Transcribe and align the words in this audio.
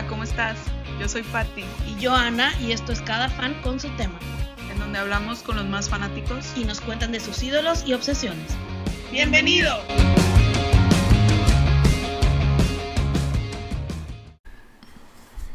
Hola, 0.00 0.08
¿cómo 0.08 0.22
estás? 0.22 0.56
Yo 0.98 1.10
soy 1.10 1.22
Patti. 1.24 1.62
Y 1.86 2.00
yo 2.00 2.14
Ana, 2.14 2.54
y 2.58 2.72
esto 2.72 2.90
es 2.90 3.02
Cada 3.02 3.28
Fan 3.28 3.60
con 3.60 3.78
su 3.78 3.90
tema. 3.96 4.18
En 4.72 4.78
donde 4.78 4.98
hablamos 4.98 5.42
con 5.42 5.56
los 5.56 5.66
más 5.66 5.90
fanáticos 5.90 6.46
y 6.56 6.64
nos 6.64 6.80
cuentan 6.80 7.12
de 7.12 7.20
sus 7.20 7.42
ídolos 7.42 7.84
y 7.86 7.92
obsesiones. 7.92 8.46
¡Bienvenido! 9.12 9.84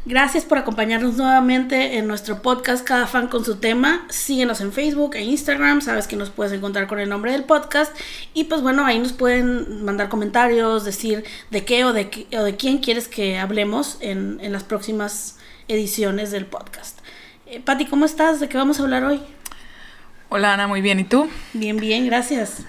Gracias 0.08 0.46
por 0.46 0.60
acompañarnos 0.60 1.18
nuevamente 1.18 1.98
en 1.98 2.06
nuestro 2.06 2.44
podcast 2.44 2.86
Cada 2.86 3.08
fan 3.08 3.28
con 3.28 3.44
su 3.44 3.56
tema. 3.56 4.06
Síguenos 4.10 4.62
en 4.62 4.72
Facebook 4.72 5.16
e 5.16 5.24
Instagram, 5.24 5.82
sabes 5.82 6.06
que 6.06 6.16
nos 6.16 6.30
puedes 6.30 6.54
encontrar 6.54 6.86
con 6.86 7.00
el 7.00 7.10
nombre 7.10 7.32
del 7.32 7.44
podcast. 7.44 7.92
Y 8.36 8.44
pues 8.44 8.62
bueno, 8.62 8.86
ahí 8.86 9.00
nos 9.00 9.14
pueden 9.14 9.84
mandar 9.84 10.08
comentarios, 10.08 10.86
decir 10.86 11.24
de 11.50 11.66
qué 11.66 11.86
o 11.86 11.92
de, 11.92 12.28
o 12.38 12.44
de 12.44 12.56
quién 12.56 12.78
quieres 12.78 13.08
que 13.08 13.40
hablemos 13.40 13.98
en, 14.00 14.38
las 14.52 14.64
próximas 14.64 15.40
ediciones 15.68 16.30
del 16.30 16.46
podcast. 16.46 17.00
Eh, 17.48 17.60
Patti, 17.60 17.88
¿cómo 17.88 18.06
estás? 18.06 18.40
¿De 18.40 18.48
qué 18.48 18.58
vamos 18.58 18.80
a 18.80 18.84
hablar 18.84 19.04
hoy? 19.06 19.20
Hola 20.30 20.54
Ana, 20.54 20.68
muy 20.68 20.82
bien. 20.82 21.00
¿Y 21.00 21.06
tú? 21.06 21.28
Bien, 21.54 21.78
bien, 21.78 22.06
gracias. 22.06 22.64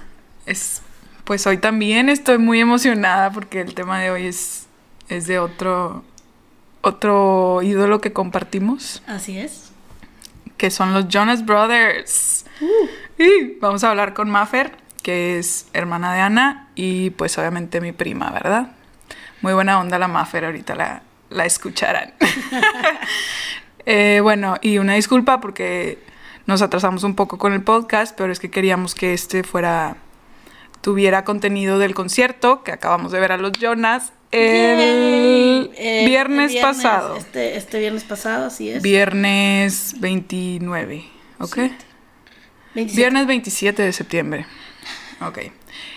Es, 0.47 0.80
pues 1.25 1.47
hoy 1.47 1.59
también 1.59 2.09
estoy 2.09 2.39
muy 2.39 2.61
emocionada 2.61 3.30
porque 3.30 3.61
el 3.61 3.75
tema 3.75 4.00
de 4.00 4.11
hoy 4.11 4.27
es, 4.27 4.69
es 5.11 5.27
de 5.27 5.39
otro 5.39 6.03
otro 6.87 7.63
ídolo 7.63 8.01
que 8.01 8.13
compartimos. 8.13 9.03
Así 9.07 9.39
es. 9.39 9.73
Que 10.57 10.71
son 10.71 10.95
los 10.95 11.09
Jonas 11.09 11.45
Brothers. 11.45 12.47
Uh. 12.61 13.23
Y 13.23 13.59
vamos 13.61 13.83
a 13.83 13.91
hablar 13.91 14.15
con 14.15 14.31
Maffer, 14.31 14.77
que 15.03 15.39
es 15.39 15.67
hermana 15.73 16.15
de 16.15 16.21
Ana 16.21 16.69
y 16.75 17.11
pues 17.11 17.37
obviamente 17.39 17.81
mi 17.81 17.93
prima, 17.93 18.31
¿verdad? 18.31 18.71
Muy 19.43 19.53
buena 19.53 19.81
onda 19.81 19.99
la 19.99 20.09
Maffer, 20.09 20.45
ahorita 20.45 20.75
la, 20.75 21.03
la 21.31 21.45
escucharán. 21.45 22.15
Eh, 23.89 24.19
bueno, 24.21 24.56
y 24.62 24.78
una 24.78 24.95
disculpa 24.95 25.41
porque 25.41 26.03
nos 26.45 26.61
atrasamos 26.61 27.05
un 27.05 27.15
poco 27.15 27.39
con 27.39 27.53
el 27.53 27.62
podcast, 27.62 28.19
pero 28.19 28.33
es 28.33 28.41
que 28.41 28.50
queríamos 28.50 28.97
que 28.97 29.15
este 29.15 29.45
fuera 29.45 29.97
tuviera 30.87 31.25
contenido 31.25 31.81
del 31.81 31.97
concierto 31.97 32.62
que 32.62 32.70
acabamos 32.70 33.11
de 33.11 33.19
ver 33.19 33.33
a 33.33 33.39
los 33.39 33.51
Jonas 33.55 34.12
el, 34.31 35.73
viernes, 36.06 36.55
pasado. 36.62 37.17
Este, 37.17 37.56
este, 37.56 37.81
viernes 37.81 38.05
pasado, 38.05 38.47
así 38.47 38.70
es. 38.70 38.84
Viernes 38.84 39.97
29, 39.98 41.05
¿ok? 41.41 41.59
Viernes 42.75 43.27
27 43.27 43.83
de 43.83 43.93
septiembre. 43.93 44.47
Ok. 45.20 45.39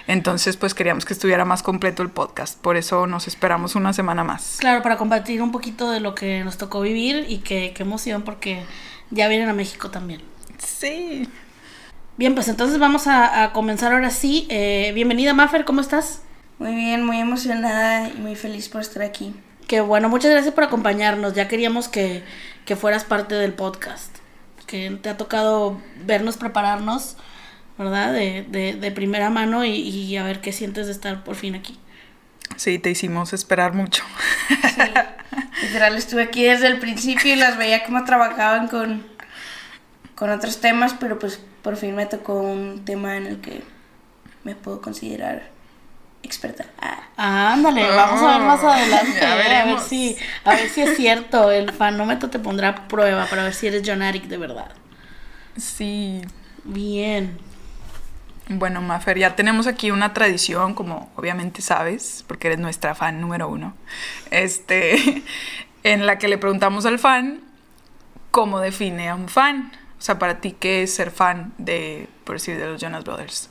Entonces, 0.08 0.58
pues 0.58 0.74
queríamos 0.74 1.06
que 1.06 1.14
estuviera 1.14 1.46
más 1.46 1.62
completo 1.62 2.02
el 2.02 2.10
podcast. 2.10 2.60
Por 2.60 2.76
eso 2.76 3.06
nos 3.06 3.28
esperamos 3.28 3.76
una 3.76 3.94
semana 3.94 4.24
más. 4.24 4.58
Claro, 4.60 4.82
para 4.82 4.98
compartir 4.98 5.44
un 5.44 5.52
poquito 5.52 5.92
de 5.92 6.00
lo 6.00 6.16
que 6.16 6.44
nos 6.44 6.58
tocó 6.58 6.82
vivir 6.82 7.28
y 7.30 7.38
qué 7.42 7.76
emoción 7.78 8.24
porque 8.24 8.64
ya 9.12 9.28
vienen 9.28 9.50
a 9.50 9.54
México 9.54 9.92
también. 9.92 10.24
Sí. 10.58 11.30
Bien, 12.20 12.36
pues 12.36 12.50
entonces 12.50 12.80
vamos 12.80 13.08
a, 13.08 13.52
comenzar 13.54 13.94
ahora 13.94 14.10
sí. 14.10 14.46
Eh, 14.50 14.92
bienvenida, 14.94 15.34
Maffer, 15.34 15.64
¿cómo 15.64 15.80
estás? 15.80 16.22
Muy 16.58 16.76
bien, 16.76 17.06
muy 17.06 17.18
emocionada 17.18 18.10
y 18.10 18.14
muy 18.16 18.36
feliz 18.36 18.68
por 18.68 18.82
estar 18.82 19.04
aquí. 19.04 19.34
Qué 19.68 19.80
bueno, 19.80 20.10
muchas 20.10 20.30
gracias 20.30 20.54
por 20.54 20.66
acompañarnos. 20.66 21.34
Ya 21.34 21.48
queríamos 21.48 21.88
que, 21.88 22.26
fueras 22.78 23.06
parte 23.06 23.36
del 23.36 23.54
podcast. 23.54 24.14
Que 24.68 25.00
te 25.02 25.08
ha 25.08 25.16
tocado 25.16 25.82
vernos 26.04 26.36
prepararnos, 26.36 27.16
¿verdad? 27.78 28.12
De, 28.12 28.92
primera 28.94 29.30
mano 29.30 29.64
y, 29.64 30.18
a 30.18 30.24
ver 30.26 30.42
qué 30.42 30.52
sientes 30.52 30.88
de 30.88 30.92
estar 30.92 31.24
por 31.24 31.36
fin 31.36 31.56
aquí. 31.56 31.80
Sí, 32.58 32.80
te 32.80 32.90
hicimos 32.90 33.32
esperar 33.32 33.74
mucho. 33.74 34.04
Sí, 34.50 34.82
literal 35.68 35.96
estuve 35.96 36.24
aquí 36.24 36.44
desde 36.44 36.68
el 36.68 36.80
principio 36.80 37.32
y 37.32 37.38
las 37.38 37.58
veía 37.58 37.86
cómo 37.86 38.04
trabajaban 38.04 38.68
con, 38.68 39.06
con 40.16 40.30
otros 40.32 40.60
temas, 40.60 40.94
pero 41.00 41.18
pues 41.18 41.40
por 41.62 41.76
fin 41.76 41.96
me 41.96 42.06
tocó 42.06 42.40
un 42.42 42.86
tema 42.86 43.18
en 43.18 43.26
el 43.26 43.42
que 43.42 43.64
me 44.44 44.56
puedo 44.56 44.82
considerar 44.82 45.50
experta. 46.24 46.66
Ah. 47.18 47.54
ándale, 47.54 47.88
vamos 47.88 48.22
a 48.22 48.38
ver 48.38 48.48
más 48.48 48.64
ah, 48.64 48.76
adelante. 48.76 49.26
a 49.26 49.36
ver 49.36 49.80
si, 49.80 50.18
a 50.44 50.56
ver 50.56 50.70
si 50.70 50.82
es 50.82 50.96
cierto. 50.96 51.52
El 51.52 51.72
fanómetro 51.72 52.30
te 52.30 52.40
pondrá 52.40 52.70
a 52.70 52.88
prueba 52.88 53.26
para 53.26 53.44
ver 53.44 53.54
si 53.54 53.68
eres 53.68 53.84
John 53.86 54.02
Eric 54.02 54.26
de 54.26 54.38
verdad. 54.38 54.72
Sí. 55.58 56.22
Bien. 56.64 57.38
Bueno, 58.48 58.82
Mafer, 58.82 59.18
ya 59.18 59.36
tenemos 59.36 59.68
aquí 59.68 59.92
una 59.92 60.14
tradición, 60.14 60.74
como 60.74 61.12
obviamente 61.16 61.62
sabes, 61.62 62.26
porque 62.28 62.48
eres 62.48 62.60
nuestra 62.60 62.96
fan 62.96 63.22
número 63.22 63.48
uno. 63.48 63.76
Este, 64.32 65.24
en 65.84 66.06
la 66.06 66.18
que 66.18 66.28
le 66.28 66.38
preguntamos 66.38 66.86
al 66.86 67.00
fan 67.00 67.42
cómo 68.32 68.60
define 68.60 69.10
a 69.10 69.16
un 69.16 69.30
fan. 69.30 69.72
O 70.00 70.02
sea, 70.02 70.18
para 70.18 70.40
ti, 70.40 70.56
¿qué 70.58 70.84
es 70.84 70.96
ser 70.96 71.12
fan 71.12 71.54
de, 71.58 72.08
por 72.24 72.38
decir, 72.38 72.58
de 72.58 72.66
los 72.66 72.82
Jonas 72.82 73.04
Brothers? 73.04 73.50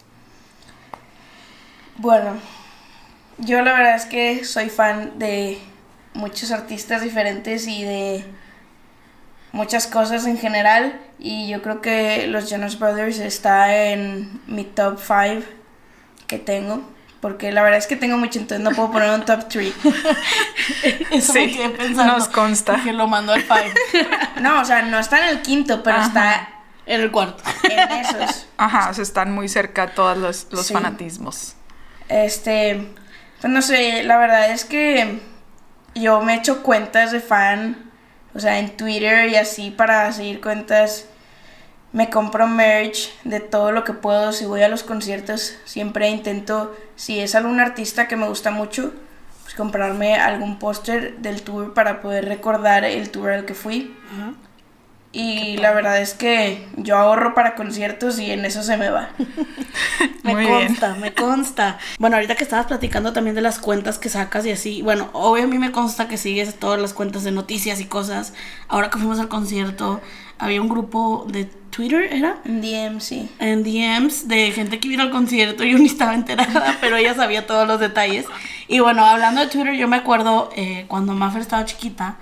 Bueno, 1.96 2.36
yo 3.36 3.60
la 3.62 3.72
verdad 3.74 3.96
es 3.96 4.06
que 4.06 4.44
soy 4.44 4.70
fan 4.70 5.18
de 5.18 5.58
muchos 6.14 6.50
artistas 6.50 7.02
diferentes 7.02 7.66
y 7.66 7.84
de 7.84 8.24
muchas 9.52 9.86
cosas 9.86 10.26
en 10.26 10.38
general 10.38 11.00
y 11.18 11.48
yo 11.48 11.62
creo 11.62 11.80
que 11.80 12.26
los 12.28 12.50
Jonas 12.50 12.78
Brothers 12.78 13.18
está 13.18 13.74
en 13.74 14.40
mi 14.46 14.64
top 14.64 14.98
5 14.98 15.46
que 16.26 16.38
tengo 16.38 16.82
porque 17.20 17.50
la 17.52 17.62
verdad 17.62 17.78
es 17.78 17.86
que 17.86 17.96
tengo 17.96 18.16
mucho 18.16 18.38
entonces 18.38 18.64
no 18.64 18.70
puedo 18.70 18.92
poner 18.92 19.10
un 19.10 19.24
top 19.24 19.48
3 19.48 19.74
eso 21.10 21.32
me 21.34 21.50
quedé 21.50 21.70
pensando 21.70 22.16
nos 22.16 22.28
consta. 22.28 22.80
que 22.82 22.92
lo 22.92 23.08
mandó 23.08 23.32
al 23.32 23.42
5 23.42 23.54
no 24.40 24.60
o 24.60 24.64
sea 24.64 24.82
no 24.82 24.98
está 24.98 25.28
en 25.28 25.36
el 25.36 25.42
quinto 25.42 25.82
pero 25.82 26.00
está 26.00 26.48
en 26.86 27.02
el 27.02 27.10
cuarto. 27.10 27.42
en 27.64 27.78
esos. 27.78 28.46
Ajá 28.56 28.90
o 28.90 28.94
sea 28.94 29.02
están 29.02 29.32
muy 29.32 29.48
cerca 29.48 29.88
todos 29.94 30.16
los, 30.16 30.46
los 30.50 30.72
fanatismos. 30.72 31.54
Este 32.08 32.94
pues 33.40 33.52
no 33.52 33.62
sé, 33.62 34.02
la 34.02 34.18
verdad 34.18 34.50
es 34.50 34.64
que 34.64 35.20
yo 35.94 36.20
me 36.22 36.34
he 36.34 36.36
hecho 36.38 36.62
cuentas 36.62 37.12
de 37.12 37.20
fan, 37.20 37.90
o 38.34 38.40
sea, 38.40 38.58
en 38.58 38.76
Twitter 38.76 39.28
y 39.28 39.36
así 39.36 39.70
para 39.70 40.12
seguir 40.12 40.40
cuentas. 40.40 41.06
Me 41.92 42.10
compro 42.10 42.46
merch 42.46 43.10
de 43.24 43.40
todo 43.40 43.72
lo 43.72 43.84
que 43.84 43.94
puedo. 43.94 44.32
Si 44.32 44.44
voy 44.44 44.62
a 44.62 44.68
los 44.68 44.82
conciertos, 44.82 45.56
siempre 45.64 46.08
intento, 46.08 46.76
si 46.96 47.18
es 47.20 47.34
algún 47.34 47.60
artista 47.60 48.08
que 48.08 48.16
me 48.16 48.28
gusta 48.28 48.50
mucho, 48.50 48.92
pues 49.42 49.54
comprarme 49.54 50.16
algún 50.16 50.58
póster 50.58 51.16
del 51.18 51.42
tour 51.42 51.72
para 51.72 52.02
poder 52.02 52.26
recordar 52.26 52.84
el 52.84 53.10
tour 53.10 53.30
al 53.30 53.46
que 53.46 53.54
fui. 53.54 53.96
Y 55.10 55.56
la 55.56 55.72
verdad 55.72 55.98
es 56.02 56.12
que 56.12 56.68
yo 56.76 56.98
ahorro 56.98 57.34
para 57.34 57.54
conciertos 57.54 58.18
y 58.18 58.30
en 58.30 58.44
eso 58.44 58.62
se 58.62 58.76
me 58.76 58.90
va. 58.90 59.08
me 60.22 60.46
consta, 60.46 60.94
me 60.96 61.14
consta. 61.14 61.78
Bueno, 61.98 62.16
ahorita 62.16 62.34
que 62.34 62.44
estabas 62.44 62.66
platicando 62.66 63.14
también 63.14 63.34
de 63.34 63.40
las 63.40 63.58
cuentas 63.58 63.96
que 63.96 64.10
sacas 64.10 64.44
y 64.44 64.50
así, 64.50 64.82
bueno, 64.82 65.08
obvio 65.14 65.44
a 65.44 65.46
mí 65.46 65.58
me 65.58 65.72
consta 65.72 66.08
que 66.08 66.18
sigues 66.18 66.56
todas 66.56 66.78
las 66.78 66.92
cuentas 66.92 67.24
de 67.24 67.30
noticias 67.30 67.80
y 67.80 67.86
cosas. 67.86 68.34
Ahora 68.68 68.90
que 68.90 68.98
fuimos 68.98 69.18
al 69.18 69.28
concierto, 69.28 70.02
había 70.38 70.60
un 70.60 70.68
grupo 70.68 71.26
de 71.26 71.48
Twitter, 71.78 72.12
¿era? 72.12 72.38
En 72.44 72.60
DMs, 72.60 73.04
sí. 73.04 73.30
En 73.38 73.62
DMs 73.62 74.26
de 74.26 74.50
gente 74.50 74.80
que 74.80 74.88
vino 74.88 75.04
al 75.04 75.10
concierto, 75.10 75.62
yo 75.62 75.78
ni 75.78 75.86
estaba 75.86 76.12
enterada, 76.12 76.76
pero 76.80 76.96
ella 76.96 77.14
sabía 77.14 77.46
todos 77.46 77.68
los 77.68 77.78
detalles. 77.78 78.26
Y 78.66 78.80
bueno, 78.80 79.04
hablando 79.04 79.40
de 79.40 79.46
Twitter, 79.46 79.74
yo 79.74 79.86
me 79.86 79.94
acuerdo 79.94 80.50
eh, 80.56 80.86
cuando 80.88 81.12
Maffer 81.12 81.40
estaba 81.40 81.64
chiquita 81.64 82.16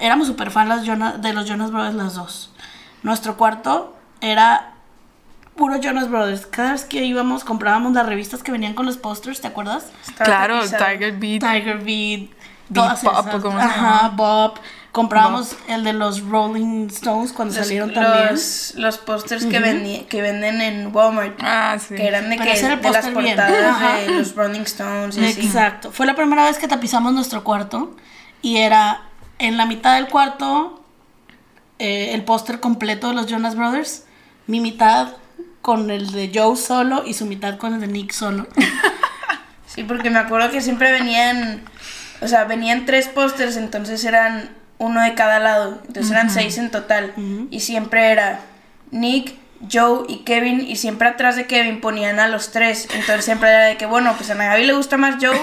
éramos 0.00 0.26
super 0.26 0.50
fan 0.50 0.68
de 0.68 1.32
los 1.32 1.46
Jonas 1.46 1.70
Brothers 1.70 1.94
las 1.94 2.14
dos. 2.14 2.50
Nuestro 3.04 3.36
cuarto 3.36 3.96
era 4.20 4.72
puro 5.54 5.76
Jonas 5.80 6.10
Brothers. 6.10 6.46
Cada 6.46 6.72
vez 6.72 6.84
que 6.84 7.04
íbamos 7.04 7.44
comprábamos 7.44 7.92
las 7.92 8.06
revistas 8.06 8.42
que 8.42 8.50
venían 8.50 8.74
con 8.74 8.86
los 8.86 8.96
posters, 8.96 9.40
¿te 9.40 9.46
acuerdas? 9.46 9.92
Claro, 10.16 10.62
Tiger 10.62 11.16
Beat. 11.16 11.42
Tiger 11.42 11.78
Beat. 11.78 12.30
Todas 12.74 13.04
Bob, 13.04 13.40
¿cómo 13.40 13.56
Ajá, 13.56 14.08
Bob. 14.16 14.58
Comprábamos 14.92 15.56
el 15.68 15.84
de 15.84 15.92
los 15.92 16.20
Rolling 16.22 16.88
Stones 16.88 17.32
cuando 17.32 17.54
salieron 17.54 17.92
también. 17.92 18.34
Los 18.76 18.98
pósters 18.98 19.46
que, 19.46 20.06
que 20.08 20.22
venden 20.22 20.60
en 20.60 20.94
Walmart. 20.94 21.38
Ah, 21.40 21.78
sí. 21.78 21.94
Que 21.94 22.08
eran 22.08 22.28
de, 22.28 22.36
que, 22.36 22.60
de 22.60 22.90
las 22.90 23.06
portadas 23.06 24.06
de 24.06 24.12
los 24.12 24.34
Rolling 24.34 24.62
Stones. 24.62 25.16
Y 25.16 25.24
Exacto. 25.24 25.92
Fue 25.92 26.06
la 26.06 26.16
primera 26.16 26.44
vez 26.44 26.58
que 26.58 26.66
tapizamos 26.66 27.12
nuestro 27.12 27.44
cuarto 27.44 27.94
y 28.42 28.56
era 28.56 29.02
en 29.38 29.56
la 29.56 29.64
mitad 29.64 29.94
del 29.94 30.08
cuarto 30.08 30.82
eh, 31.78 32.12
el 32.12 32.24
póster 32.24 32.58
completo 32.58 33.08
de 33.08 33.14
los 33.14 33.26
Jonas 33.26 33.54
Brothers, 33.54 34.04
mi 34.48 34.60
mitad 34.60 35.16
con 35.62 35.90
el 35.90 36.10
de 36.10 36.32
Joe 36.34 36.56
solo 36.56 37.04
y 37.06 37.14
su 37.14 37.26
mitad 37.26 37.58
con 37.58 37.74
el 37.74 37.80
de 37.80 37.86
Nick 37.86 38.12
solo. 38.12 38.48
sí, 39.66 39.84
porque 39.84 40.10
me 40.10 40.18
acuerdo 40.18 40.50
que 40.50 40.60
siempre 40.60 40.90
venían, 40.90 41.62
o 42.20 42.28
sea, 42.28 42.44
venían 42.44 42.86
tres 42.86 43.08
pósters, 43.08 43.56
entonces 43.56 44.04
eran 44.04 44.59
uno 44.80 45.00
de 45.02 45.14
cada 45.14 45.38
lado, 45.38 45.78
entonces 45.86 46.10
eran 46.10 46.30
seis 46.30 46.58
en 46.58 46.70
total, 46.70 47.12
y 47.50 47.60
siempre 47.60 48.10
era 48.10 48.40
Nick, 48.90 49.34
Joe 49.70 50.04
y 50.08 50.24
Kevin, 50.24 50.62
y 50.66 50.76
siempre 50.76 51.06
atrás 51.06 51.36
de 51.36 51.46
Kevin 51.46 51.80
ponían 51.80 52.18
a 52.18 52.26
los 52.28 52.50
tres, 52.50 52.88
entonces 52.94 53.24
siempre 53.24 53.50
era 53.50 53.66
de 53.66 53.76
que, 53.76 53.86
bueno, 53.86 54.14
pues 54.16 54.30
a 54.30 54.34
Gaby 54.34 54.64
le 54.64 54.72
gusta 54.72 54.96
más 54.96 55.16
Joe, 55.22 55.38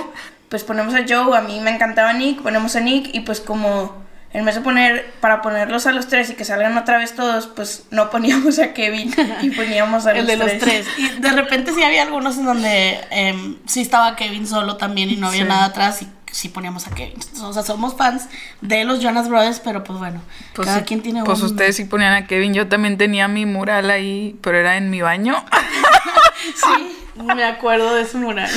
pues 0.49 0.63
ponemos 0.63 0.93
a 0.95 1.03
Joe, 1.07 1.37
a 1.37 1.41
mí 1.41 1.59
me 1.61 1.69
encantaba 1.71 2.13
Nick, 2.13 2.41
ponemos 2.41 2.75
a 2.75 2.79
Nick 2.79 3.13
y 3.13 3.19
pues 3.21 3.39
como 3.39 4.05
en 4.33 4.43
vez 4.43 4.55
de 4.55 4.61
poner, 4.61 5.11
para 5.21 5.41
ponerlos 5.41 5.87
a 5.87 5.91
los 5.93 6.07
tres 6.07 6.29
y 6.29 6.33
que 6.33 6.43
salgan 6.45 6.77
otra 6.77 6.97
vez 6.97 7.15
todos, 7.15 7.47
pues 7.47 7.85
no 7.91 8.09
poníamos 8.09 8.59
a 8.59 8.73
Kevin 8.73 9.13
y 9.41 9.51
poníamos 9.51 10.05
a 10.05 10.13
los 10.13 10.19
El 10.21 10.27
de 10.27 10.37
tres. 10.37 10.53
los 10.53 10.61
tres. 10.61 10.87
Y 10.97 11.09
de 11.21 11.31
repente 11.31 11.71
sí 11.73 11.81
había 11.83 12.01
algunos 12.03 12.37
en 12.37 12.45
donde 12.45 12.99
em, 13.09 13.57
sí 13.67 13.81
estaba 13.81 14.15
Kevin 14.15 14.45
solo 14.45 14.77
también 14.77 15.09
y 15.09 15.15
no 15.15 15.27
había 15.27 15.43
Sí. 15.43 15.47
nada 15.47 15.65
atrás 15.65 16.01
y 16.01 16.07
sí 16.31 16.49
poníamos 16.49 16.87
a 16.87 16.91
Kevin. 16.91 17.17
O 17.41 17.53
sea, 17.53 17.63
somos 17.63 17.95
fans 17.95 18.27
de 18.61 18.83
los 18.85 18.99
Jonas 19.01 19.29
Brothers, 19.29 19.59
pero 19.59 19.83
pues 19.83 19.99
bueno, 19.99 20.21
Pues, 20.53 20.67
cada 20.67 20.83
quien 20.83 21.01
tiene 21.01 21.23
pues 21.23 21.39
un... 21.41 21.47
ustedes 21.47 21.75
sí 21.75 21.85
ponían 21.85 22.13
a 22.13 22.27
Kevin. 22.27 22.53
Yo 22.53 22.67
también 22.67 22.97
tenía 22.97 23.27
mi 23.27 23.45
mural 23.45 23.89
ahí, 23.89 24.37
pero 24.41 24.57
era 24.57 24.77
en 24.77 24.89
mi 24.89 25.01
baño. 25.01 25.35
Sí, 26.55 27.23
me 27.23 27.43
acuerdo 27.43 27.93
de 27.95 28.03
ese 28.03 28.17
mural. 28.17 28.49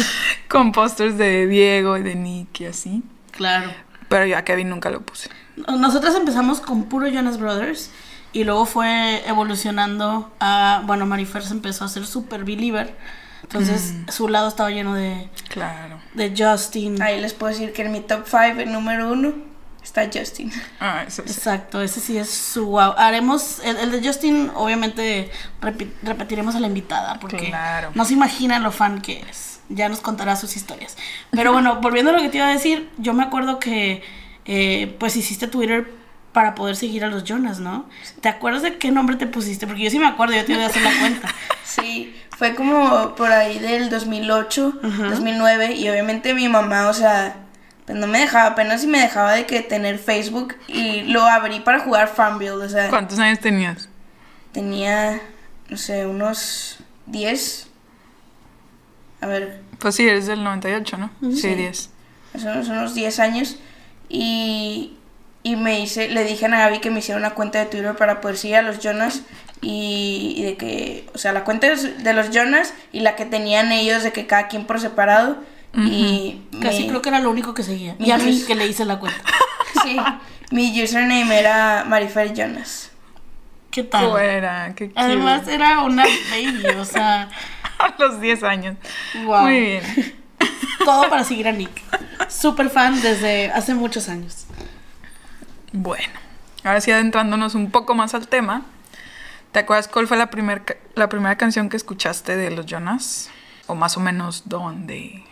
con 0.48 0.70
pósters 0.70 1.16
de 1.18 1.46
Diego 1.46 1.96
y 1.96 2.02
de 2.02 2.14
Nick 2.14 2.60
y 2.60 2.66
así. 2.66 3.02
Claro. 3.32 3.70
Pero 4.08 4.26
yo 4.26 4.36
a 4.36 4.42
Kevin 4.42 4.68
nunca 4.68 4.90
lo 4.90 5.00
puse. 5.00 5.30
Nosotros 5.56 6.14
empezamos 6.14 6.60
con 6.60 6.84
puro 6.84 7.08
Jonas 7.08 7.38
Brothers 7.38 7.90
y 8.32 8.44
luego 8.44 8.66
fue 8.66 9.26
evolucionando 9.26 10.30
a, 10.40 10.82
bueno, 10.86 11.06
Marifer 11.06 11.42
se 11.42 11.52
empezó 11.52 11.84
a 11.84 11.88
ser 11.88 12.06
super 12.06 12.44
believer. 12.44 12.96
Entonces 13.42 13.94
su 14.08 14.28
lado 14.28 14.48
estaba 14.48 14.70
lleno 14.70 14.94
de, 14.94 15.28
Claro. 15.48 16.00
de 16.14 16.32
Justin. 16.36 17.00
Ahí 17.02 17.20
les 17.20 17.34
puedo 17.34 17.52
decir 17.52 17.72
que 17.72 17.82
en 17.82 17.92
mi 17.92 18.00
top 18.00 18.24
5, 18.26 18.60
el 18.60 18.72
número 18.72 19.10
uno, 19.12 19.32
está 19.82 20.08
Justin. 20.12 20.52
Ah, 20.78 21.04
eso 21.06 21.22
sí. 21.26 21.32
Exacto, 21.32 21.80
ese 21.82 22.00
sí 22.00 22.18
es 22.18 22.30
su 22.30 22.66
wow. 22.66 22.94
Haremos, 22.96 23.60
el, 23.64 23.76
el 23.78 23.90
de 23.92 24.06
Justin, 24.06 24.50
obviamente 24.54 25.30
repi- 25.62 25.90
repetiremos 26.02 26.54
a 26.54 26.60
la 26.60 26.66
invitada 26.66 27.18
porque 27.18 27.48
Claro. 27.48 27.90
no 27.94 28.04
se 28.04 28.12
imagina 28.14 28.58
lo 28.58 28.72
fan 28.72 29.00
que 29.00 29.20
es. 29.28 29.60
Ya 29.68 29.88
nos 29.88 30.00
contará 30.00 30.34
sus 30.36 30.56
historias. 30.56 30.96
Pero 31.30 31.52
bueno, 31.52 31.76
volviendo 31.80 32.10
a 32.10 32.14
lo 32.14 32.20
que 32.22 32.28
te 32.28 32.38
iba 32.38 32.48
a 32.48 32.52
decir, 32.52 32.90
yo 32.98 33.14
me 33.14 33.22
acuerdo 33.22 33.58
que 33.58 34.02
eh, 34.44 34.96
pues 34.98 35.16
hiciste 35.16 35.46
Twitter 35.46 35.92
para 36.32 36.54
poder 36.54 36.76
seguir 36.76 37.04
a 37.04 37.08
los 37.08 37.24
Jonas, 37.24 37.58
¿no? 37.58 37.88
¿Te 38.20 38.28
acuerdas 38.28 38.62
de 38.62 38.78
qué 38.78 38.90
nombre 38.92 39.16
te 39.16 39.26
pusiste? 39.26 39.66
Porque 39.66 39.82
yo 39.82 39.90
sí 39.90 39.98
me 39.98 40.06
acuerdo, 40.06 40.34
yo 40.36 40.44
te 40.44 40.52
iba 40.52 40.62
a 40.62 40.66
hacer 40.66 40.82
la 40.82 40.92
cuenta. 41.00 41.28
Sí, 41.64 42.12
fue 42.40 42.54
como 42.54 43.14
por 43.16 43.30
ahí 43.30 43.58
del 43.58 43.90
2008, 43.90 44.78
2009 45.10 45.74
y 45.74 45.90
obviamente 45.90 46.32
mi 46.32 46.48
mamá, 46.48 46.88
o 46.88 46.94
sea, 46.94 47.36
pues 47.84 47.98
no 47.98 48.06
me 48.06 48.18
dejaba, 48.20 48.46
apenas 48.52 48.80
si 48.80 48.86
me 48.86 48.98
dejaba 48.98 49.32
de 49.34 49.44
que 49.44 49.60
tener 49.60 49.98
Facebook 49.98 50.54
y 50.66 51.02
lo 51.02 51.22
abrí 51.26 51.60
para 51.60 51.80
jugar 51.80 52.08
Farmville, 52.08 52.52
o 52.52 52.66
sea, 52.66 52.88
¿Cuántos 52.88 53.18
años 53.18 53.40
tenías? 53.40 53.90
tenía, 54.52 55.20
no 55.68 55.76
sé, 55.76 56.06
unos 56.06 56.78
10. 57.04 57.66
A 59.20 59.26
ver, 59.26 59.60
Pues 59.78 59.96
sí, 59.96 60.08
eres 60.08 60.24
del 60.26 60.42
98, 60.42 60.96
¿no? 60.96 61.10
Sí, 61.20 61.42
Sí. 61.42 61.54
10. 61.54 61.90
más 62.32 62.44
o 62.44 62.48
menos 62.48 62.68
unos 62.68 62.94
10 62.94 63.18
años 63.20 63.56
y, 64.08 64.96
y 65.42 65.56
me 65.56 65.78
hice, 65.80 66.08
le 66.08 66.24
dije 66.24 66.46
a 66.46 66.48
Gaby 66.48 66.78
que 66.80 66.90
me 66.90 67.00
hiciera 67.00 67.18
una 67.18 67.32
cuenta 67.34 67.58
de 67.58 67.66
Twitter 67.66 67.94
para 67.96 68.22
poder 68.22 68.38
seguir 68.38 68.56
a 68.56 68.62
los 68.62 68.78
Jonas 68.78 69.24
y, 69.62 70.34
y 70.36 70.42
de 70.44 70.56
que, 70.56 71.08
o 71.14 71.18
sea, 71.18 71.32
la 71.32 71.44
cuenta 71.44 71.68
de 71.68 72.12
los 72.14 72.30
Jonas 72.30 72.72
y 72.92 73.00
la 73.00 73.16
que 73.16 73.26
tenían 73.26 73.72
ellos 73.72 74.02
de 74.02 74.12
que 74.12 74.26
cada 74.26 74.48
quien 74.48 74.64
por 74.66 74.80
separado 74.80 75.38
y 75.74 76.40
Casi 76.60 76.82
me- 76.82 76.88
creo 76.88 77.02
que 77.02 77.10
era 77.10 77.20
lo 77.20 77.30
único 77.30 77.54
que 77.54 77.62
seguía. 77.62 77.94
Y 77.98 78.10
a 78.10 78.18
mí 78.18 78.42
que 78.46 78.54
le 78.56 78.66
hice 78.66 78.84
la 78.84 78.98
cuenta. 78.98 79.20
sí, 79.84 79.96
mi 80.50 80.82
username 80.82 81.38
era 81.38 81.84
Marifer 81.86 82.32
Jonas. 82.34 82.90
¿Qué 83.70 83.84
tal? 83.84 84.10
Fuera, 84.10 84.72
qué 84.74 84.88
cute. 84.88 85.00
Además 85.00 85.46
era 85.46 85.80
una 85.82 86.04
baby, 86.30 86.66
o 86.76 86.84
sea, 86.84 87.28
A 87.78 87.94
los 87.98 88.20
10 88.20 88.42
años. 88.42 88.76
wow. 89.24 89.42
Muy 89.42 89.60
bien. 89.60 89.82
Todo 90.84 91.08
para 91.08 91.22
seguir 91.24 91.46
a 91.48 91.52
Nick. 91.52 91.70
Súper 92.28 92.68
fan 92.70 93.00
desde 93.00 93.50
hace 93.52 93.74
muchos 93.74 94.08
años. 94.08 94.46
Bueno, 95.72 96.12
ahora 96.64 96.80
sí 96.80 96.90
adentrándonos 96.90 97.54
un 97.54 97.70
poco 97.70 97.94
más 97.94 98.14
al 98.14 98.26
tema. 98.28 98.62
¿Te 99.52 99.58
acuerdas 99.60 99.88
cuál 99.88 100.06
fue 100.06 100.16
la, 100.16 100.30
primer 100.30 100.78
la 100.94 101.08
primera 101.08 101.36
canción 101.36 101.68
que 101.68 101.76
escuchaste 101.76 102.36
de 102.36 102.50
los 102.50 102.66
Jonas? 102.66 103.30
O 103.66 103.74
más 103.74 103.96
o 103.96 104.00
menos 104.00 104.44
dónde. 104.46 105.24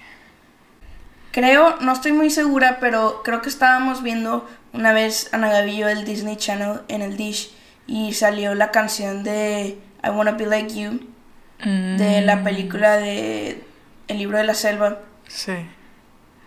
Creo, 1.33 1.77
no 1.81 1.93
estoy 1.93 2.13
muy 2.13 2.31
segura, 2.31 2.79
pero 2.81 3.23
creo 3.23 3.43
que 3.43 3.49
estábamos 3.49 4.03
viendo 4.03 4.49
una 4.73 4.93
vez 4.93 5.29
Ana 5.33 5.49
Gaby 5.51 5.71
y 5.73 5.77
yo 5.79 5.89
el 5.89 6.05
Disney 6.05 6.37
Channel 6.37 6.81
en 6.89 7.03
el 7.03 7.17
Dish 7.17 7.53
y 7.87 8.13
salió 8.15 8.55
la 8.55 8.71
canción 8.71 9.23
de 9.23 9.79
I 10.05 10.09
Wanna 10.11 10.33
Be 10.33 10.47
Like 10.47 10.75
You 10.75 11.01
de 11.61 12.21
la 12.23 12.45
película 12.45 12.97
de 12.99 13.65
El 14.07 14.19
libro 14.19 14.39
de 14.39 14.45
la 14.45 14.55
selva 14.55 14.99
Sí. 15.27 15.55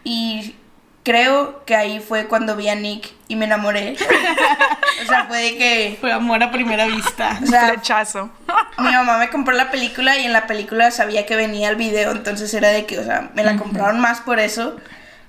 y 0.06 0.56
creo 1.04 1.66
que 1.66 1.76
ahí 1.76 2.00
fue 2.00 2.28
cuando 2.28 2.56
vi 2.56 2.70
a 2.70 2.76
Nick 2.76 3.12
y 3.28 3.36
me 3.36 3.46
enamoré. 3.46 3.98
o 5.04 5.08
sea, 5.08 5.26
fue 5.28 5.38
de 5.42 5.58
que 5.58 5.98
Fue 6.00 6.12
amor 6.12 6.42
a 6.44 6.52
primera 6.52 6.86
vista. 6.88 7.40
o 7.42 7.46
sea, 7.46 7.70
Flechazo. 7.70 8.30
mi 8.78 8.92
mamá 8.92 9.18
me 9.18 9.30
compró 9.30 9.54
la 9.56 9.72
película 9.72 10.18
y 10.18 10.26
en 10.26 10.34
la 10.34 10.48
película 10.48 10.92
sabía 10.92 11.26
que 11.26 11.36
venía 11.36 11.70
el 11.70 11.76
video, 11.76 12.12
entonces 12.12 12.54
era 12.54 12.70
de 12.70 12.86
que, 12.86 13.00
o 13.00 13.04
sea, 13.04 13.32
me 13.36 13.44
la 13.44 13.58
compraron 13.58 14.00
más 14.00 14.22
por 14.22 14.40
eso 14.40 14.78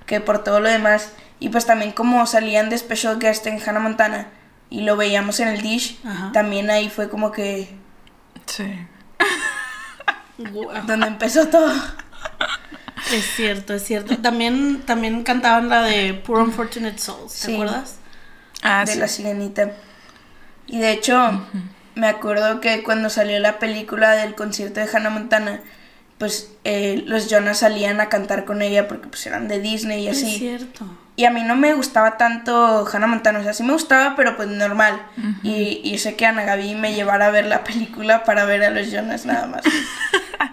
que 0.07 0.21
por 0.21 0.43
todo 0.45 0.61
lo 0.61 0.69
demás. 0.69 1.13
Y 1.39 1.49
pues 1.49 1.67
también 1.67 1.91
como 1.93 2.25
salían 2.27 2.71
de 2.71 2.79
special 2.79 3.19
guest 3.19 3.47
en 3.47 3.61
Hannah 3.61 3.81
Montana 3.81 4.29
y 4.71 4.83
lo 4.83 4.97
veíamos 4.97 5.41
en 5.41 5.49
el 5.49 5.61
Dish, 5.61 5.99
Ajá. 6.07 6.31
también 6.33 6.71
ahí 6.71 6.89
fue 6.89 7.09
como 7.09 7.33
que 7.33 7.69
Sí. 8.47 8.65
Guau. 10.39 10.87
donde 10.87 11.07
empezó 11.07 11.47
todo. 11.49 11.73
Es 13.13 13.25
cierto, 13.37 13.75
es 13.75 13.85
cierto. 13.85 14.17
También, 14.19 14.83
también 14.87 15.23
cantaban 15.25 15.69
la 15.69 15.83
de 15.83 16.15
Poor 16.15 16.39
Unfortunate 16.43 16.99
Souls, 16.99 17.33
¿te 17.33 17.47
Sí. 17.47 17.55
acuerdas? 17.55 17.97
Ah, 18.63 18.85
de 18.87 18.93
sí. 18.93 18.99
la 18.99 19.09
sirenita. 19.09 19.73
Y 20.67 20.79
de 20.79 20.93
hecho, 20.93 21.43
me 21.95 22.07
acuerdo 22.09 22.61
que 22.61 22.83
cuando 22.83 23.11
salió 23.11 23.39
la 23.41 23.59
película 23.59 24.13
del 24.13 24.35
concierto 24.35 24.81
de 24.81 24.89
Hannah 24.93 25.11
Montana, 25.11 25.61
pues 26.19 26.51
eh, 26.65 27.03
los 27.07 27.29
Jonas 27.29 27.59
salían 27.59 28.01
a 28.01 28.09
cantar 28.09 28.45
con 28.45 28.63
ella 28.63 28.87
porque 28.89 29.09
pues 29.09 29.27
eran 29.27 29.49
de 29.49 29.59
Disney 29.61 30.05
y 30.05 30.09
Es 30.09 30.19
así. 30.19 30.39
cierto. 30.39 30.87
Y 31.17 31.27
a 31.27 31.31
mí 31.31 31.43
no 31.43 31.57
me 31.57 31.75
gustaba 31.75 32.17
tanto 32.17 32.87
Hannah 32.91 33.07
Montana, 33.07 33.41
o 33.41 33.43
sea, 33.43 33.53
sí 33.53 33.63
me 33.65 33.73
gustaba, 33.75 34.15
pero 34.17 34.37
pues 34.37 34.49
normal. 34.49 35.03
y, 35.43 35.81
y 35.85 35.99
sé 35.99 36.15
que 36.17 36.25
Ana 36.25 36.45
Gaby 36.45 36.75
me 36.77 36.95
llevara 36.95 37.27
a 37.27 37.31
ver 37.31 37.45
la 37.47 37.65
película 37.65 38.25
para 38.25 38.45
ver 38.47 38.63
a 38.65 38.71
los 38.71 38.91
Jonas 38.91 39.27
nada 39.27 39.47
más. 39.47 39.63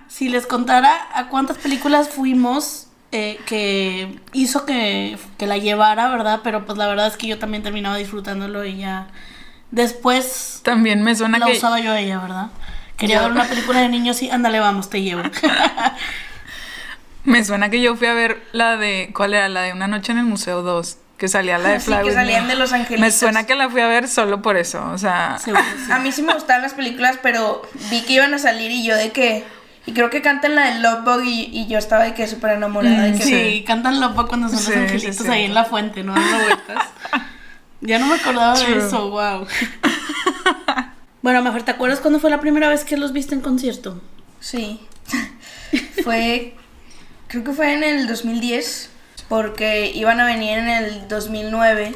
Si 0.09 0.27
les 0.27 0.45
contara 0.47 0.91
a 1.13 1.29
cuántas 1.29 1.57
películas 1.59 2.09
fuimos 2.09 2.87
eh, 3.11 3.39
que 3.45 4.19
hizo 4.33 4.65
que, 4.65 5.17
que 5.37 5.47
la 5.47 5.57
llevara, 5.57 6.09
¿verdad? 6.09 6.41
Pero 6.43 6.65
pues 6.65 6.77
la 6.77 6.87
verdad 6.87 7.07
es 7.07 7.17
que 7.17 7.27
yo 7.27 7.39
también 7.39 7.63
terminaba 7.63 7.97
disfrutándolo 7.97 8.65
y 8.65 8.77
ya 8.77 9.07
después 9.71 10.61
También 10.63 11.03
me 11.03 11.15
suena 11.15 11.39
la 11.39 11.45
que. 11.47 11.53
usaba 11.53 11.79
yo 11.79 11.91
a 11.91 11.99
ella, 11.99 12.19
¿verdad? 12.19 12.47
Quería 12.97 13.17
Yo- 13.17 13.21
ver 13.23 13.31
una 13.31 13.45
película 13.45 13.79
de 13.81 13.89
niños 13.89 14.21
y 14.21 14.29
ándale, 14.29 14.59
vamos, 14.59 14.89
te 14.89 15.01
llevo. 15.01 15.21
Me 17.25 17.43
suena 17.43 17.69
que 17.69 17.81
yo 17.81 17.95
fui 17.95 18.07
a 18.07 18.13
ver 18.13 18.41
la 18.53 18.77
de. 18.77 19.11
¿Cuál 19.13 19.33
era? 19.33 19.49
La 19.49 19.61
de 19.61 19.73
Una 19.73 19.87
Noche 19.87 20.11
en 20.13 20.19
el 20.19 20.25
Museo 20.25 20.61
2. 20.61 20.97
Que 21.17 21.27
salía 21.27 21.57
la 21.57 21.69
de 21.69 21.79
Sí, 21.81 21.87
Fly 21.87 22.03
que 22.05 22.13
salían 22.13 22.43
Me. 22.47 22.53
de 22.53 22.59
Los 22.59 22.71
Me 22.71 22.77
Angelitos. 22.77 23.13
suena 23.15 23.45
que 23.45 23.53
la 23.55 23.69
fui 23.69 23.81
a 23.81 23.87
ver 23.87 24.07
solo 24.07 24.41
por 24.41 24.55
eso. 24.55 24.83
O 24.93 24.97
sea. 24.97 25.37
Seguro, 25.37 25.61
sí. 25.85 25.91
A 25.91 25.99
mí 25.99 26.11
sí 26.13 26.21
me 26.21 26.33
gustaban 26.33 26.61
las 26.61 26.73
películas, 26.73 27.19
pero 27.21 27.61
vi 27.91 28.01
que 28.03 28.13
iban 28.13 28.33
a 28.33 28.39
salir 28.39 28.71
y 28.71 28.85
yo 28.85 28.95
de 28.95 29.11
que... 29.11 29.45
Y 29.85 29.93
creo 29.93 30.09
que 30.09 30.21
cantan 30.21 30.55
la 30.55 30.73
de 30.73 30.79
Love 30.81 31.03
Bug 31.03 31.23
y, 31.23 31.49
y 31.51 31.67
yo 31.67 31.77
estaba 31.77 32.03
de 32.03 32.13
que 32.13 32.27
súper 32.27 32.51
enamorada 32.51 33.03
de 33.03 33.17
que... 33.17 33.23
Sí, 33.23 33.63
cantan 33.65 33.99
loco 33.99 34.27
cuando 34.27 34.49
son 34.49 34.59
Sí, 34.59 34.71
los 34.71 34.77
angelitos 34.77 35.25
sí. 35.25 35.31
ahí 35.31 35.45
en 35.45 35.53
la 35.53 35.65
fuente, 35.65 36.03
¿no? 36.03 36.13
Dando 36.13 36.37
vueltas. 36.37 36.87
ya 37.81 37.99
no 37.99 38.07
me 38.07 38.15
acordaba 38.15 38.59
de 38.59 38.77
eso, 38.77 39.09
wow. 39.09 39.47
bueno, 41.21 41.41
mejor, 41.41 41.63
¿te 41.63 41.71
acuerdas 41.71 41.99
cuándo 41.99 42.19
fue 42.19 42.29
la 42.29 42.39
primera 42.39 42.69
vez 42.69 42.83
que 42.83 42.97
los 42.97 43.13
viste 43.13 43.35
en 43.35 43.41
concierto? 43.41 44.01
Sí. 44.39 44.79
fue. 46.03 46.55
Creo 47.27 47.43
que 47.43 47.53
fue 47.53 47.73
en 47.73 47.83
el 47.83 48.07
2010. 48.07 48.91
Porque 49.27 49.91
iban 49.93 50.19
a 50.19 50.25
venir 50.25 50.57
en 50.57 50.69
el 50.69 51.07
2009. 51.07 51.91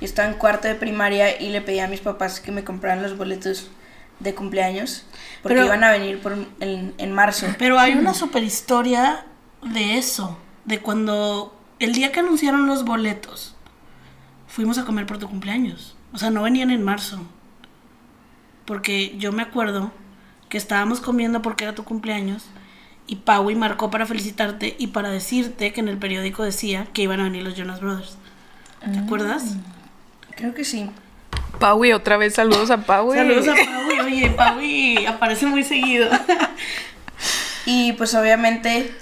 Yo 0.00 0.04
estaba 0.04 0.28
en 0.28 0.34
cuarto 0.34 0.68
de 0.68 0.74
primaria 0.74 1.40
y 1.40 1.48
le 1.48 1.62
pedí 1.62 1.80
a 1.80 1.88
mis 1.88 2.00
papás 2.00 2.40
que 2.40 2.52
me 2.52 2.62
compraran 2.62 3.02
los 3.02 3.16
boletos 3.16 3.70
de 4.20 4.34
cumpleaños. 4.34 5.06
Porque 5.44 5.56
Pero- 5.56 5.66
iban 5.66 5.84
a 5.84 5.90
venir 5.92 6.20
por, 6.20 6.32
en, 6.60 6.94
en 6.98 7.12
marzo. 7.12 7.46
Pero 7.58 7.78
hay 7.78 7.92
una 7.92 8.14
super 8.14 8.42
historia 8.42 9.24
de 9.62 9.98
eso, 9.98 10.36
de 10.64 10.80
cuando 10.80 11.56
el 11.78 11.92
día 11.92 12.10
que 12.10 12.20
anunciaron 12.20 12.66
los 12.66 12.84
boletos, 12.84 13.54
fuimos 14.48 14.78
a 14.78 14.84
comer 14.84 15.04
por 15.06 15.18
tu 15.18 15.28
cumpleaños. 15.28 15.96
O 16.12 16.18
sea, 16.18 16.30
no 16.30 16.42
venían 16.42 16.70
en 16.70 16.82
marzo. 16.82 17.20
Porque 18.64 19.16
yo 19.18 19.32
me 19.32 19.42
acuerdo 19.42 19.92
que 20.48 20.56
estábamos 20.56 21.00
comiendo 21.00 21.42
porque 21.42 21.64
era 21.64 21.74
tu 21.74 21.84
cumpleaños 21.84 22.46
y 23.06 23.16
Paui 23.16 23.54
marcó 23.54 23.90
para 23.90 24.06
felicitarte 24.06 24.76
y 24.78 24.86
para 24.88 25.10
decirte 25.10 25.72
que 25.74 25.80
en 25.80 25.88
el 25.88 25.98
periódico 25.98 26.42
decía 26.42 26.86
que 26.94 27.02
iban 27.02 27.20
a 27.20 27.24
venir 27.24 27.42
los 27.42 27.54
Jonas 27.54 27.80
Brothers. 27.80 28.16
¿Te 28.90 28.98
acuerdas? 28.98 29.56
Creo 30.36 30.54
que 30.54 30.64
sí. 30.64 30.90
Paui, 31.58 31.92
otra 31.92 32.16
vez 32.16 32.34
saludos 32.34 32.70
a 32.70 32.78
Paui. 32.78 33.16
Saludos 33.16 33.48
a 33.48 33.54
Paui. 33.54 34.00
Oye, 34.00 34.30
Paui 34.30 35.06
aparece 35.06 35.46
muy 35.46 35.64
seguido. 35.64 36.08
Y 37.66 37.92
pues 37.94 38.14
obviamente 38.14 38.92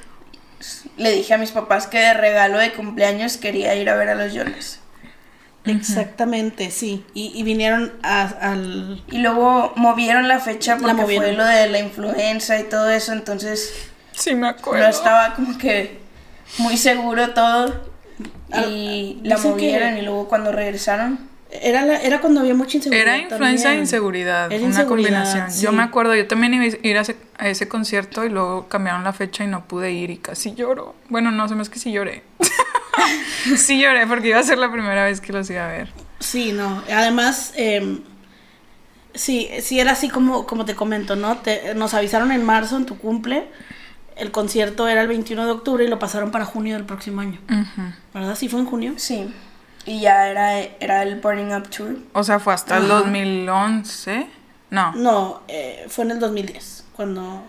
le 0.97 1.11
dije 1.11 1.35
a 1.35 1.38
mis 1.38 1.50
papás 1.50 1.87
que 1.87 1.99
de 1.99 2.14
regalo 2.14 2.59
de 2.59 2.73
cumpleaños 2.73 3.37
quería 3.37 3.75
ir 3.75 3.88
a 3.90 3.97
ver 3.97 4.09
a 4.11 4.14
los 4.14 4.32
Jonas. 4.32 4.78
Exactamente, 5.64 6.71
sí. 6.71 7.04
Y, 7.14 7.32
y 7.35 7.42
vinieron 7.44 7.92
a- 8.02 8.23
al... 8.40 9.02
Y 9.11 9.18
luego 9.18 9.73
movieron 9.76 10.26
la 10.28 10.40
fecha 10.40 10.75
La 10.76 10.80
porque 10.80 10.94
fue 11.02 11.02
movieron. 11.16 11.37
lo 11.37 11.44
de 11.44 11.68
la 11.68 11.78
influenza 11.78 12.59
y 12.59 12.64
todo 12.64 12.90
eso, 12.90 13.12
entonces 13.12 13.73
Sí, 14.12 14.35
me 14.35 14.49
acuerdo. 14.49 14.82
no 14.85 14.90
estaba 14.90 15.35
como 15.35 15.56
que 15.59 15.99
muy 16.59 16.76
seguro 16.76 17.30
todo. 17.30 17.92
Y 18.54 19.18
Ah, 19.18 19.21
la 19.25 19.37
dicen 19.37 19.56
que- 19.56 19.62
movieron 19.66 19.99
y 19.99 20.02
luego 20.02 20.28
cuando 20.28 20.52
regresaron. 20.52 21.32
Era, 21.61 21.85
la- 21.85 22.00
era 22.00 22.21
cuando 22.21 22.40
había 22.40 22.54
mucha 22.54 22.78
inseguridad. 22.78 23.06
Era 23.06 23.18
influenza 23.18 23.73
e 23.75 23.78
inseguridad, 23.78 24.50
Era 24.50 24.56
una 24.61 24.68
inseguridad, 24.68 25.11
combinación. 25.25 25.50
sí. 25.50 25.62
Yo 25.62 25.73
me 25.73 25.82
acuerdo, 25.82 26.14
yo 26.14 26.26
también 26.26 26.54
iba 26.54 26.64
a 26.64 26.87
ir 26.87 26.97
a 26.97 27.02
ese, 27.02 27.16
a 27.38 27.49
ese 27.49 27.68
concierto 27.68 28.25
y 28.25 28.30
luego 28.30 28.68
cambiaron 28.68 29.04
la 29.04 29.12
fecha 29.12 29.44
y 29.44 29.49
no 29.49 29.66
pude 29.66 29.92
ir 29.92 30.11
y 30.11 30.16
casi 30.16 30.54
lloro. 30.54 30.94
Bueno, 31.11 31.30
no, 31.30 31.47
se 31.49 31.54
me 31.54 31.62
es 31.62 31.68
que 31.68 31.78
sí 31.78 31.92
lloré. 31.92 32.23
sí 33.56 33.80
lloré 33.80 34.06
porque 34.06 34.28
iba 34.28 34.38
a 34.38 34.42
ser 34.42 34.59
la 34.59 34.71
primera 34.73 35.04
vez 35.04 35.21
que 35.21 35.32
los 35.32 35.49
iba 35.50 35.64
a 35.66 35.68
ver. 35.68 35.88
Sí, 36.21 36.52
no. 36.52 36.82
Además, 36.90 37.52
eh, 37.56 37.99
sí, 39.14 39.49
sí 39.61 39.80
era 39.80 39.92
así 39.92 40.09
como, 40.09 40.47
como 40.47 40.64
te 40.64 40.75
comento, 40.75 41.16
¿no? 41.16 41.38
Te- 41.38 41.75
nos 41.75 41.94
avisaron 41.94 42.32
en 42.32 42.44
marzo, 42.44 42.76
en 42.76 42.87
tu 42.87 42.97
cumple. 42.99 43.47
El 44.16 44.30
concierto 44.30 44.88
era 44.88 45.00
el 45.02 45.09
21 45.09 45.47
de 45.47 45.52
octubre 45.52 45.85
y 45.85 45.88
lo 45.88 45.99
pasaron 45.99 46.30
para 46.30 46.44
junio 46.44 46.76
del 46.76 46.85
próximo 46.85 47.21
año. 47.23 47.40
¿Verdad? 48.14 48.37
Sí 48.37 48.49
fue 48.49 48.61
en 48.61 48.66
junio. 48.66 48.92
Sí. 48.97 49.32
Y 49.87 50.01
ya 50.01 50.29
era, 50.29 50.61
era 50.61 51.03
el 51.03 51.21
Burning 51.21 51.53
Up 51.55 51.69
Tour. 51.69 51.97
O 52.12 52.23
sea, 52.23 52.39
fue 52.39 52.55
hasta 52.55 52.77
el 52.79 52.85
Ajá. 52.85 52.95
2011. 53.01 54.27
No. 54.71 54.93
No, 54.95 55.43
eh, 55.49 55.87
fue 55.89 56.05
en 56.05 56.12
el 56.12 56.21
2010, 56.21 56.85
cuando... 56.95 57.43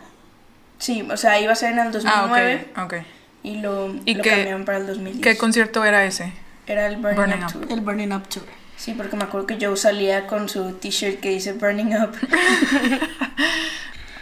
Sí, 0.80 1.08
o 1.10 1.16
sea, 1.16 1.40
iba 1.40 1.54
a 1.54 1.56
ser 1.56 1.74
en 1.74 1.80
el 1.80 1.92
2009 1.92 2.72
Ah, 2.76 2.84
ok. 2.84 2.94
ok. 2.94 3.02
y 3.44 3.58
lo, 3.62 3.94
¿Y 4.06 4.16
lo 4.16 4.24
qué- 4.24 4.30
cambiaron 4.32 4.66
para 4.66 4.80
el 4.80 4.88
2010. 4.88 5.22
¿Qué 5.24 5.38
concierto 5.38 5.86
era 5.86 6.04
ese? 6.06 6.34
Era 6.68 6.88
el 6.88 6.98
Burning, 6.98 7.16
Burning 7.16 7.38
Up, 7.38 7.44
Up. 7.46 7.52
Tour. 7.54 7.68
El 7.72 7.82
Burning 7.82 8.12
Up 8.14 8.28
Tour. 8.28 8.44
Sí, 8.76 8.94
porque 8.98 9.16
me 9.16 9.24
acuerdo 9.24 9.48
que 9.48 9.58
Joe 9.66 9.78
salía 9.78 10.28
con 10.28 10.50
su 10.50 10.74
t-shirt 10.74 11.22
que 11.22 11.30
dice 11.30 11.54
Burning 11.54 11.94
Up. 11.96 12.18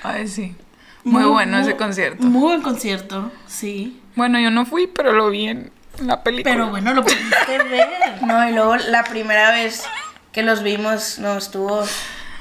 Ay, 0.03 0.27
sí. 0.27 0.55
Muy, 1.03 1.23
bueno 1.23 1.57
ese 1.59 1.75
concierto. 1.75 2.23
Muy 2.23 2.41
buen 2.41 2.61
concierto, 2.61 3.31
sí. 3.47 3.99
Bueno, 4.15 4.39
yo 4.39 4.51
no 4.51 4.65
fui, 4.65 4.85
pero 4.87 5.13
lo 5.13 5.29
vi 5.31 5.47
en 5.47 5.71
la 5.99 6.23
película. 6.23 6.53
Pero 6.55 6.69
bueno, 6.69 6.93
lo 6.93 7.03
pudiste 7.03 7.57
ver. 7.69 7.87
No, 8.23 8.47
y 8.47 8.53
luego 8.53 8.75
la 8.77 9.03
primera 9.03 9.51
vez 9.51 9.83
que 10.31 10.43
los 10.43 10.63
vimos, 10.63 11.19
no, 11.19 11.37
estuvo 11.37 11.83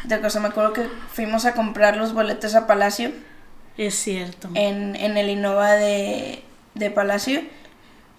de 0.04 0.21
cosa. 0.21 0.40
Me 0.40 0.49
acuerdo 0.49 0.73
que 0.73 0.88
fuimos 1.12 1.45
a 1.45 1.54
comprar 1.54 1.97
los 1.97 2.12
boletos 2.12 2.54
a 2.54 2.66
Palacio, 2.66 3.12
Es 3.76 3.95
cierto. 3.97 4.49
en, 4.54 4.97
en 4.97 5.16
el 5.16 5.28
Innova 5.28 5.73
de, 5.73 6.42
de 6.75 6.90
Palacio, 6.90 7.42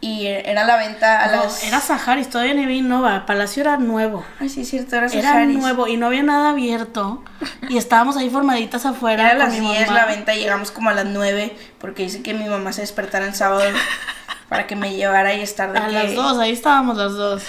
y 0.03 0.25
era 0.25 0.63
la 0.65 0.77
venta 0.77 1.23
a 1.23 1.27
No, 1.27 1.43
las... 1.43 1.63
Era 1.63 1.79
Saharis, 1.79 2.27
todavía 2.29 2.55
ni 2.55 2.65
vi 2.65 2.81
Nova. 2.81 3.25
Palacio 3.27 3.61
era 3.61 3.77
nuevo. 3.77 4.25
Ay, 4.39 4.49
sí, 4.49 4.61
es 4.61 4.69
cierto, 4.71 4.95
era 4.95 5.05
Era 5.07 5.21
Saharis. 5.21 5.55
nuevo 5.57 5.87
y 5.87 5.95
no 5.97 6.07
había 6.07 6.23
nada 6.23 6.49
abierto. 6.49 7.23
Y 7.69 7.77
estábamos 7.77 8.17
ahí 8.17 8.27
formaditas 8.29 8.85
afuera. 8.87 9.31
Era 9.31 9.43
a 9.43 9.45
con 9.45 9.53
las 9.53 9.59
mi 9.59 9.69
10 9.71 9.87
mamá. 9.89 9.99
la 9.99 10.05
venta, 10.07 10.33
llegamos 10.33 10.71
como 10.71 10.89
a 10.89 10.93
las 10.95 11.05
9, 11.05 11.55
porque 11.79 12.01
dice 12.03 12.23
que 12.23 12.33
mi 12.33 12.45
mamá 12.49 12.73
se 12.73 12.81
despertara 12.81 13.25
el 13.27 13.35
sábado 13.35 13.61
para 14.51 14.67
que 14.67 14.75
me 14.75 14.93
llevara 14.93 15.33
y 15.33 15.39
estar 15.39 15.71
de 15.71 15.79
A 15.79 15.87
que... 15.87 15.93
las 15.93 16.13
dos, 16.13 16.37
ahí 16.37 16.51
estábamos 16.51 16.97
las 16.97 17.13
dos. 17.13 17.41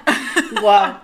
wow. 0.60 0.98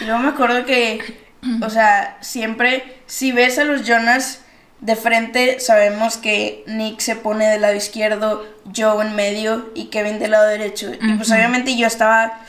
Y 0.00 0.04
luego 0.04 0.18
me 0.20 0.28
acuerdo 0.30 0.64
que, 0.64 1.26
o 1.60 1.68
sea, 1.68 2.16
siempre, 2.22 3.02
si 3.04 3.32
ves 3.32 3.58
a 3.58 3.64
los 3.64 3.86
Jonas 3.86 4.40
de 4.80 4.96
frente, 4.96 5.60
sabemos 5.60 6.16
que 6.16 6.64
Nick 6.66 7.00
se 7.00 7.16
pone 7.16 7.46
del 7.46 7.60
lado 7.60 7.74
izquierdo, 7.74 8.46
Joe 8.74 9.04
en 9.04 9.14
medio 9.14 9.70
y 9.74 9.88
Kevin 9.88 10.18
del 10.18 10.30
lado 10.30 10.46
derecho. 10.46 10.90
Y 10.94 11.16
pues 11.16 11.30
obviamente 11.30 11.76
yo 11.76 11.86
estaba, 11.86 12.40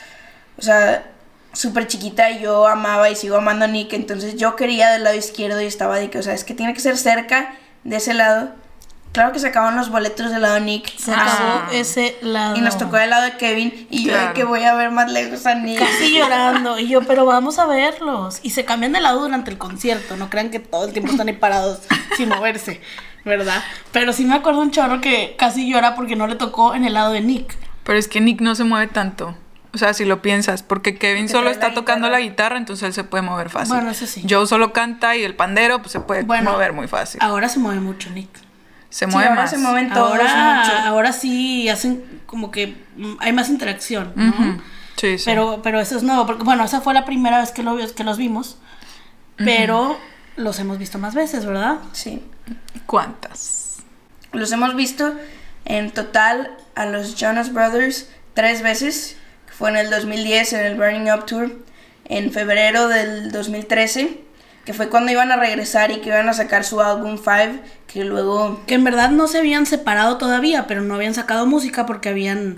o 0.58 0.62
sea, 0.62 1.04
súper 1.52 1.88
chiquita 1.88 2.32
y 2.32 2.40
yo 2.40 2.68
amaba 2.68 3.10
y 3.10 3.18
sigo 3.18 3.36
amando 3.36 3.66
a 3.66 3.68
Nick, 3.68 3.92
entonces 3.92 4.38
yo 4.38 4.56
quería 4.56 4.92
del 4.92 5.04
lado 5.04 5.18
izquierdo 5.18 5.60
y 5.60 5.66
estaba 5.66 5.98
de 5.98 6.10
que, 6.10 6.20
o 6.20 6.24
sea, 6.24 6.36
es 6.36 6.46
que 6.46 6.54
tiene 6.54 6.74
que 6.74 6.80
ser 6.80 6.96
cerca 6.96 7.54
de 7.84 7.98
ese 7.98 8.14
lado. 8.14 8.64
Claro 9.16 9.32
que 9.32 9.40
se 9.40 9.48
acabaron 9.48 9.78
los 9.78 9.90
boletos 9.90 10.30
del 10.30 10.42
lado 10.44 10.54
de 10.56 10.62
Nick. 10.62 10.96
Se 10.98 11.12
Ah. 11.14 11.24
acabó 11.24 11.72
ese 11.72 12.18
lado. 12.22 12.56
Y 12.58 12.62
nos 12.62 12.78
tocó 12.78 12.98
del 12.98 13.10
lado 13.10 13.24
de 13.24 13.38
Kevin 13.38 13.88
y 13.90 14.04
yo 14.06 14.16
de 14.16 14.34
que 14.34 14.44
voy 14.44 14.64
a 14.64 14.76
ver 14.76 14.92
más 14.92 15.12
lejos 15.12 15.46
a 15.48 15.56
Nick. 15.56 15.80
Casi 15.80 16.14
llorando. 16.18 16.78
Y 16.78 16.88
yo, 16.88 17.02
pero 17.02 17.26
vamos 17.26 17.58
a 17.58 17.66
verlos. 17.66 18.40
Y 18.44 18.52
se 18.52 18.66
cambian 18.66 18.92
de 18.92 19.00
lado 19.02 19.22
durante 19.22 19.50
el 19.50 19.58
concierto. 19.58 20.16
No 20.18 20.30
crean 20.30 20.52
que 20.52 20.60
todo 20.60 20.86
el 20.86 20.94
tiempo 20.94 21.12
están 21.12 21.28
ahí 21.30 21.34
parados 21.36 21.80
sin 22.18 22.30
moverse. 22.30 22.82
¿Verdad? 23.24 23.64
Pero 23.92 24.14
sí 24.14 24.24
me 24.26 24.36
acuerdo 24.36 24.60
un 24.62 24.70
chorro 24.70 25.02
que 25.02 25.36
casi 25.40 25.68
llora 25.72 25.96
porque 25.96 26.16
no 26.16 26.28
le 26.28 26.36
tocó 26.36 26.76
en 26.76 26.86
el 26.86 26.94
lado 26.94 27.12
de 27.12 27.22
Nick. 27.22 27.58
Pero 27.84 27.98
es 27.98 28.08
que 28.08 28.22
Nick 28.22 28.42
no 28.42 28.54
se 28.54 28.66
mueve 28.66 28.88
tanto. 28.88 29.36
O 29.74 29.78
sea, 29.78 29.94
si 29.94 30.06
lo 30.06 30.22
piensas, 30.22 30.62
porque 30.64 30.98
Kevin 30.98 31.28
solo 31.28 31.50
está 31.50 31.70
la 31.70 31.74
tocando 31.74 32.08
guitarra. 32.08 32.20
la 32.20 32.26
guitarra, 32.30 32.58
entonces 32.58 32.84
él 32.88 32.94
se 32.94 33.04
puede 33.04 33.24
mover 33.24 33.50
fácil. 33.50 33.74
Bueno, 33.76 33.92
eso 33.92 34.06
sí. 34.08 34.26
Joe 34.30 34.46
solo 34.48 34.72
canta 34.74 35.16
y 35.18 35.24
el 35.24 35.36
pandero 35.36 35.80
pues 35.80 35.92
se 35.92 36.00
puede 36.00 36.24
Bueno, 36.24 36.52
mover 36.52 36.72
muy 36.74 36.88
fácil. 36.88 37.20
Ahora 37.22 37.50
se 37.50 37.60
mueve 37.60 37.82
mucho 37.82 38.10
Nick. 38.12 38.30
Se 38.90 39.06
Sí, 39.06 39.12
mueve 39.12 39.30
ahora 39.30 39.42
más. 39.42 39.50
se 39.50 39.58
mueven 39.58 39.90
todos 39.92 40.12
mucho. 40.14 40.24
Ahora, 40.24 40.88
ahora 40.88 41.14
sí 41.14 41.68
hacen 41.70 42.22
como 42.26 42.52
que 42.52 42.76
hay 43.20 43.34
más 43.34 43.50
interacción. 43.50 44.14
Sí, 44.96 45.18
sí. 45.18 45.24
Pero, 45.26 45.60
pero 45.62 45.80
eso 45.82 45.98
es 45.98 46.04
nuevo, 46.04 46.26
porque 46.26 46.44
bueno, 46.44 46.64
esa 46.64 46.80
fue 46.82 46.94
la 46.94 47.04
primera 47.06 47.40
vez 47.40 47.52
que, 47.52 47.64
lo, 47.64 47.78
que 47.94 48.04
los 48.06 48.18
vimos, 48.18 48.58
pero 49.38 49.98
los 50.38 50.60
hemos 50.60 50.78
visto 50.78 50.98
más 51.00 51.14
veces, 51.14 51.46
¿verdad? 51.46 51.80
Sí. 51.92 52.22
¿Cuántas? 52.86 53.78
Los 54.32 54.52
hemos 54.52 54.76
visto 54.76 55.14
en 55.66 55.92
total 55.92 56.52
a 56.76 56.86
los 56.86 57.16
Jonas 57.16 57.52
Brothers 57.54 58.10
tres 58.34 58.62
veces. 58.62 59.18
que 59.48 59.54
Fue 59.54 59.70
en 59.70 59.78
el 59.78 59.90
2010 59.90 60.54
en 60.54 60.66
el 60.66 60.76
Burning 60.76 61.12
Up 61.12 61.26
Tour, 61.26 61.52
en 62.06 62.32
febrero 62.32 62.88
del 62.88 63.32
2013, 63.32 64.22
que 64.66 64.74
fue 64.74 64.90
cuando 64.90 65.12
iban 65.12 65.32
a 65.32 65.38
regresar 65.38 65.92
y 65.92 66.02
que 66.02 66.10
iban 66.10 66.28
a 66.28 66.34
sacar 66.34 66.64
su 66.64 66.82
álbum 66.82 67.18
Five, 67.20 67.62
que 67.88 68.04
luego... 68.04 68.62
Que 68.66 68.74
en 68.74 68.84
verdad 68.84 69.12
no 69.12 69.28
se 69.28 69.38
habían 69.38 69.68
separado 69.68 70.18
todavía, 70.18 70.66
pero 70.66 70.82
no 70.82 70.96
habían 70.96 71.14
sacado 71.14 71.46
música 71.46 71.86
porque 71.86 72.10
habían 72.10 72.58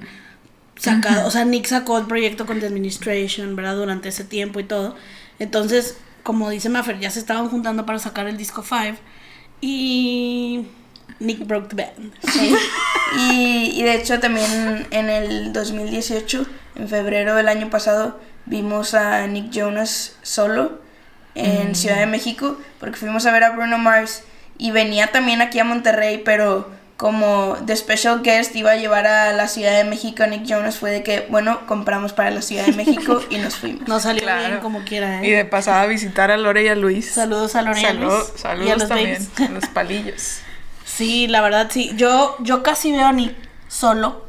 sacado, 0.78 1.28
o 1.28 1.32
sea, 1.32 1.44
Nick 1.44 1.66
sacó 1.66 1.98
el 1.98 2.06
proyecto 2.06 2.46
con 2.46 2.60
The 2.62 2.68
Administration, 2.68 3.56
¿verdad? 3.56 3.76
Durante 3.76 4.10
ese 4.10 4.24
tiempo 4.24 4.62
y 4.62 4.64
todo. 4.64 4.96
Entonces, 5.38 5.98
como 6.24 6.50
dice 6.50 6.70
Maffer, 6.70 6.98
ya 7.00 7.12
se 7.12 7.20
estaban 7.20 7.50
juntando 7.50 7.86
para 7.86 8.00
sacar 8.00 8.28
el 8.28 8.38
disco 8.38 8.64
Five 8.64 8.98
y 9.60 10.66
Nick 11.20 11.46
broke 11.46 11.68
the 11.68 11.76
band. 11.76 12.14
Sí. 12.32 12.56
Y, 13.18 13.72
y 13.74 13.84
de 13.84 13.96
hecho 13.96 14.20
también 14.20 14.86
en 14.92 15.10
el 15.10 15.54
2018, 15.54 16.46
en 16.76 16.90
febrero 16.90 17.36
del 17.36 17.48
año 17.48 17.70
pasado, 17.70 18.20
vimos 18.46 18.94
a 18.96 19.26
Nick 19.28 19.50
Jonas 19.50 20.18
solo 20.24 20.82
en 21.38 21.76
Ciudad 21.76 21.98
de 22.00 22.06
México, 22.08 22.58
porque 22.80 22.98
fuimos 22.98 23.26
a 23.26 23.32
ver 23.32 23.44
a 23.44 23.52
Bruno 23.52 23.78
Mars 23.78 24.24
y 24.58 24.72
venía 24.72 25.08
también 25.08 25.42
aquí 25.42 25.60
a 25.60 25.64
Monterrey, 25.64 26.22
pero 26.26 26.76
como 26.98 27.56
de 27.62 27.76
special 27.76 28.24
guest 28.24 28.56
iba 28.56 28.72
a 28.72 28.76
llevar 28.76 29.06
a 29.06 29.32
la 29.34 29.48
Ciudad 29.48 29.78
de 29.78 29.84
México 29.84 30.24
a 30.24 30.28
Nick 30.28 30.46
Jonas, 30.46 30.78
fue 30.78 30.90
de 30.90 31.04
que, 31.04 31.28
bueno, 31.30 31.60
compramos 31.68 32.12
para 32.12 32.32
la 32.32 32.42
Ciudad 32.42 32.66
de 32.66 32.72
México 32.74 33.22
y 33.30 33.38
nos 33.38 33.56
fuimos. 33.56 33.84
No 33.88 34.00
salió 34.00 34.24
Claro. 34.24 34.48
bien 34.48 34.60
como 34.62 34.84
quiera, 34.84 35.24
Y 35.24 35.30
¿eh? 35.32 35.36
de 35.38 35.46
pasada 35.46 35.84
a 35.84 35.86
visitar 35.86 36.32
a 36.32 36.38
Lore 36.38 36.64
y 36.64 36.68
a 36.70 36.76
Luis. 36.76 37.12
Saludos 37.12 37.56
a 37.56 37.62
Lorena 37.62 37.90
Salud- 37.90 38.00
Luis 38.18 38.34
saludos 38.42 38.68
y 38.68 38.72
a 38.72 38.76
los 38.78 38.88
también. 38.90 39.28
A 39.38 39.52
los 39.52 39.66
palillos. 39.68 40.40
Sí, 40.86 41.28
la 41.28 41.42
verdad 41.42 41.68
sí. 41.70 41.92
Yo, 41.96 42.36
yo 42.40 42.64
casi 42.64 42.92
veo 42.92 43.06
a 43.06 43.12
Nick 43.12 43.36
solo, 43.68 44.26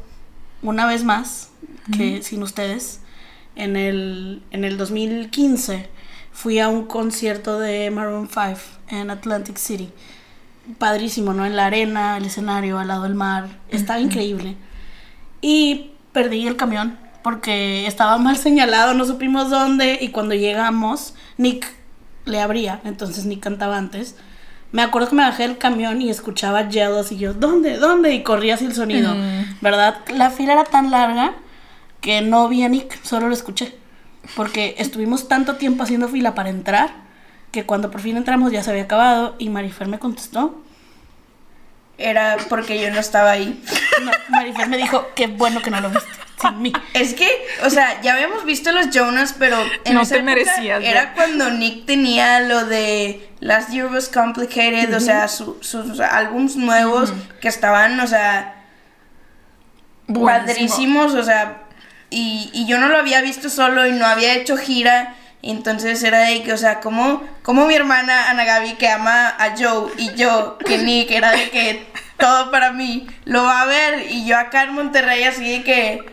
una 0.61 0.85
vez 0.85 1.03
más, 1.03 1.49
que 1.97 2.21
sin 2.21 2.43
ustedes. 2.43 2.99
En 3.55 3.75
el, 3.75 4.43
en 4.51 4.63
el 4.65 4.77
2015 4.77 5.89
fui 6.31 6.59
a 6.59 6.69
un 6.69 6.85
concierto 6.85 7.59
de 7.59 7.89
Maroon 7.91 8.27
5 8.27 8.59
en 8.89 9.09
Atlantic 9.11 9.57
City. 9.57 9.91
Padrísimo, 10.77 11.33
¿no? 11.33 11.45
En 11.45 11.55
la 11.55 11.65
arena, 11.65 12.17
el 12.17 12.25
escenario, 12.25 12.77
al 12.77 12.87
lado 12.87 13.03
del 13.03 13.15
mar. 13.15 13.47
Estaba 13.69 13.99
increíble. 13.99 14.55
Y 15.41 15.91
perdí 16.11 16.47
el 16.47 16.55
camión 16.55 16.97
porque 17.23 17.87
estaba 17.87 18.17
mal 18.17 18.37
señalado, 18.47 18.93
no 18.93 19.05
supimos 19.05 19.49
dónde. 19.49 19.97
Y 20.01 20.09
cuando 20.09 20.35
llegamos, 20.35 21.13
Nick 21.37 21.67
le 22.25 22.41
abría, 22.41 22.81
entonces 22.83 23.25
Nick 23.25 23.41
cantaba 23.41 23.77
antes. 23.77 24.15
Me 24.71 24.83
acuerdo 24.83 25.09
que 25.09 25.15
me 25.15 25.23
bajé 25.23 25.47
del 25.47 25.57
camión 25.57 25.99
y 26.01 26.09
escuchaba 26.11 26.69
Jealous 26.69 27.11
y 27.11 27.17
yo, 27.17 27.33
¿dónde? 27.33 27.77
¿Dónde? 27.77 28.13
Y 28.13 28.21
corría 28.21 28.53
hacia 28.53 28.67
el 28.67 28.75
sonido, 28.75 29.15
¿verdad? 29.61 29.97
La 30.13 30.29
fila 30.29 30.53
era 30.53 30.63
tan 30.63 30.91
larga 30.91 31.33
que 32.01 32.21
no 32.21 32.47
vi 32.47 32.63
a 32.63 32.69
Nick, 32.69 33.03
solo 33.03 33.27
lo 33.27 33.33
escuché. 33.33 33.75
Porque 34.35 34.75
estuvimos 34.77 35.27
tanto 35.27 35.55
tiempo 35.55 35.83
haciendo 35.83 36.07
fila 36.07 36.35
para 36.35 36.49
entrar 36.49 36.91
que 37.51 37.65
cuando 37.65 37.89
por 37.91 38.01
fin 38.01 38.15
entramos 38.17 38.51
ya 38.51 38.61
se 38.63 38.69
había 38.71 38.83
acabado 38.83 39.35
y 39.39 39.49
Marifer 39.49 39.87
me 39.87 39.99
contestó. 39.99 40.61
Era 41.97 42.37
porque 42.47 42.79
yo 42.81 42.89
no 42.91 42.99
estaba 42.99 43.31
ahí. 43.31 43.61
No, 44.03 44.11
Marifer 44.29 44.69
me 44.69 44.77
dijo, 44.77 45.07
qué 45.15 45.27
bueno 45.27 45.61
que 45.61 45.69
no 45.69 45.81
lo 45.81 45.89
viste 45.89 46.07
sin 46.41 46.61
mí. 46.61 46.71
Es 46.93 47.13
que, 47.15 47.27
o 47.65 47.69
sea, 47.69 47.99
ya 48.01 48.13
habíamos 48.13 48.45
visto 48.45 48.71
los 48.71 48.89
Jonas, 48.91 49.35
pero 49.37 49.57
en 49.83 49.95
No 49.95 50.01
esa 50.01 50.15
te 50.15 50.21
época 50.21 50.35
merecías, 50.35 50.81
Era 50.81 51.07
¿no? 51.07 51.13
cuando 51.15 51.49
Nick 51.51 51.85
tenía 51.85 52.39
lo 52.39 52.65
de 52.65 53.29
Last 53.41 53.71
Year 53.71 53.87
Was 53.91 54.07
Complicated, 54.07 54.95
o 54.95 55.01
sea, 55.01 55.27
su- 55.27 55.57
sus 55.59 55.99
álbums 55.99 56.55
nuevos 56.55 57.11
que 57.41 57.49
estaban, 57.49 57.99
o 57.99 58.07
sea, 58.07 58.55
Buenísimo. 60.07 60.25
padrísimos, 60.47 61.13
o 61.15 61.23
sea, 61.23 61.63
y, 62.09 62.49
y 62.53 62.65
yo 62.65 62.79
no 62.79 62.89
lo 62.89 62.97
había 62.97 63.21
visto 63.21 63.49
solo 63.49 63.85
y 63.87 63.91
no 63.91 64.05
había 64.05 64.35
hecho 64.35 64.57
gira, 64.57 65.15
entonces 65.41 66.03
era 66.03 66.19
de 66.19 66.43
que, 66.43 66.51
o 66.51 66.57
sea, 66.57 66.81
como, 66.81 67.23
como 67.43 67.65
mi 67.65 67.73
hermana 67.73 68.29
Ana 68.29 68.43
Gaby 68.43 68.73
que 68.73 68.89
ama 68.89 69.29
a 69.29 69.55
Joe 69.57 69.91
y 69.97 70.13
yo, 70.15 70.57
que 70.57 70.79
Nick, 70.79 71.11
era 71.11 71.31
de 71.31 71.49
que 71.49 71.85
todo 72.17 72.51
para 72.51 72.73
mí, 72.73 73.07
lo 73.23 73.43
va 73.43 73.61
a 73.61 73.65
ver, 73.65 74.11
y 74.11 74.25
yo 74.25 74.37
acá 74.37 74.63
en 74.63 74.73
Monterrey 74.73 75.23
así 75.23 75.49
de 75.49 75.63
que 75.63 76.03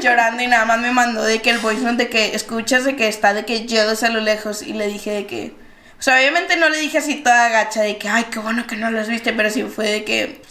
llorando 0.00 0.42
y 0.42 0.46
nada 0.46 0.64
más 0.64 0.78
me 0.78 0.92
mandó 0.92 1.24
de 1.24 1.42
que 1.42 1.50
el 1.50 1.60
note 1.60 2.04
de 2.04 2.08
que 2.08 2.36
escuchas 2.36 2.84
de 2.84 2.94
que 2.94 3.08
está 3.08 3.34
de 3.34 3.44
que 3.44 3.66
yo 3.66 3.82
a 3.82 4.08
lo 4.10 4.20
lejos 4.20 4.62
y 4.62 4.72
le 4.72 4.86
dije 4.86 5.10
de 5.10 5.26
que, 5.26 5.54
o 5.98 6.02
sea, 6.02 6.14
obviamente 6.14 6.56
no 6.56 6.68
le 6.68 6.78
dije 6.78 6.98
así 6.98 7.16
toda 7.16 7.48
gacha 7.48 7.82
de 7.82 7.98
que, 7.98 8.08
ay, 8.08 8.26
qué 8.30 8.38
bueno 8.38 8.68
que 8.68 8.76
no 8.76 8.92
los 8.92 9.08
viste, 9.08 9.32
pero 9.32 9.50
sí 9.50 9.64
fue 9.64 9.90
de 9.90 10.04
que, 10.04 10.42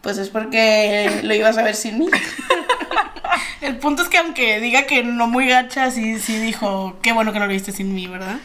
pues 0.00 0.18
es 0.18 0.30
porque 0.30 1.20
lo 1.22 1.32
ibas 1.32 1.56
a 1.56 1.62
ver 1.62 1.76
sin 1.76 2.00
mí. 2.00 2.08
El 3.62 3.78
punto 3.78 4.02
es 4.02 4.08
que 4.08 4.18
aunque 4.18 4.60
diga 4.60 4.86
que 4.86 5.04
no 5.04 5.28
muy 5.28 5.46
gacha, 5.46 5.90
sí, 5.90 6.18
sí 6.18 6.36
dijo, 6.38 6.98
qué 7.00 7.12
bueno 7.12 7.32
que 7.32 7.38
no 7.38 7.46
lo 7.46 7.52
viste 7.52 7.70
sin 7.70 7.94
mí, 7.94 8.08
¿verdad? 8.08 8.38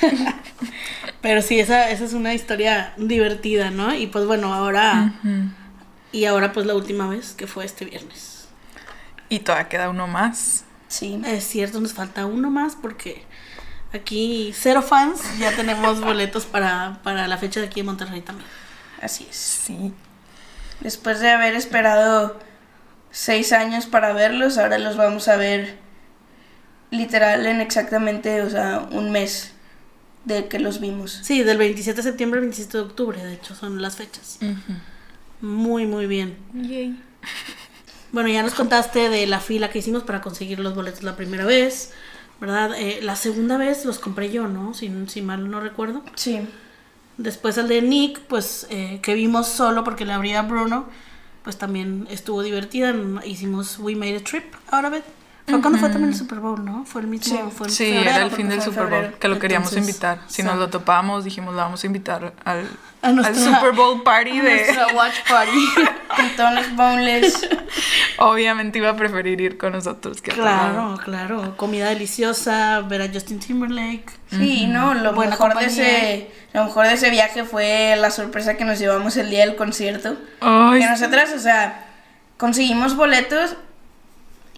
Pero 1.20 1.42
sí, 1.42 1.58
esa, 1.58 1.90
esa 1.90 2.04
es 2.04 2.12
una 2.12 2.34
historia 2.34 2.94
divertida, 2.96 3.70
¿no? 3.70 3.94
Y 3.94 4.06
pues 4.06 4.26
bueno, 4.26 4.54
ahora... 4.54 5.12
Y 6.12 6.24
ahora 6.24 6.52
pues 6.52 6.66
la 6.66 6.74
última 6.74 7.08
vez, 7.08 7.32
que 7.32 7.46
fue 7.46 7.64
este 7.64 7.84
viernes. 7.84 8.48
Y 9.28 9.40
todavía 9.40 9.68
queda 9.68 9.90
uno 9.90 10.06
más. 10.06 10.64
Sí. 10.88 11.20
Es 11.24 11.44
cierto, 11.44 11.80
nos 11.80 11.92
falta 11.92 12.26
uno 12.26 12.50
más 12.50 12.74
porque 12.74 13.22
aquí 13.92 14.52
cero 14.54 14.82
fans, 14.82 15.20
ya 15.38 15.54
tenemos 15.54 16.00
boletos 16.04 16.46
para, 16.46 17.00
para 17.02 17.28
la 17.28 17.38
fecha 17.38 17.60
de 17.60 17.66
aquí 17.66 17.80
en 17.80 17.86
Monterrey 17.86 18.20
también. 18.22 18.48
Así 19.00 19.26
es. 19.28 19.36
Sí. 19.36 19.92
Después 20.80 21.20
de 21.20 21.30
haber 21.30 21.54
esperado 21.54 22.38
seis 23.10 23.52
años 23.52 23.86
para 23.86 24.12
verlos, 24.12 24.58
ahora 24.58 24.78
los 24.78 24.96
vamos 24.96 25.28
a 25.28 25.36
ver 25.36 25.78
literal 26.90 27.46
en 27.46 27.60
exactamente, 27.60 28.42
o 28.42 28.50
sea, 28.50 28.88
un 28.90 29.12
mes 29.12 29.52
de 30.24 30.48
que 30.48 30.58
los 30.58 30.80
vimos. 30.80 31.20
Sí, 31.22 31.42
del 31.42 31.58
27 31.58 31.96
de 31.96 32.02
septiembre 32.02 32.38
al 32.38 32.46
27 32.46 32.76
de 32.76 32.84
octubre, 32.84 33.24
de 33.24 33.34
hecho, 33.34 33.54
son 33.54 33.80
las 33.80 33.96
fechas. 33.96 34.38
Muy, 35.40 35.86
muy 35.86 36.06
bien. 36.06 36.36
Yay. 36.54 37.00
Bueno, 38.12 38.28
ya 38.28 38.42
nos 38.42 38.54
contaste 38.54 39.08
de 39.08 39.26
la 39.26 39.40
fila 39.40 39.70
que 39.70 39.78
hicimos 39.78 40.02
para 40.02 40.20
conseguir 40.20 40.58
los 40.58 40.74
boletos 40.74 41.04
la 41.04 41.16
primera 41.16 41.44
vez, 41.44 41.92
¿verdad? 42.40 42.72
Eh, 42.76 42.98
la 43.02 43.14
segunda 43.14 43.56
vez 43.56 43.84
los 43.84 44.00
compré 44.00 44.32
yo, 44.32 44.48
¿no? 44.48 44.74
Si, 44.74 44.92
si 45.06 45.22
mal 45.22 45.48
no 45.48 45.60
recuerdo. 45.60 46.02
Sí. 46.16 46.40
Después 47.18 47.56
el 47.58 47.68
de 47.68 47.82
Nick, 47.82 48.18
pues 48.22 48.66
eh, 48.70 48.98
que 49.02 49.14
vimos 49.14 49.46
solo 49.46 49.84
porque 49.84 50.04
le 50.04 50.12
abría 50.12 50.40
a 50.40 50.42
Bruno, 50.42 50.88
pues 51.42 51.56
también 51.56 52.06
estuvo 52.10 52.42
divertida. 52.42 52.94
Hicimos 53.24 53.78
We 53.78 53.96
Made 53.96 54.16
a 54.16 54.24
Trip 54.24 54.44
ahora 54.70 54.90
vez. 54.90 55.04
Fue 55.50 55.60
cuando 55.60 55.78
fue 55.78 55.88
también 55.90 56.10
el 56.12 56.16
Super 56.18 56.38
Bowl, 56.40 56.64
¿no? 56.64 56.84
Fue 56.84 57.00
el 57.02 57.06
mismo. 57.06 57.36
Sí. 57.36 57.42
fue 57.56 57.66
en 57.66 57.72
Sí, 57.72 57.84
febrero, 57.86 58.10
era 58.10 58.24
el 58.24 58.30
fin 58.30 58.48
del 58.48 58.62
Super 58.62 58.86
Bowl, 58.86 59.14
que 59.18 59.28
lo 59.28 59.38
queríamos 59.38 59.70
Entonces, 59.72 59.90
invitar. 59.94 60.18
Si 60.28 60.36
sí. 60.36 60.42
nos 60.42 60.56
lo 60.56 60.68
topamos, 60.70 61.24
dijimos, 61.24 61.54
lo 61.54 61.60
vamos 61.60 61.82
a 61.82 61.86
invitar 61.86 62.32
al, 62.44 62.68
A 63.02 63.08
al 63.08 63.16
nuestra- 63.16 63.54
Super 63.56 63.72
Bowl 63.72 64.02
party 64.02 64.40
de... 64.40 64.54
Nuestra 64.64 64.86
watch 64.94 65.14
party. 65.28 65.64
Con 66.16 66.28
todos 66.36 66.52
los 66.54 66.74
boneless. 66.76 67.48
Obviamente 68.18 68.78
iba 68.78 68.90
a 68.90 68.96
preferir 68.96 69.40
ir 69.40 69.56
con 69.56 69.72
nosotros 69.72 70.20
que 70.20 70.32
a 70.32 70.34
claro, 70.34 70.98
claro. 71.04 71.56
Comida 71.56 71.88
deliciosa, 71.88 72.80
ver 72.80 73.02
a 73.02 73.08
Justin 73.12 73.38
Timberlake. 73.38 74.06
Sí, 74.30 74.66
no, 74.66 74.94
lo 74.94 75.12
Buena 75.12 75.30
mejor 75.30 75.56
de 75.58 75.66
ese 75.66 76.30
lo 76.52 76.64
mejor 76.64 76.86
de 76.88 76.94
ese 76.94 77.10
viaje 77.10 77.44
fue 77.44 77.94
la 77.96 78.10
sorpresa 78.10 78.56
que 78.56 78.64
nos 78.64 78.80
llevamos 78.80 79.16
el 79.16 79.30
día 79.30 79.46
del 79.46 79.54
concierto. 79.54 80.16
Ay, 80.40 80.80
Que 80.80 80.86
nosotras, 80.90 81.30
o 81.34 81.38
sea, 81.38 81.86
conseguimos 82.38 82.96
boletos 82.96 83.56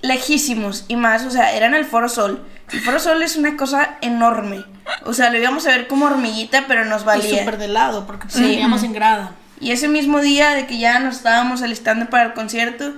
lejísimos 0.02 0.84
y 0.88 0.96
más, 0.96 1.24
o 1.24 1.30
sea, 1.30 1.52
era 1.54 1.66
en 1.66 1.74
el 1.74 1.84
Foro 1.84 2.08
Sol. 2.08 2.44
El 2.72 2.80
Foro 2.80 2.98
Sol 2.98 3.22
es 3.22 3.36
una 3.36 3.56
cosa 3.56 3.96
enorme. 4.02 4.64
O 5.04 5.12
sea, 5.12 5.30
lo 5.30 5.38
íbamos 5.38 5.66
a 5.66 5.70
ver 5.70 5.86
como 5.86 6.06
hormiguita, 6.06 6.64
pero 6.68 6.84
nos 6.84 7.02
Y 7.02 7.06
valía. 7.06 7.38
súper 7.38 7.58
de 7.58 7.68
lado, 7.68 8.06
porque 8.06 8.26
pues, 8.26 8.34
Sí. 8.34 8.58
en 8.60 8.92
grada. 8.92 9.32
Y 9.60 9.70
ese 9.70 9.88
mismo 9.88 10.20
día 10.20 10.50
de 10.50 10.66
que 10.66 10.78
ya 10.78 10.98
nos 10.98 11.16
estábamos 11.16 11.62
alistando 11.62 12.10
para 12.10 12.24
el 12.24 12.32
concierto 12.34 12.92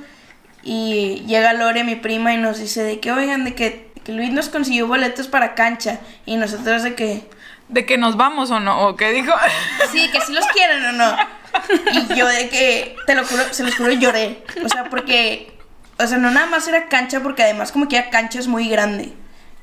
y 0.63 1.23
llega 1.27 1.53
Lore, 1.53 1.85
mi 1.85 1.95
prima, 1.95 2.33
y 2.33 2.39
nos 2.39 2.59
dice 2.59 2.83
de 2.83 3.01
que, 3.01 3.13
oigan, 3.13 3.45
de 3.45 3.55
que, 3.55 3.93
que 4.03 4.13
Luis 4.13 4.31
nos 4.33 4.49
consiguió 4.49 4.87
boletos 4.87 5.29
para 5.29 5.55
cancha. 5.55 6.01
Y 6.25 6.37
nosotros 6.37 6.83
de 6.83 6.95
que, 6.95 7.29
¿De 7.69 7.87
que 7.87 7.97
nos 7.99 8.17
vamos 8.17 8.51
o 8.51 8.61
no? 8.61 8.89
¿O 8.89 8.97
qué 8.97 9.11
dijo? 9.13 9.33
sí, 9.93 10.11
que 10.11 10.21
si 10.21 10.33
los 10.33 10.47
quieren 10.49 10.85
o 10.87 10.93
no. 10.93 11.17
Y 11.93 12.15
yo 12.15 12.27
de 12.27 12.49
que, 12.49 12.97
te 13.07 13.15
lo 13.15 13.25
juro, 13.27 13.43
se 13.51 13.63
los 13.63 13.75
juro, 13.75 13.91
lloré. 13.93 14.43
O 14.65 14.69
sea, 14.69 14.85
porque, 14.91 15.54
o 15.99 16.07
sea, 16.07 16.19
no 16.19 16.31
nada 16.31 16.47
más 16.47 16.67
era 16.69 16.89
cancha, 16.89 17.21
porque 17.21 17.43
además 17.43 17.73
como 17.73 17.89
que 17.89 17.97
era 17.97 18.11
cancha 18.11 18.39
es 18.39 18.49
muy 18.49 18.69
grande. 18.69 19.13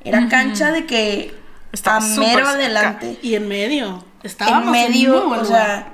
Era 0.04 0.28
cancha 0.28 0.72
de 0.72 0.84
que 0.86 1.34
Estaba 1.72 1.98
a 1.98 2.00
mero 2.00 2.34
cerca. 2.34 2.50
adelante. 2.50 3.18
Y 3.22 3.34
en 3.36 3.48
medio. 3.48 4.04
Estábamos 4.22 4.64
en 4.66 4.70
medio, 4.72 5.16
o 5.26 5.34
lugar. 5.34 5.46
sea, 5.46 5.86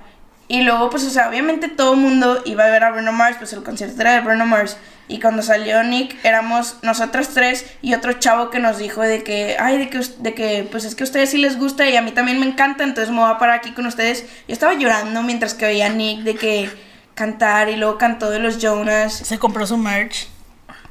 y 0.48 0.62
luego 0.62 0.88
pues, 0.90 1.04
o 1.04 1.10
sea, 1.10 1.28
obviamente 1.28 1.68
todo 1.68 1.92
el 1.94 2.00
mundo 2.00 2.42
iba 2.46 2.64
a 2.64 2.70
ver 2.70 2.84
a 2.84 2.90
Bruno 2.90 3.12
Mars, 3.12 3.36
pues 3.38 3.52
el 3.52 3.62
concierto 3.62 4.00
era 4.00 4.12
de 4.14 4.20
Bruno 4.20 4.46
Mars, 4.46 4.76
y 5.08 5.20
cuando 5.20 5.42
salió 5.42 5.82
Nick 5.82 6.16
éramos 6.24 6.76
nosotras 6.82 7.30
tres 7.34 7.66
y 7.82 7.94
otro 7.94 8.14
chavo 8.14 8.50
que 8.50 8.58
nos 8.58 8.78
dijo 8.78 9.00
de 9.02 9.22
que, 9.22 9.56
ay, 9.58 9.78
de 9.78 9.88
que, 9.90 9.98
us- 9.98 10.22
de 10.22 10.34
que 10.34 10.66
pues 10.70 10.84
es 10.84 10.94
que 10.94 11.04
a 11.04 11.06
ustedes 11.06 11.30
sí 11.30 11.38
les 11.38 11.58
gusta 11.58 11.88
y 11.88 11.96
a 11.96 12.02
mí 12.02 12.10
también 12.12 12.38
me 12.40 12.46
encanta, 12.46 12.84
entonces 12.84 13.12
me 13.12 13.20
voy 13.20 13.30
a 13.30 13.38
parar 13.38 13.56
aquí 13.56 13.72
con 13.72 13.86
ustedes. 13.86 14.22
Yo 14.46 14.52
estaba 14.54 14.74
llorando 14.74 15.22
mientras 15.22 15.54
que 15.54 15.64
veía 15.66 15.86
a 15.86 15.90
Nick 15.90 16.20
de 16.20 16.34
que 16.34 16.70
cantar 17.18 17.68
y 17.68 17.74
luego 17.74 17.98
cantó 17.98 18.30
de 18.30 18.38
los 18.38 18.58
Jonas. 18.58 19.12
Se 19.12 19.38
compró 19.40 19.66
su 19.66 19.76
merch. 19.76 20.28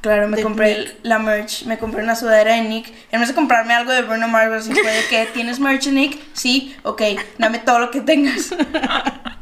Claro, 0.02 0.28
me 0.28 0.40
compré 0.42 0.78
Nick. 0.78 0.96
la 1.02 1.18
merch, 1.18 1.64
me 1.64 1.78
compré 1.78 2.04
una 2.04 2.14
sudadera 2.14 2.54
de 2.54 2.62
Nick. 2.62 2.92
En 3.10 3.18
vez 3.18 3.30
de 3.30 3.34
comprarme 3.34 3.72
algo 3.72 3.90
de 3.92 4.02
Bruno 4.02 4.28
Mars, 4.28 4.52
así 4.52 4.72
fue 4.72 4.92
de 4.92 5.04
que, 5.08 5.26
¿tienes 5.32 5.58
merch 5.58 5.88
Nick? 5.88 6.18
Sí, 6.34 6.76
ok, 6.84 7.02
dame 7.38 7.58
todo 7.58 7.80
lo 7.80 7.90
que 7.90 8.02
tengas. 8.02 8.50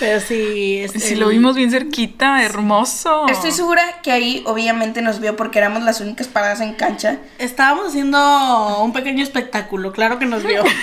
Pero 0.00 0.18
sí. 0.20 0.78
es 0.82 0.92
Si 0.92 1.12
el- 1.14 1.20
lo 1.20 1.28
vimos 1.28 1.54
bien 1.54 1.70
cerquita, 1.70 2.42
hermoso. 2.42 3.28
Estoy 3.28 3.52
segura 3.52 3.82
que 4.02 4.10
ahí 4.10 4.42
obviamente 4.46 5.02
nos 5.02 5.20
vio 5.20 5.36
porque 5.36 5.58
éramos 5.58 5.82
las 5.84 6.00
únicas 6.00 6.26
paradas 6.26 6.60
en 6.60 6.74
cancha. 6.74 7.18
Estábamos 7.38 7.88
haciendo 7.88 8.82
un 8.82 8.92
pequeño 8.92 9.22
espectáculo, 9.22 9.92
claro 9.92 10.18
que 10.18 10.26
nos 10.26 10.42
vio. 10.42 10.64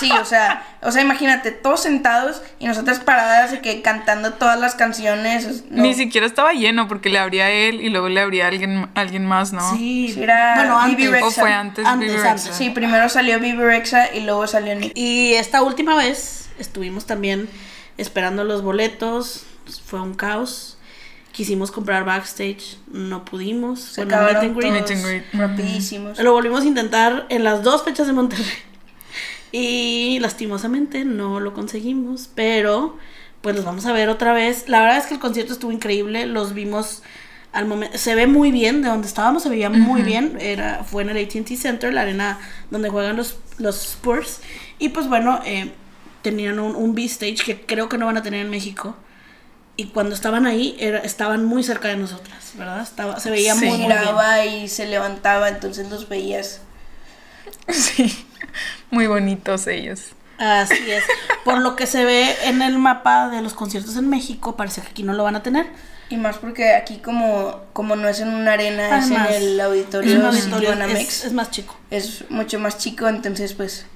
Sí, 0.00 0.10
o 0.10 0.24
sea, 0.24 0.64
o 0.80 0.90
sea, 0.90 1.02
imagínate, 1.02 1.52
todos 1.52 1.82
sentados 1.82 2.42
y 2.58 2.66
nosotras 2.66 2.98
paradas 2.98 3.52
de 3.52 3.60
que 3.60 3.82
cantando 3.82 4.32
todas 4.32 4.58
las 4.58 4.74
canciones. 4.74 5.64
no. 5.70 5.82
Ni 5.82 5.94
siquiera 5.94 6.26
estaba 6.26 6.52
lleno 6.54 6.88
porque 6.88 7.08
le 7.10 7.18
abría 7.20 7.44
a 7.44 7.50
él 7.50 7.80
y 7.82 7.88
luego 7.90 8.08
le 8.08 8.20
abría 8.20 8.46
a 8.46 8.48
alguien, 8.48 8.88
alguien 8.96 9.24
más, 9.26 9.52
¿no? 9.52 9.60
Sí, 9.76 10.10
Sí, 10.12 10.20
era 10.22 10.54
bueno, 10.56 10.78
antes. 10.80 11.08
Rexa. 11.10 11.26
¿O 11.26 11.30
fue 11.30 11.52
antes, 11.52 11.86
Antes, 11.86 12.10
antes. 12.10 12.22
Rexa? 12.46 12.52
Sí, 12.52 12.70
primero 12.70 13.08
salió 13.10 13.38
Bibi 13.38 13.62
Rexa 13.62 14.12
y 14.12 14.20
luego 14.20 14.46
salió 14.48 14.74
Nick. 14.74 14.92
Y 14.96 15.34
esta 15.34 15.62
última 15.62 15.94
vez 15.94 16.48
estuvimos 16.58 17.06
también 17.06 17.48
esperando 18.02 18.44
los 18.44 18.62
boletos, 18.62 19.44
fue 19.84 20.00
un 20.00 20.14
caos. 20.14 20.76
Quisimos 21.32 21.70
comprar 21.70 22.04
backstage, 22.04 22.76
no 22.92 23.24
pudimos. 23.24 23.80
Se 23.80 24.04
Bueno, 24.04 24.20
meet 24.20 24.30
acabaron 24.36 24.50
and 24.50 24.56
greet. 24.58 24.72
todos 24.74 24.90
Meet 24.90 24.92
and 24.92 25.06
greet. 25.06 25.24
rapidísimos. 25.40 26.18
Lo 26.18 26.32
volvimos 26.32 26.62
a 26.62 26.66
intentar 26.66 27.26
en 27.30 27.42
las 27.44 27.62
dos 27.62 27.82
fechas 27.84 28.06
de 28.06 28.12
Monterrey. 28.12 28.44
Y 29.50 30.18
lastimosamente 30.20 31.04
no 31.04 31.38
lo 31.40 31.52
conseguimos, 31.52 32.28
pero 32.34 32.96
pues 33.42 33.54
los 33.56 33.64
vamos 33.64 33.84
a 33.86 33.92
ver 33.92 34.08
otra 34.08 34.32
vez. 34.32 34.68
La 34.68 34.80
verdad 34.80 34.98
es 34.98 35.06
que 35.06 35.14
el 35.14 35.20
concierto 35.20 35.52
estuvo 35.52 35.72
increíble, 35.72 36.26
los 36.26 36.54
vimos 36.54 37.02
al 37.52 37.66
momento, 37.66 37.98
se 37.98 38.14
ve 38.14 38.26
muy 38.26 38.50
bien, 38.50 38.80
de 38.80 38.88
donde 38.88 39.06
estábamos 39.06 39.42
se 39.42 39.50
veía 39.50 39.68
muy 39.68 40.00
bien, 40.02 40.38
era, 40.40 40.84
fue 40.84 41.02
en 41.02 41.10
el 41.10 41.22
AT&T 41.22 41.54
Center, 41.56 41.92
la 41.92 42.00
arena 42.02 42.38
donde 42.70 42.88
juegan 42.88 43.16
los, 43.16 43.36
los 43.58 43.76
Spurs. 43.92 44.40
Y 44.78 44.88
pues 44.90 45.06
bueno, 45.06 45.40
eh, 45.44 45.70
tenían 46.22 46.58
un, 46.58 46.74
un 46.76 46.94
B-Stage 46.94 47.36
que 47.44 47.60
creo 47.66 47.88
que 47.88 47.98
no 47.98 48.06
van 48.06 48.16
a 48.16 48.22
tener 48.22 48.40
en 48.40 48.50
México. 48.50 48.96
Y 49.76 49.86
cuando 49.86 50.14
estaban 50.14 50.46
ahí, 50.46 50.76
era, 50.78 50.98
estaban 50.98 51.44
muy 51.44 51.62
cerca 51.62 51.88
de 51.88 51.96
nosotras, 51.96 52.52
¿verdad? 52.54 52.82
Estaba, 52.82 53.18
se 53.20 53.30
veía 53.30 53.54
Sí. 53.54 53.60
muy, 53.66 53.78
muy 53.78 53.86
bien. 53.86 53.98
giraba 53.98 54.44
y 54.44 54.68
se 54.68 54.86
levantaba, 54.86 55.48
entonces 55.48 55.88
los 55.90 56.08
veías. 56.08 56.60
Sí. 57.68 58.26
Muy 58.90 59.06
bonitos 59.06 59.66
ellos. 59.66 60.00
Así 60.38 60.90
es. 60.90 61.04
Por 61.44 61.58
lo 61.60 61.76
que 61.76 61.86
se 61.86 62.04
ve 62.04 62.34
en 62.44 62.60
el 62.62 62.78
mapa 62.78 63.28
de 63.30 63.40
los 63.42 63.54
conciertos 63.54 63.96
en 63.96 64.08
México, 64.10 64.56
parece 64.56 64.80
que 64.82 64.88
aquí 64.88 65.02
no 65.02 65.12
lo 65.14 65.22
van 65.24 65.36
a 65.36 65.42
tener. 65.42 65.66
Y 66.10 66.16
más 66.16 66.36
porque 66.38 66.74
aquí 66.74 66.98
como, 66.98 67.62
como 67.72 67.96
no 67.96 68.08
es 68.08 68.20
en 68.20 68.28
una 68.28 68.52
arena, 68.52 68.98
Además, 68.98 69.30
es 69.30 69.36
en 69.36 69.42
el 69.44 69.60
Es 69.60 69.64
auditorio, 69.66 70.16
un 70.18 70.26
auditorio, 70.26 70.56
Citibanamex. 70.70 71.00
es, 71.08 71.24
es 71.26 71.32
más 71.32 71.50
chico. 71.50 71.76
es 71.90 72.24
mucho 72.30 72.58
más 72.58 72.76
chico, 72.78 73.08
entonces 73.08 73.54
pues... 73.54 73.86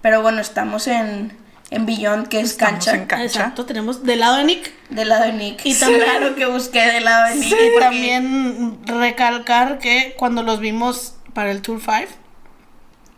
Pero 0.00 0.22
bueno, 0.22 0.40
estamos 0.40 0.86
en, 0.86 1.32
en 1.70 1.84
Beyond, 1.86 2.28
que 2.28 2.40
es 2.40 2.52
Estamos 2.52 2.72
cancha, 2.84 2.94
en 2.94 3.06
cancha. 3.06 3.24
Exacto, 3.24 3.66
tenemos 3.66 4.02
del 4.04 4.20
lado 4.20 4.36
de 4.36 4.44
Nick. 4.44 4.72
del 4.90 5.08
lado 5.10 5.24
de 5.24 5.32
Nick. 5.34 5.60
Y 5.66 5.74
también- 5.74 6.02
claro 6.02 6.34
que 6.34 6.46
busqué 6.46 6.80
del 6.92 7.04
lado 7.04 7.28
de 7.28 7.34
Nick. 7.36 7.52
Y 7.76 7.78
también 7.80 8.78
recalcar 8.86 9.78
que 9.78 10.14
cuando 10.18 10.42
los 10.42 10.60
vimos 10.60 11.14
para 11.34 11.50
el 11.50 11.60
Tour 11.62 11.80
5, 11.80 12.12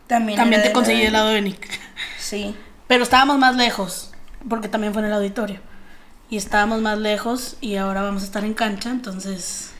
también, 0.06 0.36
también 0.36 0.62
te 0.62 0.72
conseguí 0.72 1.02
del 1.02 1.12
lado 1.12 1.28
de 1.28 1.42
Nick. 1.42 1.68
Sí. 2.18 2.56
Pero 2.88 3.04
estábamos 3.04 3.38
más 3.38 3.54
lejos, 3.56 4.12
porque 4.48 4.68
también 4.68 4.92
fue 4.92 5.02
en 5.02 5.08
el 5.08 5.14
auditorio. 5.14 5.60
Y 6.28 6.36
estábamos 6.36 6.80
más 6.80 6.98
lejos 6.98 7.56
y 7.60 7.76
ahora 7.76 8.02
vamos 8.02 8.22
a 8.22 8.24
estar 8.26 8.44
en 8.44 8.54
cancha, 8.54 8.90
entonces 8.90 9.72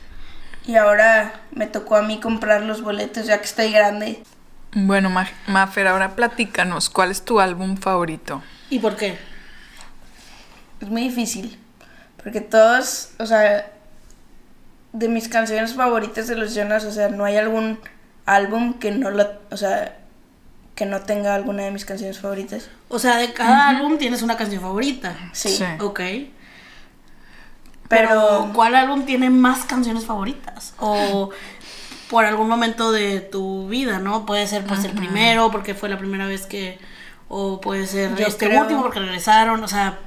Y 0.65 0.75
ahora 0.75 1.41
me 1.51 1.65
tocó 1.65 1.95
a 1.95 2.03
mí 2.03 2.19
comprar 2.19 2.61
los 2.61 2.81
boletos 2.83 3.25
ya 3.25 3.39
que 3.39 3.45
estoy 3.45 3.71
grande. 3.71 4.21
Bueno, 4.73 5.09
Ma- 5.09 5.27
Mafer, 5.47 5.87
ahora 5.87 6.15
platícanos, 6.15 6.89
¿cuál 6.89 7.09
es 7.11 7.25
tu 7.25 7.39
álbum 7.39 7.77
favorito? 7.77 8.43
¿Y 8.71 8.79
por 8.79 8.95
qué? 8.95 9.17
Es 10.81 10.89
muy 10.89 11.03
difícil. 11.03 11.59
Porque 12.23 12.41
todos, 12.41 13.09
o 13.19 13.25
sea, 13.25 13.69
de 14.93 15.07
mis 15.07 15.27
canciones 15.27 15.75
favoritas 15.75 16.27
de 16.27 16.35
los 16.35 16.55
Jonas, 16.55 16.85
o 16.85 16.91
sea, 16.91 17.09
no 17.09 17.25
hay 17.25 17.37
algún 17.37 17.79
álbum 18.25 18.75
que 18.75 18.91
no 18.91 19.11
lo, 19.11 19.29
o 19.51 19.57
sea, 19.57 19.97
que 20.73 20.85
no 20.85 21.01
tenga 21.01 21.35
alguna 21.35 21.63
de 21.63 21.71
mis 21.71 21.83
canciones 21.83 22.19
favoritas. 22.19 22.69
O 22.87 22.97
sea, 22.97 23.17
de 23.17 23.33
cada 23.33 23.69
álbum 23.69 23.97
tienes 23.97 24.21
una 24.21 24.37
canción 24.37 24.61
favorita. 24.61 25.15
Sí. 25.33 25.49
Sí. 25.49 25.65
Ok. 25.79 25.99
Pero, 25.99 26.31
Pero, 27.89 28.51
¿cuál 28.53 28.75
álbum 28.75 29.05
tiene 29.05 29.29
más 29.29 29.65
canciones 29.65 30.05
favoritas? 30.05 30.73
O 30.79 31.29
por 32.09 32.23
algún 32.23 32.47
momento 32.47 32.93
de 32.93 33.19
tu 33.19 33.67
vida, 33.67 33.99
¿no? 33.99 34.25
Puede 34.25 34.47
ser 34.47 34.63
pues 34.65 34.85
el 34.85 34.93
primero, 34.93 35.51
porque 35.51 35.75
fue 35.75 35.89
la 35.89 35.97
primera 35.97 36.25
vez 36.25 36.45
que... 36.45 36.79
O 37.33 37.61
puede 37.61 37.87
ser 37.87 38.13
Yo 38.15 38.27
este 38.27 38.47
creo- 38.47 38.61
último, 38.61 38.81
porque 38.81 38.99
regresaron. 38.99 39.63
O 39.63 39.67
sea, 39.69 39.97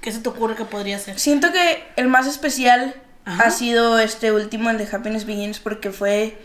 ¿qué 0.00 0.12
se 0.12 0.20
te 0.20 0.28
ocurre 0.28 0.54
que 0.54 0.64
podría 0.64 0.98
ser? 1.00 1.18
siento 1.18 1.50
que 1.52 1.82
el 1.96 2.06
más 2.06 2.26
especial 2.28 2.94
Ajá. 3.24 3.44
ha 3.44 3.50
sido 3.50 3.98
este 3.98 4.30
último, 4.30 4.70
el 4.70 4.78
de 4.78 4.88
Happiness 4.90 5.26
Begins, 5.26 5.58
porque 5.58 5.90
fue 5.90 6.38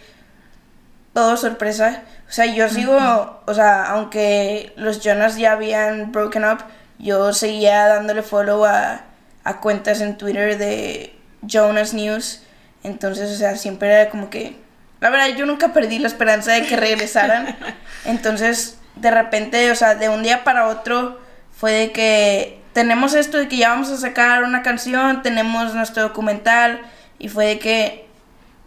todo 1.14 1.38
sorpresa. 1.38 2.02
O 2.28 2.32
sea, 2.32 2.46
yo 2.48 2.68
sigo, 2.70 3.42
o 3.46 3.54
sea, 3.54 3.86
aunque 3.92 4.74
los 4.76 5.00
Jonas 5.02 5.38
ya 5.38 5.54
habían 5.54 6.12
broken 6.12 6.44
up, 6.46 6.58
yo 6.98 7.32
seguía 7.34 7.88
dándole 7.88 8.22
follow 8.24 8.66
a, 8.66 9.02
a 9.44 9.60
cuentas 9.62 10.02
en 10.02 10.18
Twitter 10.18 10.58
de 10.58 11.16
Jonas 11.44 11.94
News. 11.94 12.42
Entonces, 12.84 13.32
o 13.32 13.36
sea, 13.38 13.56
siempre 13.58 13.90
era 13.94 14.10
como 14.10 14.30
que... 14.30 14.58
La 15.02 15.10
verdad, 15.10 15.28
yo 15.38 15.46
nunca 15.46 15.72
perdí 15.74 16.00
la 16.00 16.08
esperanza 16.08 16.52
de 16.54 16.66
que 16.66 16.76
regresaran. 16.76 17.56
Entonces, 18.06 18.78
de 18.96 19.12
repente, 19.12 19.72
o 19.72 19.76
sea, 19.76 19.96
de 19.96 20.10
un 20.10 20.24
día 20.24 20.44
para 20.44 20.68
otro, 20.68 21.20
fue 21.52 21.72
de 21.72 21.92
que 21.92 22.62
tenemos 22.74 23.14
esto 23.14 23.38
de 23.38 23.48
que 23.48 23.58
ya 23.58 23.70
vamos 23.70 23.90
a 23.90 23.98
sacar 23.98 24.44
una 24.44 24.62
canción, 24.62 25.22
tenemos 25.22 25.74
nuestro 25.74 26.04
documental, 26.04 26.82
y 27.20 27.30
fue 27.30 27.46
de 27.46 27.60
que, 27.60 28.08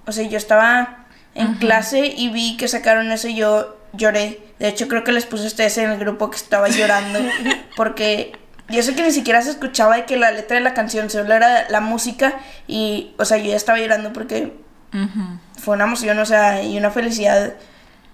o 0.06 0.12
sea, 0.12 0.26
yo 0.26 0.38
estaba 0.38 1.06
en 1.34 1.54
clase 1.54 2.06
y 2.06 2.30
vi 2.30 2.56
que 2.56 2.68
sacaron 2.68 3.12
eso 3.12 3.28
y 3.28 3.36
yo 3.36 3.78
lloré. 3.92 4.40
De 4.58 4.68
hecho, 4.68 4.88
creo 4.88 5.04
que 5.04 5.12
les 5.12 5.26
puse 5.26 5.44
a 5.44 5.46
ustedes 5.46 5.78
en 5.78 5.90
el 5.90 5.98
grupo 5.98 6.30
que 6.30 6.36
estaba 6.36 6.68
llorando, 6.68 7.20
porque 7.76 8.32
yo 8.68 8.82
sé 8.82 8.94
que 8.94 9.02
ni 9.02 9.12
siquiera 9.12 9.42
se 9.42 9.50
escuchaba 9.50 9.96
de 9.96 10.04
que 10.04 10.16
la 10.16 10.30
letra 10.30 10.56
de 10.56 10.62
la 10.62 10.74
canción, 10.74 11.10
solo 11.10 11.34
era 11.34 11.68
la 11.68 11.80
música, 11.80 12.34
y, 12.66 13.14
o 13.18 13.24
sea, 13.24 13.38
yo 13.38 13.50
ya 13.50 13.56
estaba 13.56 13.78
llorando 13.78 14.12
porque 14.12 14.54
fue 15.58 15.74
una 15.74 15.84
emoción, 15.84 16.18
o 16.18 16.26
sea, 16.26 16.62
y 16.62 16.76
una 16.78 16.90
felicidad 16.90 17.54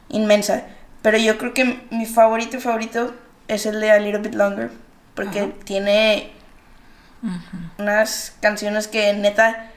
inmensa. 0.09 0.64
Pero 1.04 1.18
yo 1.18 1.36
creo 1.36 1.52
que 1.52 1.82
mi 1.90 2.06
favorito 2.06 2.58
favorito 2.60 3.14
es 3.46 3.66
el 3.66 3.78
de 3.78 3.90
A 3.90 3.98
Little 3.98 4.20
Bit 4.22 4.36
Longer, 4.36 4.70
porque 5.14 5.40
Ajá. 5.40 5.50
tiene 5.64 6.32
unas 7.76 8.34
canciones 8.40 8.88
que 8.88 9.12
neta, 9.12 9.70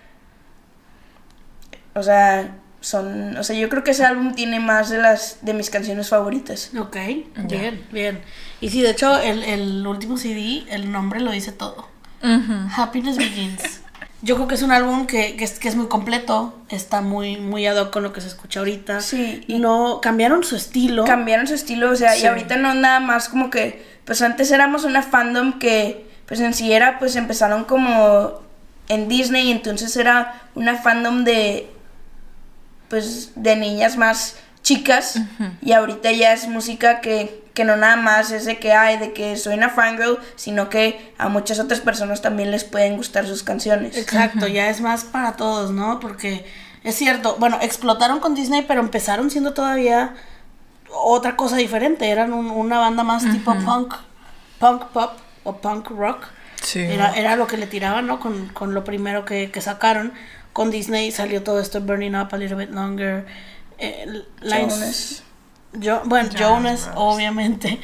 o 1.96 2.02
sea, 2.02 2.56
son, 2.80 3.36
o 3.36 3.44
sea, 3.44 3.58
yo 3.58 3.68
creo 3.68 3.84
que 3.84 3.92
ese 3.92 4.06
álbum 4.06 4.36
tiene 4.36 4.62
más 4.62 4.90
de 4.90 5.00
las 5.00 5.40
de 5.42 5.54
mis 5.54 5.70
canciones 5.70 6.08
favoritas. 6.08 6.72
Ok, 6.80 6.96
bien, 7.36 7.86
bien. 7.92 8.22
Y 8.62 8.70
sí, 8.70 8.82
de 8.82 8.92
hecho, 8.92 9.20
el, 9.20 9.44
el 9.44 9.86
último 9.86 10.16
CD, 10.16 10.64
el 10.70 10.94
nombre 10.94 11.20
lo 11.20 11.32
dice 11.32 11.52
todo. 11.52 11.90
Happiness 12.74 13.18
Begins. 13.18 13.82
Yo 14.24 14.36
creo 14.36 14.48
que 14.48 14.56
es 14.56 14.64
un 14.64 14.72
álbum 14.72 15.06
que, 15.06 15.36
que 15.36 15.44
es, 15.44 15.60
que 15.60 15.68
es 15.68 15.76
muy 15.76 15.88
completo, 15.88 16.56
está 16.70 17.02
muy, 17.02 17.38
muy 17.38 17.68
ad 17.68 17.78
hoc 17.78 17.92
con 17.94 18.02
lo 18.04 18.14
que 18.14 18.22
se 18.22 18.28
escucha 18.28 18.60
ahorita. 18.60 19.00
Sí, 19.02 19.44
Y 19.48 19.60
no, 19.60 20.00
cambiaron 20.02 20.44
su 20.44 20.56
estilo. 20.56 21.06
Cambiaron 21.06 21.46
su 21.48 21.54
estilo, 21.54 21.92
o 21.92 21.96
sea, 21.96 22.14
Sí. 22.14 22.24
y 22.24 22.26
ahorita 22.26 22.58
no 22.58 22.74
nada 22.74 23.00
más 23.00 23.30
como 23.30 23.50
que, 23.52 23.86
pues 24.06 24.22
antes 24.24 24.50
éramos 24.52 24.86
una 24.86 25.04
fandom 25.04 25.60
que, 25.60 26.10
pues 26.26 26.40
en 26.40 26.54
sí 26.56 26.74
era, 26.74 26.98
pues 26.98 27.16
empezaron 27.16 27.66
como 27.66 28.42
en 28.90 29.08
Disney, 29.08 29.52
entonces 29.52 29.96
era 29.98 30.42
una 30.56 30.76
fandom 30.78 31.24
de, 31.24 31.70
pues, 32.90 33.32
de 33.36 33.56
niñas 33.56 33.98
más 33.98 34.36
chicas, 34.68 35.20
y 35.62 35.72
ahorita 35.72 36.12
ya 36.12 36.34
es 36.34 36.48
música 36.50 37.00
que, 37.00 37.42
que 37.54 37.64
no 37.64 37.78
nada 37.78 37.96
más 37.96 38.32
es 38.32 38.44
de 38.46 38.60
que 38.60 38.74
hay, 38.74 38.98
de 38.98 39.14
que 39.14 39.38
soy 39.38 39.56
una 39.56 39.70
fangirl, 39.70 40.20
sino 40.36 40.70
que 40.70 41.14
a 41.18 41.30
muchas 41.30 41.60
otras 41.60 41.80
personas 41.80 42.22
también 42.22 42.52
les 42.52 42.66
pueden 42.66 42.98
gustar 42.98 43.26
sus 43.26 43.44
canciones. 43.44 43.96
Exacto, 43.98 44.46
ya 44.48 44.70
es 44.70 44.82
más 44.82 45.06
para 45.06 45.34
todos, 45.38 45.72
¿no? 45.72 46.00
Porque 46.02 46.46
es 46.84 46.96
cierto, 46.96 47.38
bueno, 47.40 47.58
explotaron 47.62 48.20
con 48.20 48.36
Disney, 48.36 48.64
pero 48.68 48.82
empezaron 48.82 49.32
siendo 49.32 49.54
todavía 49.54 50.16
otra 50.92 51.36
cosa 51.38 51.56
diferente. 51.56 52.10
Eran 52.10 52.34
un- 52.34 52.50
una 52.52 52.78
banda 52.80 53.04
más 53.04 53.24
tipo 53.32 53.54
punk, 53.66 53.94
punk 54.60 54.84
pop 54.88 55.14
o 55.46 55.58
punk 55.58 55.90
rock. 55.92 56.26
Sí. 56.62 56.80
Era, 56.82 57.14
era 57.14 57.36
lo 57.38 57.48
que 57.48 57.56
le 57.58 57.68
tiraban, 57.68 58.06
¿no? 58.08 58.20
Con, 58.20 58.50
con 58.50 58.74
lo 58.74 58.84
primero 58.84 59.24
que, 59.24 59.50
que 59.50 59.62
sacaron. 59.62 60.12
Con 60.52 60.72
Disney 60.72 61.12
salió 61.12 61.42
todo 61.44 61.60
esto, 61.62 61.80
Burning 61.82 62.16
Up 62.16 62.30
a 62.32 62.38
Little 62.38 62.58
Bit 62.58 62.72
Longer. 62.72 63.26
Eh, 63.78 64.24
Lines, 64.42 64.74
Jonas. 64.74 65.24
Jo- 65.84 66.02
bueno, 66.06 66.30
Brothers. 66.30 66.90
obviamente. 66.96 67.80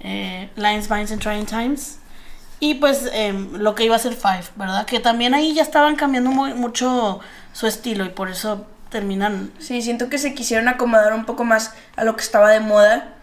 Eh, 0.00 0.48
Lines, 0.56 0.88
Vines 0.88 1.12
and 1.12 1.20
Trying 1.22 1.46
Times. 1.46 1.98
Y 2.58 2.74
pues 2.74 3.08
em, 3.12 3.52
lo 3.56 3.74
que 3.74 3.84
iba 3.84 3.96
a 3.96 3.98
ser 3.98 4.14
Five, 4.14 4.44
¿verdad? 4.56 4.84
Que 4.86 5.00
también 5.00 5.32
ahí 5.34 5.54
ya 5.54 5.62
estaban 5.62 5.96
cambiando 5.96 6.30
muy, 6.30 6.52
mucho 6.54 7.20
su 7.52 7.66
estilo 7.66 8.04
y 8.04 8.10
por 8.10 8.30
eso 8.30 8.66
terminan. 8.90 9.50
Sí, 9.58 9.80
siento 9.82 10.08
que 10.10 10.18
se 10.18 10.34
quisieron 10.34 10.68
acomodar 10.68 11.14
un 11.14 11.24
poco 11.24 11.44
más 11.44 11.72
a 11.96 12.04
lo 12.04 12.16
que 12.16 12.22
estaba 12.22 12.50
de 12.50 12.60
moda 12.60 13.14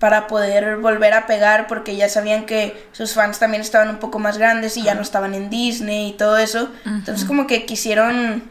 para 0.00 0.26
poder 0.26 0.78
volver 0.78 1.14
a 1.14 1.26
pegar 1.26 1.68
porque 1.68 1.94
ya 1.94 2.08
sabían 2.08 2.44
que 2.44 2.88
sus 2.90 3.14
fans 3.14 3.38
también 3.38 3.60
estaban 3.60 3.88
un 3.88 3.98
poco 3.98 4.18
más 4.18 4.36
grandes 4.36 4.76
y 4.76 4.82
ya 4.82 4.94
no 4.94 5.02
estaban 5.02 5.34
en 5.34 5.48
Disney 5.48 6.08
y 6.08 6.12
todo 6.14 6.36
eso. 6.38 6.68
Entonces 6.84 7.24
como 7.24 7.46
que 7.46 7.66
quisieron 7.66 8.42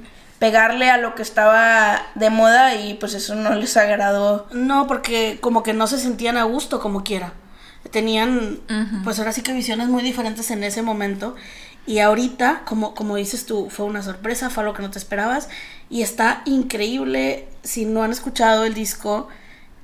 pegarle 0.41 0.89
a 0.89 0.97
lo 0.97 1.13
que 1.13 1.21
estaba 1.21 2.01
de 2.15 2.31
moda 2.31 2.73
y 2.73 2.95
pues 2.95 3.13
eso 3.13 3.35
no 3.35 3.53
les 3.53 3.77
agradó. 3.77 4.47
No, 4.51 4.87
porque 4.87 5.37
como 5.39 5.61
que 5.61 5.73
no 5.73 5.85
se 5.85 5.99
sentían 5.99 6.35
a 6.35 6.45
gusto 6.45 6.79
como 6.79 7.03
quiera. 7.03 7.33
Tenían, 7.91 8.59
pues 9.03 9.19
ahora 9.19 9.33
sí 9.33 9.43
que 9.43 9.53
visiones 9.53 9.87
muy 9.87 10.01
diferentes 10.01 10.49
en 10.49 10.63
ese 10.63 10.81
momento. 10.81 11.35
Y 11.85 11.99
ahorita, 11.99 12.63
como, 12.65 12.95
como 12.95 13.17
dices 13.17 13.45
tú, 13.45 13.69
fue 13.69 13.85
una 13.85 14.01
sorpresa, 14.01 14.49
fue 14.49 14.63
algo 14.63 14.73
que 14.73 14.81
no 14.81 14.89
te 14.89 14.97
esperabas. 14.97 15.47
Y 15.91 16.01
está 16.01 16.41
increíble. 16.45 17.47
Si 17.61 17.85
no 17.85 18.01
han 18.01 18.09
escuchado 18.09 18.65
el 18.65 18.73
disco, 18.73 19.27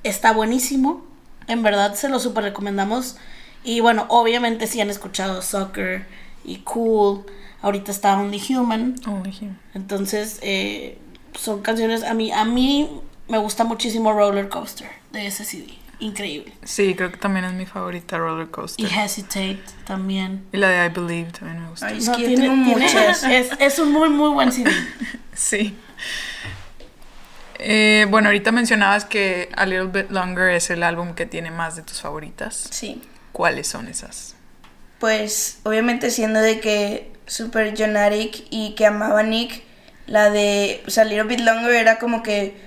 está 0.02 0.32
buenísimo. 0.32 1.06
En 1.46 1.62
verdad 1.62 1.94
se 1.94 2.08
lo 2.08 2.18
super 2.18 2.42
recomendamos. 2.42 3.16
Y 3.62 3.78
bueno, 3.78 4.06
obviamente 4.08 4.66
si 4.66 4.80
han 4.80 4.90
escuchado 4.90 5.40
Soccer 5.40 6.04
y 6.44 6.56
Cool. 6.58 7.26
Ahorita 7.62 7.90
está 7.90 8.16
Only 8.18 8.40
Human. 8.54 8.94
Oh, 9.06 9.20
dije. 9.22 9.48
Entonces, 9.74 10.38
eh, 10.42 10.98
son 11.34 11.60
canciones. 11.62 12.04
A 12.04 12.14
mí, 12.14 12.30
a 12.32 12.44
mí 12.44 12.88
me 13.28 13.38
gusta 13.38 13.64
muchísimo 13.64 14.12
Roller 14.12 14.48
Coaster 14.48 14.88
de 15.12 15.26
ese 15.26 15.44
CD. 15.44 15.66
Increíble. 16.00 16.52
Sí, 16.62 16.94
creo 16.94 17.10
que 17.10 17.16
también 17.16 17.44
es 17.44 17.52
mi 17.54 17.66
favorita 17.66 18.16
Roller 18.18 18.46
Y 18.46 18.50
Coaster. 18.50 18.86
Hesitate 18.86 19.60
también. 19.84 20.44
Y 20.52 20.58
la 20.58 20.68
de 20.68 20.86
I 20.86 20.88
Believe 20.90 21.32
también 21.32 21.60
me 21.62 21.70
gusta. 21.70 21.88
Ay, 21.88 21.98
es 21.98 22.06
No, 22.06 22.16
que 22.16 22.26
tiene- 22.28 22.42
tengo 22.42 22.54
muchas. 22.54 23.24
es, 23.24 23.50
es 23.58 23.78
un 23.80 23.90
muy, 23.92 24.08
muy 24.08 24.30
buen 24.30 24.52
CD. 24.52 24.70
Sí. 25.34 25.76
Eh, 27.58 28.06
bueno, 28.10 28.28
ahorita 28.28 28.52
mencionabas 28.52 29.04
que 29.04 29.50
A 29.56 29.66
Little 29.66 29.86
Bit 30.02 30.10
Longer 30.10 30.50
es 30.50 30.70
el 30.70 30.82
álbum 30.84 31.14
que 31.14 31.26
tiene 31.26 31.50
más 31.50 31.74
de 31.76 31.82
tus 31.82 32.00
favoritas. 32.00 32.68
Sí. 32.70 33.02
¿Cuáles 33.32 33.66
son 33.66 33.88
esas? 33.88 34.36
Pues 35.00 35.58
obviamente 35.64 36.10
siendo 36.10 36.40
de 36.40 36.60
que 36.60 37.12
Super 37.28 37.72
Jonatic 37.74 38.44
y 38.50 38.74
que 38.74 38.86
amaba 38.86 39.20
a 39.20 39.22
Nick, 39.22 39.62
la 40.06 40.30
de 40.30 40.82
o 40.86 40.90
sea, 40.90 41.04
Little 41.04 41.24
Bit 41.24 41.40
Longer 41.40 41.72
era 41.74 41.98
como 42.00 42.22
que 42.24 42.66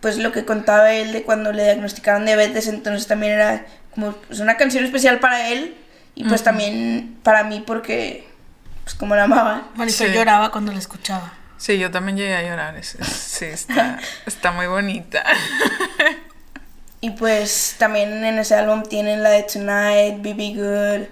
pues 0.00 0.18
lo 0.18 0.30
que 0.32 0.44
contaba 0.44 0.92
él 0.92 1.12
de 1.12 1.22
cuando 1.24 1.52
le 1.52 1.64
diagnosticaron 1.64 2.24
diabetes, 2.26 2.68
entonces 2.68 3.06
también 3.08 3.32
era 3.32 3.64
como 3.94 4.12
pues, 4.12 4.38
una 4.40 4.56
canción 4.56 4.84
especial 4.84 5.18
para 5.18 5.48
él 5.48 5.74
y 6.14 6.24
pues 6.24 6.42
también 6.44 7.16
para 7.22 7.42
mí 7.42 7.62
porque 7.66 8.28
pues 8.84 8.94
como 8.94 9.16
la 9.16 9.24
amaba. 9.24 9.68
Bueno, 9.74 9.90
yo 9.90 10.06
Sí. 10.06 10.12
lloraba 10.12 10.50
cuando 10.52 10.70
la 10.72 10.78
escuchaba. 10.78 11.32
Sí, 11.56 11.78
yo 11.78 11.90
también 11.90 12.18
llegué 12.18 12.34
a 12.36 12.42
llorar. 12.42 12.76
es- 12.76 12.96
es- 12.96 13.06
sí, 13.08 13.46
está, 13.46 13.98
está 14.26 14.52
muy 14.52 14.66
bonita. 14.66 15.24
Y 17.00 17.10
pues 17.10 17.76
también 17.78 18.24
en 18.24 18.38
ese 18.38 18.54
álbum 18.54 18.82
tienen 18.82 19.22
la 19.22 19.30
de 19.30 19.42
Tonight, 19.42 20.22
Be 20.22 20.32
Good, 20.54 21.06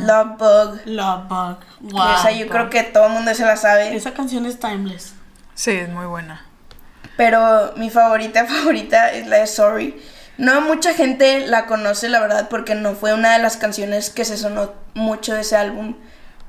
Love 0.00 0.38
Bug. 0.38 0.80
Love 0.86 1.28
Bug. 1.28 1.58
que 1.88 1.94
Wow. 1.94 2.14
esa 2.18 2.30
yo 2.32 2.48
creo 2.48 2.70
que 2.70 2.82
todo 2.82 3.06
el 3.06 3.12
mundo 3.12 3.34
se 3.34 3.44
la 3.44 3.56
sabe. 3.56 3.94
Esa 3.94 4.12
canción 4.14 4.46
es 4.46 4.58
timeless. 4.58 5.14
Sí, 5.54 5.72
es 5.72 5.88
muy 5.88 6.06
buena. 6.06 6.44
Pero 7.16 7.72
mi 7.76 7.90
favorita 7.90 8.46
favorita 8.46 9.12
es 9.12 9.26
la 9.26 9.36
de 9.38 9.46
Sorry. 9.46 10.00
No 10.38 10.60
mucha 10.62 10.94
gente 10.94 11.46
la 11.46 11.66
conoce, 11.66 12.08
la 12.08 12.20
verdad, 12.20 12.48
porque 12.48 12.74
no 12.74 12.94
fue 12.94 13.12
una 13.12 13.34
de 13.34 13.40
las 13.42 13.56
canciones 13.58 14.08
que 14.08 14.24
se 14.24 14.38
sonó 14.38 14.72
mucho 14.94 15.34
de 15.34 15.42
ese 15.42 15.56
álbum. 15.56 15.96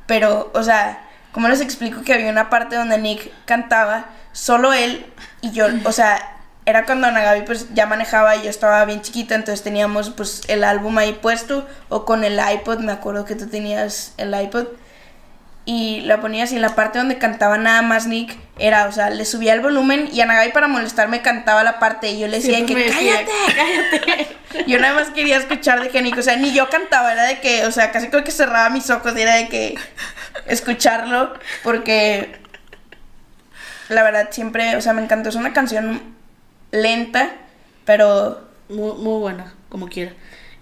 Pero, 0.05 0.49
o 0.53 0.63
sea, 0.63 1.01
como 1.34 1.49
les 1.49 1.60
explico 1.62 2.01
que 2.03 2.13
había 2.13 2.29
una 2.31 2.49
parte 2.49 2.75
donde 2.77 2.97
Nick 2.97 3.31
cantaba, 3.45 4.05
solo 4.31 4.71
él 4.73 5.05
y 5.41 5.51
yo, 5.51 5.67
o 5.84 5.91
sea, 5.91 6.38
era 6.65 6.86
cuando 6.86 7.08
Ana 7.08 7.21
Gaby 7.21 7.41
pues 7.45 7.74
ya 7.74 7.86
manejaba 7.86 8.36
y 8.36 8.43
yo 8.43 8.50
estaba 8.50 8.84
bien 8.86 9.02
chiquita, 9.02 9.36
entonces 9.36 9.63
teníamos 9.63 10.12
pues 10.12 10.41
el 10.47 10.63
álbum 10.63 10.97
ahí 10.97 11.13
puesto 11.13 11.67
o 11.89 12.06
con 12.06 12.24
el 12.24 12.39
iPod, 12.39 12.80
me 12.80 12.91
acuerdo 12.91 13.26
que 13.26 13.36
tú 13.36 13.47
tenías 13.47 14.13
el 14.17 14.39
iPod 14.39 14.67
y 15.65 16.02
la 16.02 16.21
ponías 16.21 16.52
y 16.52 16.56
en 16.56 16.62
la 16.62 16.76
parte 16.76 16.97
donde 16.97 17.17
cantaba 17.17 17.58
nada 17.58 17.82
más 17.82 18.08
Nick 18.08 18.36
era, 18.58 18.88
o 18.88 18.91
sea, 18.91 19.10
le 19.10 19.26
subía 19.26 19.54
el 19.54 19.62
volumen 19.62 20.10
y 20.12 20.21
Ana 20.21 20.36
Gaby 20.36 20.52
para 20.52 20.67
molestarme 20.67 21.21
cantaba 21.21 21.63
la 21.63 21.80
parte 21.80 22.12
y 22.12 22.19
yo 22.19 22.28
le 22.28 22.38
decía 22.38 22.56
Siempre 22.56 22.76
que 22.76 22.84
decía, 22.91 23.26
cállate, 23.26 24.02
cállate. 24.06 24.38
Yo 24.67 24.80
nada 24.80 24.93
más 24.95 25.10
quería 25.10 25.38
escuchar 25.38 25.82
de 25.82 25.89
que 25.89 26.02
Nick, 26.02 26.17
o 26.17 26.21
sea, 26.21 26.36
ni 26.36 26.52
yo 26.52 26.69
cantaba, 26.69 27.13
era 27.13 27.24
de 27.24 27.39
que, 27.39 27.65
o 27.65 27.71
sea, 27.71 27.91
casi 27.91 28.10
creo 28.10 28.24
que 28.24 28.32
cerraba 28.32 28.69
mis 28.69 28.89
ojos 28.89 29.13
y 29.15 29.21
era 29.21 29.36
de 29.36 29.47
que 29.47 29.76
escucharlo 30.45 31.34
porque 31.63 32.39
la 33.89 34.04
verdad 34.04 34.30
siempre, 34.32 34.76
o 34.76 34.82
sea, 34.82 34.93
me 34.93 35.04
encantó, 35.04 35.30
es 35.30 35.36
una 35.36 35.54
canción 35.54 36.20
lenta, 36.71 37.31
pero 37.86 38.49
Muy, 38.69 38.93
muy 38.93 39.19
buena, 39.19 39.53
como 39.69 39.88
quiera. 39.89 40.13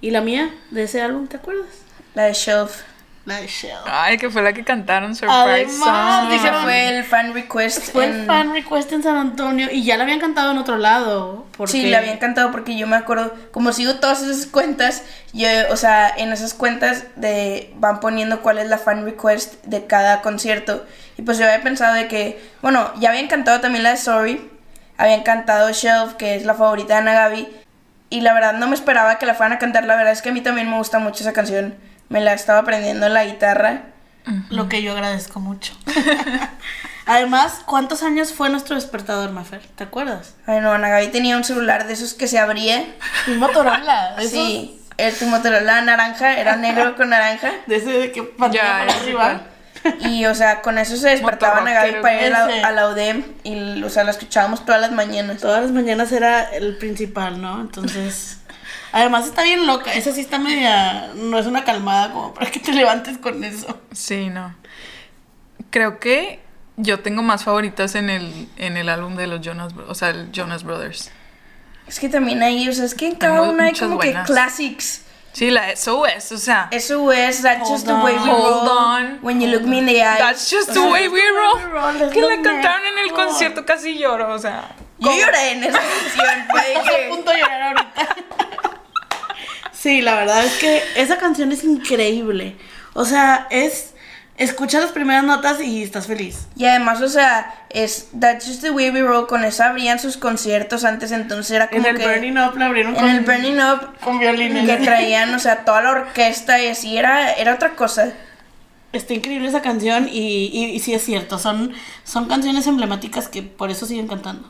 ¿Y 0.01 0.09
la 0.11 0.21
mía 0.21 0.49
de 0.71 0.83
ese 0.83 1.01
álbum, 1.01 1.27
te 1.27 1.37
acuerdas? 1.37 1.67
la 2.15 2.23
de 2.23 2.33
Shelf. 2.33 2.81
La 3.25 3.39
de 3.41 3.45
Shell. 3.47 3.77
Ay, 3.85 4.17
que 4.17 4.31
fue 4.31 4.41
la 4.41 4.51
que 4.53 4.63
cantaron 4.63 5.13
Surprise 5.13 5.37
Además, 5.39 6.31
dijeron- 6.31 6.63
fue 6.63 6.97
el 6.97 7.03
fan 7.03 7.33
request. 7.35 7.91
Fue 7.91 8.05
en- 8.05 8.21
el 8.21 8.25
fan 8.25 8.51
request 8.53 8.91
en 8.93 9.03
San 9.03 9.15
Antonio 9.17 9.67
y 9.71 9.83
ya 9.83 9.95
la 9.97 10.03
habían 10.05 10.19
cantado 10.19 10.51
en 10.51 10.57
otro 10.57 10.77
lado. 10.77 11.45
Porque... 11.55 11.73
Sí, 11.73 11.85
la 11.91 11.99
habían 11.99 12.17
cantado 12.17 12.51
porque 12.51 12.75
yo 12.75 12.87
me 12.87 12.95
acuerdo, 12.95 13.31
como 13.51 13.71
sigo 13.71 13.95
todas 13.95 14.23
esas 14.23 14.47
cuentas, 14.47 15.03
yo, 15.33 15.47
o 15.69 15.75
sea, 15.75 16.09
en 16.17 16.31
esas 16.33 16.55
cuentas 16.55 17.03
de 17.17 17.71
van 17.75 17.99
poniendo 17.99 18.41
cuál 18.41 18.57
es 18.57 18.67
la 18.67 18.79
fan 18.79 19.05
request 19.05 19.63
de 19.65 19.85
cada 19.85 20.21
concierto. 20.23 20.83
Y 21.17 21.21
pues 21.21 21.37
yo 21.37 21.45
había 21.45 21.61
pensado 21.61 21.93
de 21.93 22.07
que, 22.07 22.41
bueno, 22.63 22.91
ya 22.99 23.09
habían 23.09 23.27
cantado 23.27 23.59
también 23.61 23.83
la 23.83 23.91
de 23.91 23.97
Sorry, 23.97 24.49
habían 24.99 25.23
cantado 25.23 25.71
Shelf, 25.71 26.13
que 26.13 26.35
es 26.35 26.45
la 26.45 26.53
favorita 26.53 26.93
de 26.93 26.99
Ana 26.99 27.13
Gaby, 27.13 27.47
y 28.11 28.21
la 28.21 28.33
verdad 28.33 28.53
no 28.53 28.67
me 28.67 28.75
esperaba 28.75 29.17
que 29.17 29.25
la 29.25 29.33
fueran 29.33 29.53
a 29.53 29.59
cantar, 29.59 29.85
la 29.85 29.95
verdad 29.95 30.13
es 30.13 30.21
que 30.21 30.29
a 30.29 30.31
mí 30.31 30.41
también 30.41 30.69
me 30.69 30.77
gusta 30.77 30.99
mucho 30.99 31.23
esa 31.23 31.33
canción, 31.33 31.75
me 32.09 32.21
la 32.21 32.33
estaba 32.33 32.59
aprendiendo 32.59 33.07
en 33.07 33.13
la 33.15 33.25
guitarra. 33.25 33.81
Lo 34.49 34.69
que 34.69 34.83
yo 34.83 34.91
agradezco 34.91 35.39
mucho. 35.39 35.73
Además, 37.05 37.61
¿cuántos 37.65 38.03
años 38.03 38.33
fue 38.33 38.49
nuestro 38.49 38.75
despertador, 38.75 39.31
Mafer? 39.31 39.61
¿Te 39.75 39.83
acuerdas? 39.83 40.35
Ay 40.45 40.59
no, 40.59 40.71
Ana 40.71 40.89
Gaby 40.89 41.07
tenía 41.07 41.35
un 41.37 41.43
celular 41.43 41.87
de 41.87 41.93
esos 41.93 42.13
que 42.13 42.27
se 42.27 42.37
abría. 42.37 42.85
Un 43.27 43.37
Motorola. 43.39 44.15
esos- 44.19 44.31
Sí, 44.31 44.79
el 44.97 45.15
tu 45.17 45.25
Motorola 45.25 45.81
naranja, 45.81 46.37
era 46.37 46.55
negro 46.55 46.95
con 46.95 47.09
naranja. 47.09 47.51
De 47.65 47.77
ese 47.77 47.89
de 47.91 48.11
que 48.11 48.31
Ya, 48.51 48.85
para. 49.15 49.41
Y, 50.01 50.25
o 50.25 50.35
sea, 50.35 50.61
con 50.61 50.77
eso 50.77 50.97
se 50.97 51.09
despertaban 51.09 51.67
a 51.67 51.71
Gaby 51.71 52.01
para 52.01 52.27
ir 52.27 52.33
a 52.33 52.47
la, 52.47 52.67
a 52.67 52.71
la 52.71 52.89
UDEM 52.89 53.23
y, 53.43 53.81
o 53.83 53.89
sea, 53.89 54.03
la 54.03 54.11
escuchábamos 54.11 54.65
todas 54.65 54.81
las 54.81 54.91
mañanas. 54.91 55.39
Todas 55.41 55.61
las 55.63 55.71
mañanas 55.71 56.11
era 56.11 56.43
el 56.43 56.77
principal, 56.77 57.41
¿no? 57.41 57.61
Entonces. 57.61 58.37
Además 58.91 59.27
está 59.27 59.43
bien 59.43 59.67
loca. 59.67 59.93
Esa 59.93 60.11
sí 60.11 60.21
está 60.21 60.39
media. 60.39 61.09
No 61.15 61.37
es 61.37 61.45
una 61.45 61.63
calmada 61.63 62.11
como 62.11 62.33
para 62.33 62.49
que 62.51 62.59
te 62.59 62.71
levantes 62.73 63.17
con 63.19 63.43
eso. 63.43 63.79
Sí, 63.93 64.29
no. 64.29 64.55
Creo 65.69 65.99
que 65.99 66.39
yo 66.77 66.99
tengo 67.01 67.21
más 67.21 67.43
favoritas 67.43 67.95
en 67.95 68.09
el, 68.09 68.47
en 68.57 68.77
el 68.77 68.89
álbum 68.89 69.15
de 69.15 69.27
los 69.27 69.41
Jonas, 69.41 69.75
Bro- 69.75 69.85
o 69.89 69.95
sea, 69.95 70.09
el 70.09 70.31
Jonas 70.31 70.63
Brothers. 70.63 71.11
Es 71.87 71.99
que 71.99 72.09
también 72.09 72.41
hay, 72.43 72.67
o 72.67 72.73
sea, 72.73 72.85
es 72.85 72.95
que 72.95 73.07
en 73.07 73.15
cada 73.15 73.43
mu- 73.43 73.51
una 73.51 73.65
hay 73.65 73.73
como 73.73 73.95
buenas. 73.95 74.27
que 74.27 74.33
classics. 74.33 75.03
Sí, 75.39 75.51
la 75.51 75.73
SOS, 75.73 76.33
o 76.33 76.37
sea, 76.37 76.67
Eso 76.69 77.13
es, 77.13 77.41
that's 77.41 77.69
just 77.69 77.85
the 77.85 77.93
way 77.93 78.13
we 78.13 78.25
roll. 78.25 78.59
Hold 78.59 78.69
on. 78.69 79.19
When 79.21 79.39
you 79.39 79.47
look 79.47 79.63
me 79.63 79.77
in 79.77 79.85
the 79.85 80.01
eye. 80.01 80.17
That's 80.17 80.51
just 80.51 80.73
the 80.73 80.81
way 80.81 81.07
we 81.07 81.21
roll. 81.31 82.09
Que 82.11 82.21
la 82.21 82.41
cantaron 82.41 82.85
en 82.85 82.99
el 83.05 83.13
concierto, 83.13 83.65
casi 83.65 83.97
lloro, 83.97 84.33
o 84.33 84.37
sea. 84.37 84.75
Yo 84.97 85.09
lloré 85.09 85.53
en 85.53 85.63
esa 85.63 85.79
canción, 85.79 86.27
Estoy 86.75 87.05
a 87.05 87.09
punto 87.09 87.31
de 87.31 87.37
llorar 87.37 87.61
ahorita. 87.63 88.15
Sí, 89.71 90.01
la 90.01 90.15
verdad 90.15 90.43
es 90.43 90.57
que 90.57 90.83
esa 90.97 91.17
canción 91.17 91.53
es 91.53 91.63
increíble. 91.63 92.57
O 92.93 93.05
sea, 93.05 93.47
es. 93.49 93.93
Escuchas 94.39 94.81
las 94.81 94.91
primeras 94.93 95.25
notas 95.25 95.61
y 95.61 95.83
estás 95.83 96.07
feliz. 96.07 96.47
Y 96.55 96.65
además, 96.65 97.01
o 97.01 97.09
sea, 97.09 97.53
es 97.69 98.07
That's 98.17 98.45
just 98.47 98.61
the 98.61 98.71
way 98.71 98.89
we 98.89 99.01
roll. 99.01 99.27
Con 99.27 99.43
eso 99.43 99.63
abrían 99.63 99.99
sus 99.99 100.15
conciertos 100.17 100.85
antes, 100.85 101.11
entonces 101.11 101.51
era 101.51 101.67
como 101.67 101.81
En 101.81 101.95
el 101.95 101.97
que... 102.01 102.07
Burning 102.07 102.37
Up 102.37 102.57
la 102.57 102.67
abrieron 102.67 102.95
en 102.95 102.99
con, 103.01 103.09
el 103.09 103.19
Burning 103.25 103.59
Up 103.59 103.99
con 104.01 104.17
violines. 104.17 104.65
que 104.65 104.77
traían, 104.83 105.33
o 105.35 105.39
sea, 105.39 105.65
toda 105.65 105.81
la 105.81 105.91
orquesta 105.91 106.59
y 106.61 106.67
así, 106.69 106.97
era, 106.97 107.33
era 107.33 107.53
otra 107.53 107.75
cosa. 107.75 108.13
Está 108.93 109.13
increíble 109.13 109.47
esa 109.47 109.61
canción 109.61 110.07
y, 110.09 110.45
y, 110.53 110.65
y 110.71 110.79
sí 110.79 110.93
es 110.93 111.03
cierto. 111.03 111.37
Son, 111.37 111.73
son 112.05 112.27
canciones 112.29 112.65
emblemáticas 112.65 113.27
que 113.27 113.43
por 113.43 113.69
eso 113.69 113.85
siguen 113.85 114.07
cantando. 114.07 114.49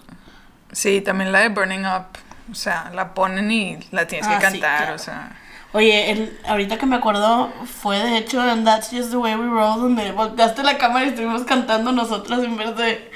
Sí, 0.72 1.02
también 1.02 1.32
la 1.32 1.40
de 1.40 1.50
Burning 1.50 1.80
Up, 1.86 2.06
o 2.52 2.56
sea, 2.56 2.92
la 2.94 3.16
ponen 3.16 3.52
y 3.52 3.80
la 3.90 4.06
tienes 4.06 4.28
Ah, 4.28 4.38
que 4.40 4.46
sí, 4.46 4.52
cantar, 4.60 4.78
claro. 4.78 4.96
o 4.96 5.00
sea. 5.00 5.32
Oye, 5.72 6.12
el- 6.12 6.38
ahorita 6.48 6.78
que 6.78 6.86
me 6.88 6.96
acuerdo, 6.96 7.52
fue 7.66 8.00
de 8.00 8.18
hecho 8.18 8.48
en 8.50 8.64
That's 8.64 8.90
Just 8.90 9.12
the 9.12 9.18
Way 9.18 9.36
We 9.36 9.46
Roll, 9.48 9.80
donde 9.82 10.12
volteaste 10.12 10.64
la 10.64 10.78
cámara 10.78 11.06
y 11.06 11.10
estuvimos 11.10 11.44
cantando 11.44 11.92
nosotras 11.92 12.40
en 12.44 12.58
vez 12.58 12.76
de. 12.76 13.12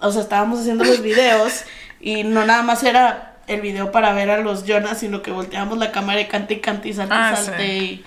O 0.00 0.10
sea, 0.10 0.22
estábamos 0.22 0.60
haciendo 0.60 0.84
los 0.84 1.02
videos 1.02 1.64
y 2.00 2.24
no 2.24 2.44
nada 2.46 2.62
más 2.62 2.82
era 2.82 3.36
el 3.46 3.60
video 3.60 3.92
para 3.92 4.12
ver 4.14 4.30
a 4.30 4.38
los 4.38 4.64
Jonas, 4.64 4.98
sino 4.98 5.20
que 5.22 5.30
volteábamos 5.30 5.76
la 5.78 5.92
cámara 5.92 6.20
y 6.20 6.26
cante 6.28 6.54
y 6.54 6.60
cante 6.60 6.88
y 6.88 6.92
salte 6.94 7.14
Ah, 7.16 7.30
y 7.32 7.36
salte. 7.44 7.62
sí. 7.68 7.72
Y 7.72 8.04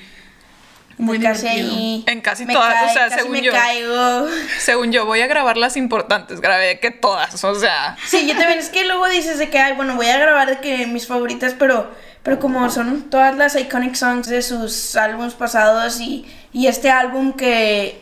muy 0.97 1.17
divertido. 1.17 2.03
En 2.05 2.21
casi 2.21 2.45
me 2.45 2.53
todas, 2.53 2.89
o 2.89 2.93
sea, 2.93 3.09
casi 3.09 3.19
según 3.19 3.33
me 3.33 3.41
yo. 3.41 3.51
caigo. 3.51 4.27
Según 4.59 4.91
yo, 4.91 5.05
voy 5.05 5.21
a 5.21 5.27
grabar 5.27 5.57
las 5.57 5.77
importantes, 5.77 6.41
grabé 6.41 6.79
que 6.79 6.91
todas, 6.91 7.43
o 7.43 7.55
sea. 7.55 7.97
Sí, 8.07 8.27
yo 8.27 8.35
también 8.37 8.59
es 8.59 8.69
que 8.69 8.85
luego 8.85 9.07
dices 9.07 9.37
de 9.37 9.49
que, 9.49 9.59
ay, 9.59 9.73
bueno, 9.73 9.95
voy 9.95 10.07
a 10.07 10.17
grabar 10.17 10.49
de 10.49 10.59
que 10.59 10.87
mis 10.87 11.07
favoritas, 11.07 11.55
pero, 11.57 11.91
pero 12.23 12.39
como 12.39 12.69
son 12.69 13.09
todas 13.09 13.35
las 13.35 13.55
iconic 13.55 13.95
songs 13.95 14.27
de 14.27 14.41
sus 14.41 14.95
álbumes 14.95 15.33
pasados 15.33 15.99
y, 15.99 16.25
y 16.53 16.67
este 16.67 16.89
álbum 16.91 17.33
que, 17.33 18.01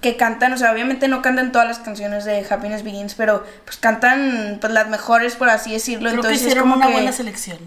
que 0.00 0.16
cantan, 0.16 0.52
o 0.52 0.58
sea, 0.58 0.70
obviamente 0.70 1.08
no 1.08 1.22
cantan 1.22 1.50
todas 1.50 1.66
las 1.66 1.78
canciones 1.78 2.24
de 2.24 2.46
Happiness 2.48 2.84
Begins, 2.84 3.14
pero 3.14 3.44
pues 3.64 3.78
cantan 3.78 4.58
pues 4.60 4.72
las 4.72 4.88
mejores, 4.88 5.34
por 5.34 5.48
así 5.48 5.72
decirlo. 5.72 6.10
Creo 6.10 6.22
que 6.22 6.28
Entonces 6.28 6.52
es 6.54 6.60
como 6.60 6.76
una 6.76 6.86
que, 6.86 6.92
buena 6.92 7.12
selección. 7.12 7.58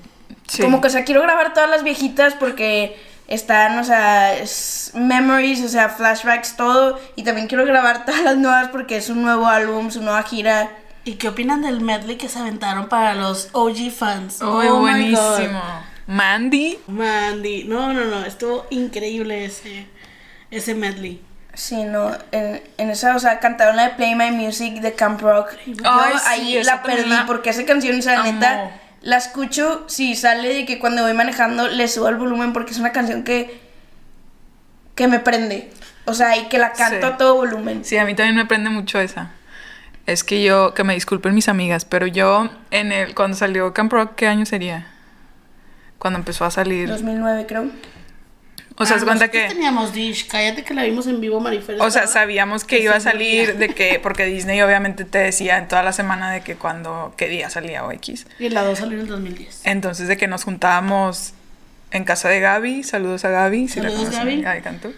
Sí. 0.48 0.62
como 0.62 0.80
que, 0.80 0.88
o 0.88 0.90
sea, 0.90 1.04
quiero 1.04 1.22
grabar 1.22 1.54
todas 1.54 1.70
las 1.70 1.84
viejitas 1.84 2.36
porque 2.36 2.96
están, 3.28 3.78
o 3.78 3.84
sea, 3.84 4.38
es 4.38 4.92
memories, 4.94 5.64
o 5.64 5.70
sea, 5.70 5.90
flashbacks, 5.90 6.56
todo. 6.56 7.00
Y 7.16 7.24
también 7.24 7.48
quiero 7.48 7.66
grabar 7.66 8.06
todas 8.06 8.22
las 8.24 8.38
nuevas 8.38 8.70
porque 8.70 8.98
es 8.98 9.10
un 9.10 9.22
nuevo 9.22 9.48
álbum, 9.48 9.92
su 9.92 10.02
nueva 10.02 10.24
gira. 10.24 10.72
¿Y 11.04 11.14
qué 11.14 11.30
opinan 11.30 11.62
del 11.62 11.80
medley 11.80 12.18
que 12.18 12.28
se 12.28 12.40
aventaron 12.40 12.90
para 12.90 13.16
los 13.16 13.50
OG 13.54 13.92
fans? 13.92 14.42
Oh 14.42 14.60
my 14.60 14.68
buenísimo. 14.68 15.62
Mandy. 16.08 16.80
Mandy, 16.88 17.64
no, 17.66 17.94
no, 17.94 18.06
no, 18.06 18.26
estuvo 18.26 18.66
increíble 18.70 19.46
ese, 19.46 19.88
ese 20.52 20.74
medley. 20.74 21.22
Sí, 21.54 21.84
no, 21.84 22.12
en, 22.32 22.62
en 22.78 22.90
esa, 22.92 23.16
o 23.16 23.20
sea, 23.20 23.40
cantaron 23.40 23.78
la 23.78 23.90
de 23.90 23.96
Play 23.96 24.16
My 24.16 24.32
Music 24.32 24.76
de 24.76 24.94
Camp 24.94 25.20
Rock. 25.22 25.54
Yo 25.66 25.74
sí, 25.74 26.20
ahí 26.28 26.64
la 26.64 26.84
perdí 26.84 27.16
porque 27.26 27.50
esa 27.50 27.66
canción, 27.66 27.98
o 27.98 28.02
sea, 28.02 28.20
amo. 28.20 28.32
neta, 28.32 28.72
la 29.08 29.16
escucho, 29.16 29.86
si 29.88 30.16
sale 30.18 30.54
de 30.54 30.66
que 30.66 30.80
cuando 30.80 31.02
voy 31.04 31.14
manejando 31.14 31.70
le 31.70 31.88
subo 31.88 32.10
el 32.10 32.18
volumen 32.18 32.52
porque 32.52 32.72
es 32.72 32.78
una 32.80 32.92
canción 32.92 33.24
que, 33.24 33.58
que 34.96 35.08
me 35.08 35.20
prende. 35.20 35.70
O 36.04 36.14
sea, 36.14 36.36
y 36.36 36.50
que 36.50 36.58
la 36.58 36.74
canto 36.74 37.08
Sí. 37.08 37.14
a 37.14 37.16
todo 37.16 37.36
volumen. 37.36 37.86
Sí, 37.86 37.98
a 37.98 38.04
mí 38.04 38.16
también 38.16 38.36
me 38.36 38.46
prende 38.46 38.70
mucho 38.70 39.00
esa. 39.00 39.32
Es 40.08 40.26
que 40.26 40.44
yo, 40.44 40.74
que 40.74 40.84
me 40.84 40.94
disculpen 40.94 41.34
mis 41.34 41.48
amigas, 41.48 41.86
pero 41.86 42.06
yo 42.06 42.50
en 42.70 42.92
el, 42.92 43.16
cuando 43.16 43.38
salió 43.38 43.74
Camp 43.74 43.94
Rock, 43.94 44.16
¿qué 44.16 44.28
año 44.28 44.46
sería? 44.46 44.88
Cuando 46.00 46.20
empezó 46.20 46.44
a 46.44 46.52
salir. 46.52 46.90
2009 46.90 47.46
creo. 47.48 47.68
O 48.80 48.86
sea, 48.86 48.98
Ah, 48.98 49.00
se 49.00 49.06
cuenta 49.06 49.26
nosotros 49.26 49.44
que, 49.48 49.54
teníamos 49.56 49.94
Dish, 49.94 50.28
cállate 50.28 50.64
que 50.64 50.74
la 50.74 50.84
vimos 50.84 51.08
en 51.08 51.20
vivo, 51.20 51.40
Marifer. 51.40 51.78
o 51.82 51.90
sea, 51.90 52.06
sabíamos 52.06 52.64
que 52.64 52.78
que 52.78 52.84
iba 52.84 52.96
a 52.96 53.00
salir, 53.00 53.56
de 53.58 53.70
que, 53.70 54.00
porque 54.04 54.26
Disney 54.26 54.62
obviamente 54.62 55.04
te 55.04 55.18
decía 55.18 55.58
en 55.58 55.68
toda 55.68 55.82
la 55.82 55.94
semana 55.94 56.32
de 56.32 56.42
que 56.42 56.56
cuando, 56.56 57.14
qué 57.18 57.28
día 57.28 57.50
salía 57.50 57.84
o 57.86 57.92
X. 57.92 58.28
Y 58.38 58.50
la 58.50 58.64
2 58.64 58.78
salió 58.78 58.96
en 58.96 59.02
el 59.02 59.08
2010. 59.08 59.62
Entonces 59.64 60.08
de 60.08 60.16
que 60.18 60.28
nos 60.28 60.44
juntábamos 60.44 61.34
en 61.92 62.04
casa 62.04 62.30
de 62.30 62.40
Gaby, 62.40 62.84
saludos 62.84 63.26
a 63.26 63.30
Gaby, 63.30 63.68
si 63.68 63.80
la 63.80 63.90
Saludos, 63.90 64.10
conocen, 64.10 64.28
Gaby. 64.28 64.42
Gaby 64.44 64.62
Cantú. 64.62 64.94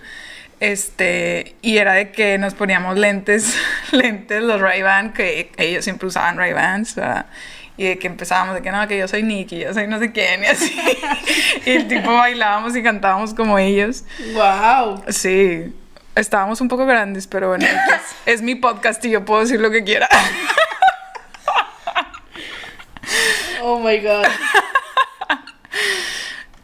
Este, 0.60 1.56
y 1.62 1.78
era 1.78 1.94
de 1.94 2.12
que 2.12 2.38
nos 2.38 2.54
poníamos 2.54 2.98
lentes, 2.98 3.56
lentes, 3.92 4.44
los 4.44 4.60
Ray-Ban, 4.60 5.14
que 5.14 5.52
ellos 5.58 5.86
siempre 5.86 6.08
usaban 6.08 6.38
Ray-Bans, 6.38 6.96
¿verdad? 6.96 7.28
Y 7.82 7.86
de 7.88 7.98
que 7.98 8.08
empezábamos 8.08 8.56
de 8.56 8.62
que 8.62 8.72
no, 8.74 8.86
que 8.90 8.98
yo 8.98 9.08
soy 9.08 9.24
Nicky, 9.24 9.60
yo 9.60 9.74
soy 9.74 9.88
no 9.88 10.00
sé 10.00 10.12
quién, 10.12 10.44
y 10.44 10.48
así. 10.48 10.78
y 11.66 11.70
el 11.72 11.88
tipo 11.88 12.14
bailábamos 12.14 12.76
y 12.76 12.84
cantábamos 12.84 13.34
como 13.34 13.58
ellos. 13.58 14.04
¡Wow! 14.34 15.02
Sí, 15.08 15.74
estábamos 16.14 16.60
un 16.60 16.68
poco 16.68 16.86
grandes, 16.86 17.26
pero 17.26 17.48
bueno, 17.48 17.66
X. 17.66 17.78
es 18.26 18.42
mi 18.42 18.56
podcast 18.56 19.04
y 19.06 19.12
yo 19.12 19.24
puedo 19.24 19.40
decir 19.42 19.62
lo 19.62 19.72
que 19.72 19.84
quiera. 19.86 20.10
Oh 23.62 23.80
my 23.80 23.98
god. 24.00 24.26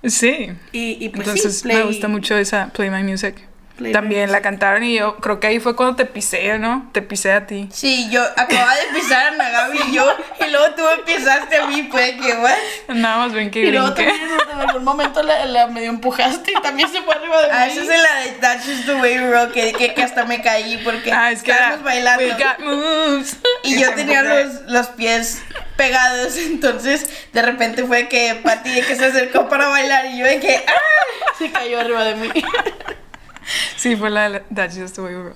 sí. 0.06 0.52
Y, 0.72 0.98
y 1.04 1.10
pues 1.10 1.28
Entonces 1.28 1.60
sí, 1.60 1.68
me 1.68 1.74
Play- 1.76 1.86
gusta 1.88 2.08
mucho 2.08 2.38
esa 2.38 2.68
Play 2.70 2.90
My 2.90 3.04
Music. 3.04 3.36
Play 3.76 3.92
También 3.92 4.32
la 4.32 4.42
cantaron 4.42 4.84
y 4.84 4.96
yo 4.98 5.18
creo 5.18 5.40
que 5.40 5.48
ahí 5.48 5.60
fue 5.60 5.76
cuando 5.76 5.96
te 5.96 6.06
pisé, 6.06 6.58
¿no? 6.60 6.90
Te 6.92 7.02
pisé 7.02 7.34
a 7.34 7.46
ti. 7.46 7.68
Sí, 7.72 8.10
yo 8.10 8.24
acababa 8.24 8.76
de 8.76 9.00
pisar 9.00 9.28
a 9.28 9.32
Nagabi 9.32 9.80
y 9.90 9.94
yo, 9.94 10.06
y 10.46 10.50
luego 10.50 10.76
tú 10.76 10.84
empezaste 10.88 11.58
a 11.58 11.68
mí, 11.68 11.84
pues 11.84 12.14
que, 12.14 12.34
what? 12.34 12.56
Nada 12.96 13.18
más 13.18 13.34
ven 13.34 13.52
que 13.52 13.60
Y 13.60 13.72
luego 13.72 13.94
también 13.94 14.16
en 14.54 14.60
algún 14.60 14.84
momento 14.84 15.22
la, 15.24 15.46
la 15.46 15.68
medio 15.68 15.90
empujaste 15.90 16.52
y 16.52 16.62
también 16.62 16.90
se 16.90 17.02
fue 17.02 17.16
arriba 17.16 17.42
de 17.42 17.48
mí. 17.48 17.54
Ah, 17.54 17.68
esa 17.68 17.82
es 17.82 17.88
la 17.88 18.16
de 18.22 18.32
That's 18.40 18.66
just 18.66 18.86
the 18.86 18.96
way 18.96 19.20
we 19.20 19.32
rock, 19.32 19.52
que, 19.52 19.74
que, 19.74 19.94
que 19.94 20.04
hasta 20.04 20.26
me 20.26 20.42
caí 20.42 20.78
porque 20.84 21.12
Ah, 21.12 21.32
es 21.32 21.44
que 21.44 21.52
estábamos 21.52 21.84
bailando. 21.84 22.24
We 22.24 22.32
got 22.32 22.60
moves. 22.60 23.38
Y 23.64 23.80
yo 23.80 23.90
te 23.90 23.96
tenía 23.96 24.22
los, 24.22 24.62
los 24.68 24.88
pies 24.88 25.42
pegados, 25.76 26.38
entonces 26.38 27.10
de 27.34 27.42
repente 27.42 27.84
fue 27.84 28.08
que 28.08 28.40
Pati 28.44 28.70
de 28.70 28.82
que 28.82 28.96
se 28.96 29.06
acercó 29.06 29.50
para 29.50 29.68
bailar 29.68 30.06
y 30.06 30.20
yo 30.20 30.26
de 30.26 30.40
que 30.40 30.64
¡ah! 30.68 31.34
Se 31.38 31.52
cayó 31.52 31.80
arriba 31.80 32.04
de 32.06 32.16
mí. 32.16 32.30
Sí, 33.78 33.96
fue 33.96 34.10
la 34.10 34.30
de 34.30 34.40
That's 34.54 34.78
Just 34.78 34.96
the 34.96 35.02
Way 35.02 35.16
We 35.16 35.24
Roll. 35.24 35.36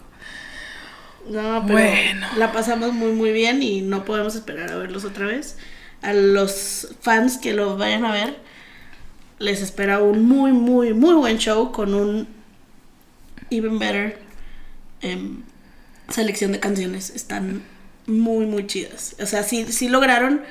No, 1.30 1.64
pero 1.68 1.80
Bueno. 1.80 2.28
la 2.38 2.52
pasamos 2.52 2.94
muy 2.94 3.12
muy 3.12 3.32
bien 3.32 3.62
y 3.62 3.82
no 3.82 4.06
podemos 4.06 4.36
esperar 4.36 4.72
a 4.72 4.78
verlos 4.78 5.06
otra 5.06 5.26
vez. 5.28 5.58
A 6.02 6.14
los 6.14 6.96
fans 7.02 7.38
que 7.38 7.54
lo 7.54 7.78
vayan 7.78 8.06
a 8.06 8.12
ver, 8.12 8.38
les 9.38 9.62
espera 9.62 10.00
un 10.02 10.24
muy 10.26 10.52
muy 10.54 10.94
muy 10.94 11.14
buen 11.16 11.38
show 11.38 11.72
con 11.72 11.94
un 11.94 12.28
even 13.52 13.78
better 13.80 14.20
em, 15.02 15.44
selección 16.10 16.52
de 16.52 16.60
canciones. 16.60 17.10
Están 17.12 17.64
muy 18.08 18.46
muy 18.46 18.66
chidas. 18.66 19.16
O 19.22 19.26
sea, 19.26 19.44
sí, 19.44 19.66
sí 19.72 19.90
lograron 19.90 20.42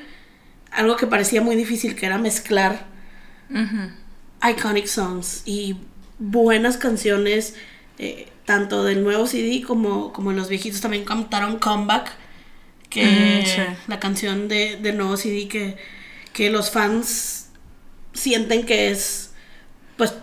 algo 0.71 0.95
que 0.95 1.07
parecía 1.07 1.41
muy 1.41 1.55
difícil, 1.55 1.95
que 1.95 2.05
era 2.05 2.17
mezclar 2.19 2.85
iconic 4.47 4.85
songs 4.85 5.41
y 5.45 5.75
buenas 6.19 6.77
canciones, 6.77 7.55
eh, 7.97 8.27
tanto 8.45 8.83
del 8.83 9.03
nuevo 9.03 9.25
CD 9.27 9.61
como, 9.65 10.11
como 10.13 10.31
los 10.31 10.49
viejitos 10.49 10.81
también 10.81 11.05
cantaron 11.05 11.59
Comeback, 11.59 12.11
que 12.89 13.43
Mm, 13.43 13.45
sí. 13.45 13.61
la 13.87 13.99
canción 13.99 14.47
de, 14.47 14.77
del 14.77 14.97
nuevo 14.97 15.15
CD 15.17 15.47
que, 15.47 15.77
que 16.33 16.49
los 16.49 16.71
fans 16.71 17.49
sienten 18.13 18.65
que 18.65 18.89
es 18.91 19.31
pues 19.97 20.13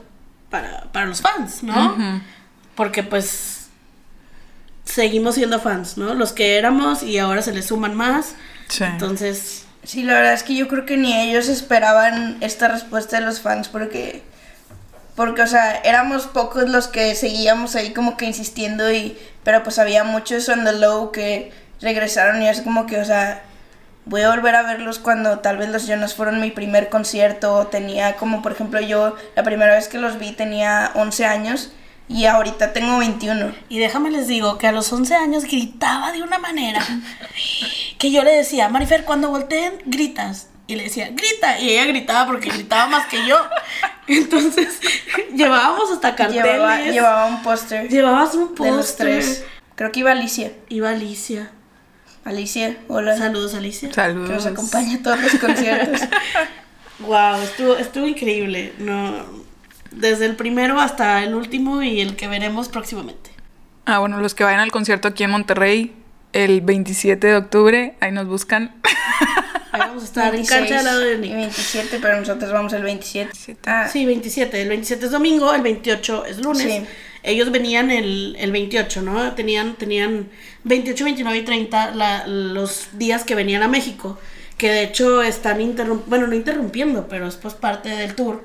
para, 0.50 0.90
para 0.92 1.06
los 1.06 1.20
fans, 1.20 1.62
¿no? 1.62 2.22
Porque 2.74 3.02
pues 3.02 3.68
seguimos 4.84 5.34
siendo 5.34 5.60
fans, 5.60 5.96
¿no? 5.98 6.14
Los 6.14 6.32
que 6.32 6.56
éramos 6.56 7.02
y 7.02 7.18
ahora 7.18 7.42
se 7.42 7.52
les 7.52 7.66
suman 7.66 7.94
más. 7.94 8.34
Sí. 8.68 8.84
Entonces, 8.84 9.62
Sí, 9.84 10.02
la 10.02 10.14
verdad 10.14 10.32
es 10.34 10.42
que 10.42 10.56
yo 10.56 10.66
creo 10.66 10.84
que 10.84 10.96
ni 10.96 11.14
ellos 11.16 11.46
esperaban 11.48 12.38
esta 12.40 12.66
respuesta 12.66 13.20
de 13.20 13.24
los 13.26 13.40
fans 13.40 13.68
porque, 13.68 14.22
porque, 15.16 15.42
o 15.42 15.46
sea, 15.46 15.78
éramos 15.78 16.26
pocos 16.26 16.68
los 16.68 16.88
que 16.88 17.14
seguíamos 17.14 17.74
ahí 17.74 17.92
como 17.92 18.16
que 18.16 18.26
insistiendo 18.26 18.92
y, 18.92 19.18
pero 19.42 19.62
pues 19.62 19.78
había 19.78 20.04
muchos 20.04 20.48
on 20.48 20.64
the 20.64 20.72
low 20.72 21.10
que 21.10 21.52
regresaron 21.80 22.42
y 22.42 22.48
es 22.48 22.60
como 22.60 22.86
que, 22.86 23.00
o 23.00 23.04
sea, 23.04 23.42
voy 24.04 24.20
a 24.22 24.30
volver 24.30 24.54
a 24.54 24.62
verlos 24.62 24.98
cuando 24.98 25.40
tal 25.40 25.56
vez 25.56 25.70
los 25.70 25.86
Jonas 25.86 26.14
fueron 26.14 26.40
mi 26.40 26.50
primer 26.50 26.90
concierto, 26.90 27.66
tenía 27.68 28.16
como 28.16 28.42
por 28.42 28.52
ejemplo 28.52 28.80
yo, 28.80 29.16
la 29.34 29.42
primera 29.42 29.74
vez 29.74 29.88
que 29.88 29.98
los 29.98 30.18
vi 30.18 30.32
tenía 30.32 30.92
11 30.94 31.24
años 31.24 31.72
y 32.08 32.26
ahorita 32.26 32.72
tengo 32.72 32.98
21. 32.98 33.52
Y 33.68 33.78
déjame 33.78 34.10
les 34.10 34.28
digo 34.28 34.58
que 34.58 34.66
a 34.66 34.72
los 34.72 34.92
11 34.92 35.14
años 35.14 35.44
gritaba 35.44 36.12
de 36.12 36.22
una 36.22 36.38
manera 36.38 36.80
que 37.98 38.10
yo 38.10 38.22
le 38.22 38.32
decía, 38.32 38.68
Marifer, 38.68 39.04
cuando 39.04 39.30
volteen, 39.30 39.72
gritas. 39.86 40.48
Y 40.66 40.74
le 40.74 40.84
decía, 40.84 41.10
grita. 41.10 41.60
Y 41.60 41.70
ella 41.70 41.86
gritaba 41.86 42.26
porque 42.26 42.50
gritaba 42.50 42.86
más 42.88 43.06
que 43.06 43.26
yo. 43.26 43.36
Entonces, 44.06 44.80
llevábamos 45.34 45.90
hasta 45.90 46.14
carteles. 46.14 46.44
Llevaba, 46.44 46.80
llevaba 46.80 47.26
un 47.26 47.42
póster 47.42 47.88
Llevabas 47.88 48.34
un 48.34 48.54
póster. 48.54 49.24
Creo 49.74 49.92
que 49.92 50.00
iba 50.00 50.12
Alicia. 50.12 50.52
Iba 50.68 50.90
Alicia. 50.90 51.50
Alicia, 52.24 52.76
hola. 52.88 53.16
Saludos, 53.16 53.54
Alicia. 53.54 53.92
Saludos. 53.92 54.28
que 54.28 54.34
nos 54.34 54.46
acompaña 54.46 54.96
a 54.96 55.02
todos 55.02 55.22
los 55.22 55.34
conciertos. 55.36 56.00
Wow, 56.98 57.42
estuvo, 57.42 57.76
estuvo 57.76 58.06
increíble. 58.06 58.72
No, 58.78 59.26
desde 59.90 60.24
el 60.24 60.34
primero 60.34 60.80
hasta 60.80 61.22
el 61.22 61.34
último 61.34 61.82
y 61.82 62.00
el 62.00 62.16
que 62.16 62.26
veremos 62.26 62.70
próximamente. 62.70 63.30
Ah, 63.84 63.98
bueno, 63.98 64.18
los 64.18 64.34
que 64.34 64.44
vayan 64.44 64.60
al 64.60 64.72
concierto 64.72 65.08
aquí 65.08 65.22
en 65.22 65.30
Monterrey 65.30 65.94
el 66.32 66.60
27 66.60 67.26
de 67.26 67.36
octubre, 67.36 67.96
ahí 68.00 68.12
nos 68.12 68.26
buscan. 68.26 68.74
Ahí 69.76 69.88
vamos 69.88 70.02
a 70.02 70.06
estar 70.06 70.34
en 70.34 70.44
cancha 70.44 70.78
al 70.80 70.84
lado 70.84 71.00
de 71.00 71.18
Nick. 71.18 71.32
27, 71.34 71.98
pero 72.00 72.18
nosotros 72.20 72.52
vamos 72.52 72.72
el 72.72 72.82
27. 72.82 73.56
Ah, 73.66 73.88
Sí, 73.92 74.04
27. 74.06 74.60
El 74.62 74.68
27 74.68 75.06
es 75.06 75.10
domingo, 75.12 75.54
el 75.54 75.62
28 75.62 76.24
es 76.26 76.38
lunes. 76.38 76.62
Sí. 76.72 76.84
Ellos 77.22 77.50
venían 77.50 77.90
el, 77.90 78.36
el 78.38 78.52
28, 78.52 79.02
¿no? 79.02 79.32
Tenían, 79.32 79.74
tenían 79.74 80.28
28, 80.64 81.04
29 81.04 81.38
y 81.38 81.42
30 81.44 81.94
la- 81.94 82.26
los 82.26 82.88
días 82.92 83.24
que 83.24 83.34
venían 83.34 83.62
a 83.62 83.68
México. 83.68 84.18
Que 84.58 84.70
de 84.70 84.84
hecho 84.84 85.22
están 85.22 85.60
interrumpiendo, 85.60 86.08
bueno, 86.08 86.26
no 86.28 86.34
interrumpiendo, 86.34 87.08
pero 87.08 87.26
es 87.26 87.34
pues 87.36 87.54
parte 87.54 87.88
del 87.90 88.14
tour. 88.14 88.42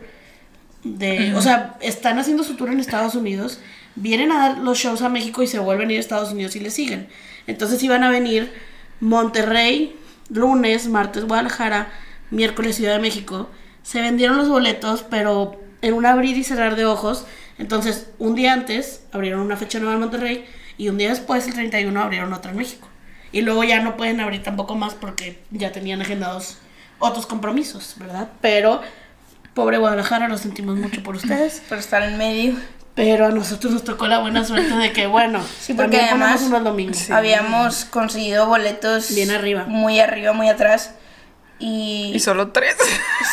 De, 0.84 1.34
O 1.36 1.42
sea, 1.44 1.76
están 1.82 2.18
haciendo 2.18 2.44
su 2.44 2.56
tour 2.56 2.72
en 2.72 2.80
Estados 2.80 3.14
Unidos, 3.14 3.60
vienen 3.96 4.32
a 4.32 4.40
dar 4.50 4.58
los 4.58 4.80
shows 4.80 5.04
a 5.04 5.10
México 5.10 5.44
y 5.44 5.48
se 5.48 5.60
vuelven 5.60 5.90
a 5.90 5.92
ir 5.94 5.98
a 6.00 6.02
Estados 6.02 6.32
Unidos 6.32 6.56
y 6.56 6.60
le 6.60 6.72
siguen. 6.72 7.08
Entonces 7.46 7.82
iban 7.84 8.04
a 8.04 8.10
venir 8.10 8.52
Monterrey, 9.00 9.96
lunes, 10.34 10.88
martes 10.88 11.26
Guadalajara, 11.26 11.90
miércoles 12.30 12.76
Ciudad 12.76 12.94
de 12.94 13.02
México. 13.02 13.50
Se 13.84 14.02
vendieron 14.02 14.38
los 14.38 14.50
boletos, 14.50 15.04
pero 15.04 15.60
en 15.82 15.94
un 15.94 16.06
abrir 16.06 16.38
y 16.38 16.44
cerrar 16.44 16.76
de 16.76 16.86
ojos. 16.86 17.26
Entonces, 17.58 18.10
un 18.20 18.36
día 18.36 18.54
antes 18.54 19.04
abrieron 19.12 19.42
una 19.42 19.58
fecha 19.58 19.80
nueva 19.80 19.96
en 19.96 20.00
Monterrey 20.02 20.46
y 20.78 20.90
un 20.90 20.98
día 20.98 21.10
después, 21.10 21.48
el 21.48 21.54
31, 21.54 22.00
abrieron 22.02 22.34
otra 22.34 22.52
en 22.52 22.58
México. 22.58 22.88
Y 23.32 23.42
luego 23.42 23.64
ya 23.64 23.82
no 23.82 23.98
pueden 23.98 24.20
abrir 24.20 24.44
tampoco 24.44 24.76
más 24.76 24.94
porque 24.94 25.42
ya 25.52 25.72
tenían 25.72 26.02
agendados 26.02 26.58
otros 27.00 27.26
compromisos, 27.26 27.96
¿verdad? 27.98 28.30
Pero, 28.42 28.82
pobre 29.54 29.78
Guadalajara, 29.78 30.28
lo 30.28 30.38
sentimos 30.38 30.78
mucho 30.78 31.02
por 31.04 31.16
ustedes. 31.18 31.62
por 31.70 31.78
estar 31.78 32.04
en 32.04 32.18
medio. 32.18 32.56
Pero 32.96 33.28
a 33.28 33.30
nosotros 33.30 33.72
nos 33.72 33.84
tocó 33.84 34.08
la 34.08 34.20
buena 34.20 34.44
suerte 34.44 34.76
de 34.76 34.92
que, 34.92 35.08
bueno, 35.08 35.42
Sí, 35.60 35.74
porque 35.74 36.02
además- 36.02 36.42
unos 36.42 36.64
domingos. 36.64 36.98
Sí. 36.98 37.12
Habíamos 37.14 37.86
conseguido 37.86 38.48
boletos 38.48 39.16
Bien 39.16 39.32
arriba. 39.32 39.64
Muy 39.66 40.00
arriba, 40.00 40.34
muy 40.34 40.50
atrás. 40.50 40.94
Y, 41.58 42.12
Y 42.14 42.20
solo 42.20 42.50
tres. 42.52 42.76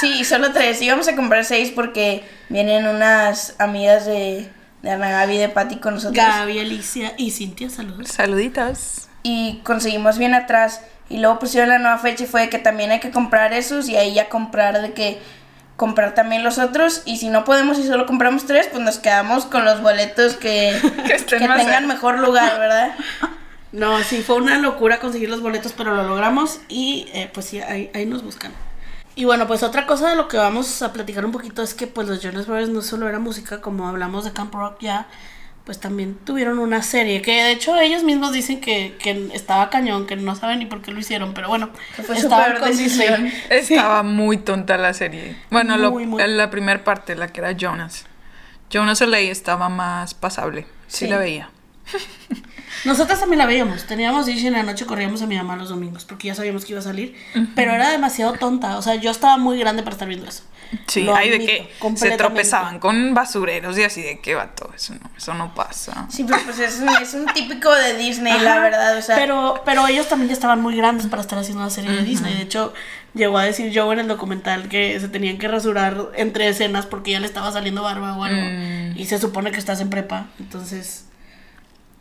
sí, 0.01 0.25
solo 0.25 0.53
tres. 0.53 0.81
Íbamos 0.83 1.09
a 1.09 1.17
comprar 1.17 1.45
seis 1.45 1.73
porque 1.75 2.23
vienen 2.51 2.87
unas 2.87 3.55
amigas 3.59 4.07
de, 4.07 4.49
de 4.83 4.91
Ana 4.91 5.11
Gaby 5.11 5.35
y 5.35 5.39
de 5.39 5.49
Patti 5.49 5.77
con 5.77 5.95
nosotros. 5.95 6.17
Gaby, 6.25 6.59
Alicia 6.61 7.15
y 7.17 7.31
Cintia, 7.33 7.69
saludos. 7.71 8.09
Saluditas. 8.09 9.09
y 9.25 9.61
conseguimos 9.65 10.19
bien 10.19 10.35
atrás. 10.35 10.83
Y 11.11 11.19
luego 11.19 11.39
pusieron 11.39 11.71
la 11.71 11.79
nueva 11.79 11.99
fecha 11.99 12.25
y 12.25 12.27
fue 12.27 12.43
de 12.43 12.49
que 12.51 12.59
también 12.59 12.91
hay 12.91 13.01
que 13.01 13.11
comprar 13.11 13.53
esos 13.55 13.89
y 13.89 13.97
ahí 13.97 14.13
ya 14.15 14.29
comprar 14.29 14.81
de 14.83 14.93
que 14.93 15.19
comprar 15.79 16.13
también 16.15 16.45
los 16.45 16.59
otros. 16.59 17.03
Y 17.07 17.17
si 17.17 17.31
no 17.31 17.45
podemos 17.45 17.79
y 17.79 17.87
solo 17.87 18.05
compramos 18.05 18.45
tres, 18.45 18.69
pues 18.71 18.83
nos 18.83 18.99
quedamos 18.99 19.47
con 19.47 19.65
los 19.65 19.81
boletos 19.81 20.35
que, 20.35 20.77
Que 21.07 21.15
estén 21.15 21.39
que 21.39 21.49
más 21.49 21.59
tengan 21.59 21.85
cerca. 21.85 21.95
mejor 21.95 22.19
lugar, 22.19 22.59
¿verdad? 22.59 22.91
No, 23.71 24.03
sí, 24.03 24.23
fue 24.23 24.37
una 24.37 24.57
locura 24.57 24.99
conseguir 24.99 25.29
los 25.29 25.43
boletos, 25.43 25.75
pero 25.77 25.95
lo 25.95 26.03
logramos 26.03 26.59
y 26.69 27.07
eh, 27.13 27.31
pues 27.35 27.45
sí, 27.45 27.61
ahí, 27.61 27.91
ahí 27.95 28.07
nos 28.07 28.25
buscan. 28.25 28.51
Y 29.15 29.27
bueno, 29.27 29.47
pues 29.47 29.63
otra 29.63 29.87
cosa 29.87 30.09
de 30.09 30.17
lo 30.17 30.27
que 30.27 30.39
vamos 30.39 30.81
a 30.81 30.91
platicar 30.95 31.23
un 31.27 31.33
poquito 31.33 31.63
es 31.63 31.75
que 31.75 31.87
pues 31.87 32.09
los 32.09 32.23
Jonas 32.23 32.47
Brothers 32.47 32.71
no 32.71 32.81
solo 32.81 33.07
era 33.11 33.19
música, 33.19 33.61
como 33.61 33.87
hablamos 33.87 34.25
de 34.25 34.33
Camp 34.33 34.55
Rock 34.55 34.79
ya, 34.81 35.07
pues 35.69 35.79
también 35.81 36.15
tuvieron 36.25 36.59
una 36.61 36.83
serie, 36.83 37.21
que 37.21 37.43
de 37.43 37.53
hecho 37.53 37.77
ellos 37.79 38.03
mismos 38.03 38.33
dicen 38.33 38.59
que, 38.59 38.97
que 38.99 39.29
estaba 39.35 39.69
cañón, 39.69 40.07
que 40.07 40.17
no 40.17 40.35
saben 40.35 40.61
ni 40.61 40.65
por 40.65 40.81
qué 40.81 40.93
lo 40.93 40.99
hicieron, 40.99 41.35
pero 41.35 41.49
bueno, 41.49 41.69
fue 41.93 42.17
peor 42.17 42.59
con. 42.59 42.75
Disney. 42.75 43.31
Estaba 43.51 44.03
muy 44.03 44.39
tonta 44.39 44.79
la 44.79 44.95
serie. 44.95 45.37
Bueno, 45.51 45.77
lo- 45.77 45.91
Muy, 45.93 46.23
la 46.27 46.49
primera 46.49 46.83
parte, 46.85 47.15
la 47.17 47.29
que 47.29 47.41
era 47.41 47.53
Jonas. 47.53 48.07
Jonas 48.71 49.03
LA 49.03 49.19
estaba 49.21 49.69
más 49.69 50.15
pasable. 50.15 50.63
Sí, 50.87 51.05
Sí. 51.05 51.09
la 51.09 51.19
veía. 51.19 51.51
Nosotras 52.85 53.21
también 53.21 53.39
la 53.39 53.47
veíamos. 53.47 53.85
Teníamos 53.85 54.27
Dish 54.27 54.43
y 54.43 54.47
en 54.47 54.55
la 54.55 54.63
noche 54.63 54.87
corríamos 54.87 55.23
a 55.23 55.27
mi 55.27 55.37
mamá 55.37 55.57
los 55.57 55.69
domingos 55.69 56.05
porque 56.05 56.29
ya 56.29 56.35
sabíamos 56.35 56.65
que 56.65 56.73
iba 56.73 56.81
a 56.81 56.85
salir. 56.85 57.15
Pero 57.55 57.73
era 57.73 57.91
demasiado 57.91 58.35
tonta. 58.35 58.79
O 58.79 58.83
sea, 58.83 58.95
yo 58.97 59.11
estaba 59.11 59.37
muy 59.37 59.59
grande 59.59 59.83
para 59.83 59.95
estar 59.95 60.09
viendo 60.09 60.27
eso. 60.27 60.43
Sí, 60.87 61.03
Lo 61.03 61.15
hay 61.15 61.31
de 61.31 61.39
que 61.39 61.71
se 61.97 62.11
tropezaban 62.17 62.79
con 62.79 63.15
basureros 63.15 63.79
y 63.79 63.85
así 63.85 64.03
de 64.03 64.21
que 64.21 64.35
vato, 64.35 64.71
eso 64.75 64.95
no, 64.95 65.11
eso 65.17 65.35
no 65.35 65.55
pasa. 65.55 66.07
Sí, 66.11 66.25
pero 66.25 66.41
pues 66.45 66.59
es 66.59 66.81
un, 66.81 66.89
es 66.91 67.15
un 67.15 67.27
típico 67.27 67.73
de 67.73 67.97
Disney, 67.97 68.39
la 68.41 68.59
verdad. 68.59 68.99
O 68.99 69.03
sea, 69.03 69.17
pero, 69.17 69.63
pero 69.65 69.87
ellos 69.87 70.09
también 70.09 70.29
ya 70.29 70.35
estaban 70.35 70.61
muy 70.61 70.77
grandes 70.77 71.07
para 71.07 71.23
estar 71.23 71.39
haciendo 71.39 71.63
una 71.63 71.71
serie 71.71 71.93
de 71.93 72.03
Disney. 72.03 72.35
De 72.35 72.43
hecho, 72.43 72.75
llegó 73.15 73.39
a 73.39 73.45
decir 73.45 73.73
Joe 73.75 73.95
en 73.95 74.01
el 74.01 74.09
documental 74.09 74.69
que 74.69 74.99
se 75.01 75.09
tenían 75.09 75.39
que 75.39 75.49
rasurar 75.49 76.11
entre 76.15 76.49
escenas 76.49 76.87
porque 76.87 77.13
ya 77.13 77.21
le 77.21 77.27
estaba 77.27 77.51
saliendo 77.51 77.83
barba 77.83 78.17
o 78.17 78.25
algo. 78.25 78.43
Mm. 78.43 78.99
Y 78.99 79.07
se 79.07 79.19
supone 79.19 79.53
que 79.53 79.59
estás 79.59 79.81
en 79.81 79.89
prepa. 79.89 80.27
Entonces, 80.39 81.08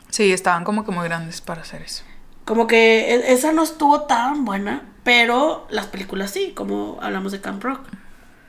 Sí, 0.10 0.32
estaban 0.32 0.64
como 0.64 0.86
que 0.86 0.92
muy 0.92 1.06
grandes 1.06 1.42
para 1.42 1.62
hacer 1.62 1.82
eso. 1.82 2.04
como 2.46 2.66
que 2.68 3.14
e- 3.14 3.34
esa 3.34 3.52
no 3.52 3.64
estuvo 3.64 4.02
tan 4.04 4.46
buena. 4.46 4.84
Pero 5.04 5.66
las 5.70 5.88
películas 5.88 6.32
sí, 6.32 6.52
como 6.54 6.98
hablamos 7.02 7.32
de 7.32 7.40
Camp 7.42 7.64
Rock. 7.64 7.88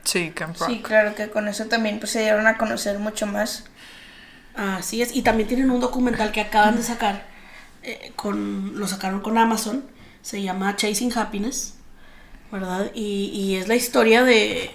Sí, 0.05 0.33
Camp 0.33 0.57
Rock. 0.59 0.69
sí, 0.69 0.83
claro 0.83 1.15
que 1.15 1.31
con 1.31 1.47
eso 1.49 1.67
también 1.67 2.01
pues, 2.01 2.11
se 2.13 2.21
dieron 2.23 2.47
a 2.49 2.57
conocer 2.59 2.99
mucho 2.99 3.27
más. 3.27 3.65
Así 4.55 5.03
es, 5.03 5.15
y 5.15 5.23
también 5.23 5.49
tienen 5.49 5.71
un 5.71 5.81
documental 5.81 6.33
que 6.33 6.41
acaban 6.41 6.77
de 6.77 6.83
sacar, 6.83 7.27
eh, 7.85 8.13
con, 8.17 8.79
lo 8.79 8.89
sacaron 8.89 9.21
con 9.21 9.39
Amazon, 9.39 9.85
se 10.23 10.43
llama 10.43 10.75
Chasing 10.77 11.17
Happiness, 11.17 11.75
¿verdad? 12.51 12.91
Y, 12.95 13.27
y 13.33 13.57
es 13.57 13.69
la 13.69 13.77
historia 13.77 14.25
de, 14.25 14.71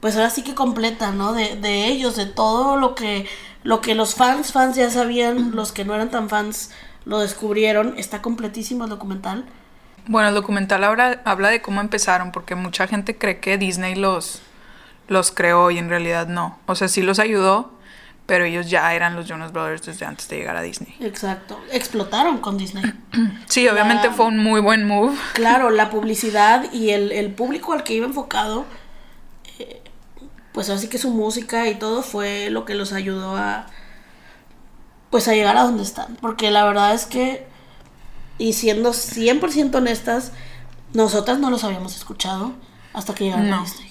pues 0.00 0.16
ahora 0.16 0.30
sí 0.30 0.42
que 0.42 0.54
completa, 0.54 1.12
¿no? 1.12 1.34
De, 1.34 1.56
de 1.56 1.86
ellos, 1.86 2.16
de 2.16 2.26
todo 2.26 2.76
lo 2.76 2.94
que, 2.94 3.26
lo 3.62 3.80
que 3.80 3.94
los 3.94 4.14
fans, 4.14 4.52
fans 4.52 4.76
ya 4.76 4.90
sabían, 4.90 5.54
los 5.54 5.72
que 5.72 5.84
no 5.84 5.94
eran 5.94 6.10
tan 6.10 6.28
fans 6.28 6.70
lo 7.04 7.18
descubrieron, 7.20 7.94
está 7.96 8.22
completísimo 8.22 8.84
el 8.84 8.90
documental. 8.90 9.44
Bueno, 10.06 10.28
el 10.28 10.34
documental 10.34 10.82
habla, 10.84 11.20
habla 11.24 11.48
de 11.50 11.60
cómo 11.62 11.80
empezaron, 11.80 12.32
porque 12.32 12.54
mucha 12.54 12.86
gente 12.86 13.16
cree 13.16 13.38
que 13.40 13.58
Disney 13.58 13.94
los, 13.94 14.42
los 15.08 15.30
creó 15.30 15.70
y 15.70 15.78
en 15.78 15.88
realidad 15.88 16.26
no. 16.26 16.58
O 16.66 16.74
sea, 16.74 16.88
sí 16.88 17.02
los 17.02 17.18
ayudó, 17.18 17.72
pero 18.26 18.44
ellos 18.44 18.70
ya 18.70 18.94
eran 18.94 19.14
los 19.16 19.26
Jonas 19.28 19.52
Brothers 19.52 19.82
desde 19.84 20.06
antes 20.06 20.28
de 20.28 20.38
llegar 20.38 20.56
a 20.56 20.62
Disney. 20.62 20.94
Exacto, 21.00 21.58
explotaron 21.72 22.38
con 22.38 22.56
Disney. 22.58 22.84
Sí, 23.46 23.66
obviamente 23.68 24.06
La- 24.08 24.14
fue 24.14 24.26
un 24.26 24.38
muy 24.38 24.60
buen 24.60 24.86
move. 24.86 25.16
Claro, 25.34 25.70
la 25.70 25.90
publicidad 25.90 26.72
y 26.72 26.90
el, 26.90 27.10
el 27.12 27.32
público 27.34 27.72
al 27.72 27.82
que 27.82 27.94
iba 27.94 28.06
enfocado, 28.06 28.64
pues 30.52 30.68
así 30.70 30.88
que 30.88 30.98
su 30.98 31.10
música 31.10 31.68
y 31.68 31.76
todo 31.76 32.02
fue 32.02 32.50
lo 32.50 32.64
que 32.64 32.74
los 32.74 32.92
ayudó 32.92 33.36
a, 33.36 33.66
pues 35.10 35.28
a 35.28 35.32
llegar 35.34 35.56
a 35.56 35.62
donde 35.64 35.82
están. 35.82 36.16
Porque 36.20 36.50
la 36.50 36.64
verdad 36.64 36.94
es 36.94 37.06
que, 37.06 37.46
y 38.38 38.52
siendo 38.54 38.90
100% 38.92 39.74
honestas, 39.76 40.32
nosotras 40.94 41.38
no 41.38 41.50
los 41.50 41.64
habíamos 41.64 41.96
escuchado 41.96 42.52
hasta 42.92 43.14
que 43.14 43.24
llegaron 43.24 43.52
a. 43.52 43.62
Disney. 43.62 43.90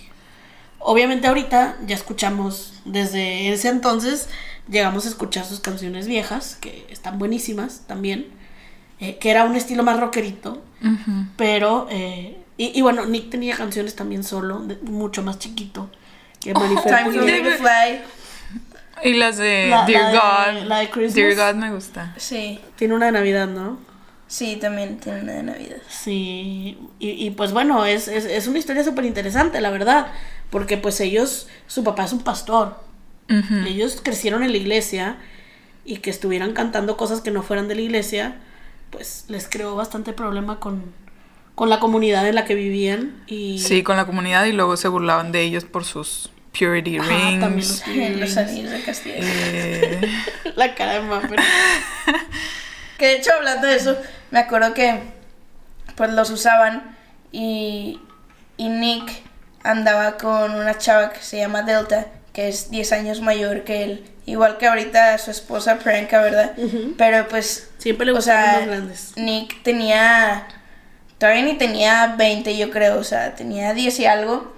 Obviamente 0.80 1.28
ahorita 1.28 1.78
ya 1.86 1.95
escuchamos, 1.95 2.74
desde 2.86 3.51
ese 3.51 3.68
entonces 3.70 4.30
llegamos 4.70 5.05
a 5.05 5.10
escuchar 5.10 5.45
sus 5.45 5.60
canciones 5.60 6.07
viejas, 6.07 6.57
que 6.62 6.88
están 6.89 7.20
buenísimas 7.20 7.82
también, 7.86 8.28
eh, 8.99 9.18
que 9.18 9.30
era 9.30 9.43
un 9.43 9.55
estilo 9.57 9.84
más 9.84 9.99
rockerito, 9.99 10.62
pero, 11.36 11.88
eh, 11.89 12.38
y, 12.57 12.78
y 12.78 12.82
bueno, 12.82 13.05
Nick 13.05 13.30
tenía 13.30 13.57
canciones 13.57 13.95
también 13.95 14.24
solo, 14.24 14.60
de- 14.60 14.78
mucho 14.84 15.22
más 15.22 15.38
chiquito, 15.38 15.89
que 16.42 16.54
Manifest. 16.54 16.88
Time 16.88 17.12
for 17.12 17.24
me 17.24 17.40
to 17.42 17.58
fly. 17.58 18.02
Y 19.04 19.14
las 19.14 19.38
de 19.38 19.68
La- 19.70 19.86
Dear 19.86 20.14
la 20.14 20.52
de- 20.52 20.60
God. 20.60 20.68
la 20.68 20.80
de 20.80 20.90
Christmas. 20.90 21.16
Dear 21.16 21.36
God 21.54 21.56
me 21.62 21.72
gusta. 21.72 22.14
Sí, 22.18 22.60
Tiene 22.76 22.94
una 22.96 23.08
de 23.08 23.12
Navidad, 23.14 23.48
¿no? 23.48 23.78
sí, 24.28 24.58
también 24.58 25.00
tiene 25.00 25.22
una 25.22 25.34
de 25.34 25.44
Navidad. 25.44 25.78
Sí, 25.90 26.78
y, 27.00 27.10
y 27.26 27.32
pues 27.32 27.52
bueno, 27.52 27.86
es, 27.86 28.08
es, 28.08 28.26
es 28.26 28.46
una 28.48 28.60
historia 28.60 28.84
súper 28.84 29.06
interesante, 29.06 29.60
la 29.60 29.72
verdad, 29.72 30.08
porque 30.52 30.78
pues 30.78 31.00
ellos, 31.00 31.48
su 31.66 31.84
papá 31.84 32.04
es 32.06 32.14
un 32.14 32.20
pastor, 32.20 32.78
ellos 33.68 34.00
crecieron 34.04 34.44
en 34.44 34.52
la 34.52 34.58
iglesia 34.58 35.18
y 35.86 35.98
que 35.98 36.10
estuvieran 36.12 36.54
cantando 36.54 36.96
cosas 36.98 37.22
que 37.22 37.32
no 37.32 37.42
fueran 37.42 37.68
de 37.68 37.76
la 37.76 37.82
iglesia, 37.82 38.36
pues 38.92 39.26
les 39.30 39.48
creó 39.48 39.76
bastante 39.76 40.14
problema 40.14 40.60
con, 40.60 40.84
con 41.60 41.70
la 41.70 41.82
comunidad 41.82 42.26
en 42.26 42.36
la 42.36 42.45
que 42.45 42.55
vivían 42.55 43.22
y 43.28 43.60
Sí, 43.60 43.84
con 43.84 43.97
la 43.97 44.05
comunidad 44.05 44.45
y 44.45 44.53
luego 44.53 44.78
se 44.78 44.88
burlaban 44.88 45.34
de 45.34 45.41
ellos 45.41 45.66
por 45.66 45.84
sus 45.84 46.30
purity 46.57 46.99
Ajá, 46.99 47.10
también 47.10 47.51
rings. 47.57 47.84
los- 47.86 48.20
Los 48.22 48.38
anillos 48.38 48.72
de 48.72 48.82
Castilla. 48.82 49.16
Eh, 49.20 49.99
la 50.55 50.74
cara 50.74 50.93
de 50.93 50.99
Maffer. 51.01 51.38
Que 52.97 53.07
de 53.07 53.16
hecho, 53.18 53.32
hablando 53.34 53.68
de 53.68 53.76
eso, 53.76 53.97
me 54.32 54.39
acuerdo 54.39 54.74
que 54.74 54.99
pues 55.95 56.12
los 56.12 56.30
usaban 56.30 56.95
y, 57.34 57.99
y 58.55 58.70
Nick 58.70 59.22
andaba 59.62 60.16
con 60.18 60.55
una 60.55 60.78
chava 60.78 61.12
que 61.12 61.22
se 61.22 61.38
llama 61.39 61.64
Delta, 61.64 62.07
que 62.32 62.47
es 62.47 62.72
10 62.72 62.91
años 62.93 63.20
mayor 63.22 63.66
que 63.66 63.84
él. 63.84 64.05
Igual 64.26 64.57
que 64.57 64.68
ahorita 64.68 65.18
su 65.18 65.30
esposa 65.32 65.78
Pranka, 65.80 66.22
¿verdad? 66.22 66.53
Pero 66.97 67.28
pues, 67.28 67.70
Siempre 67.80 68.05
le 68.05 68.22
sea, 68.22 68.60
los 68.60 68.68
grandes. 68.68 69.14
Nick 69.18 69.62
tenía, 69.64 70.45
todavía 71.20 71.43
ni 71.43 71.53
tenía 71.57 72.15
20 72.17 72.57
yo 72.57 72.72
creo, 72.72 72.97
o 72.97 73.03
sea, 73.03 73.36
tenía 73.36 73.74
10 73.74 73.99
y 73.99 74.05
algo. 74.05 74.57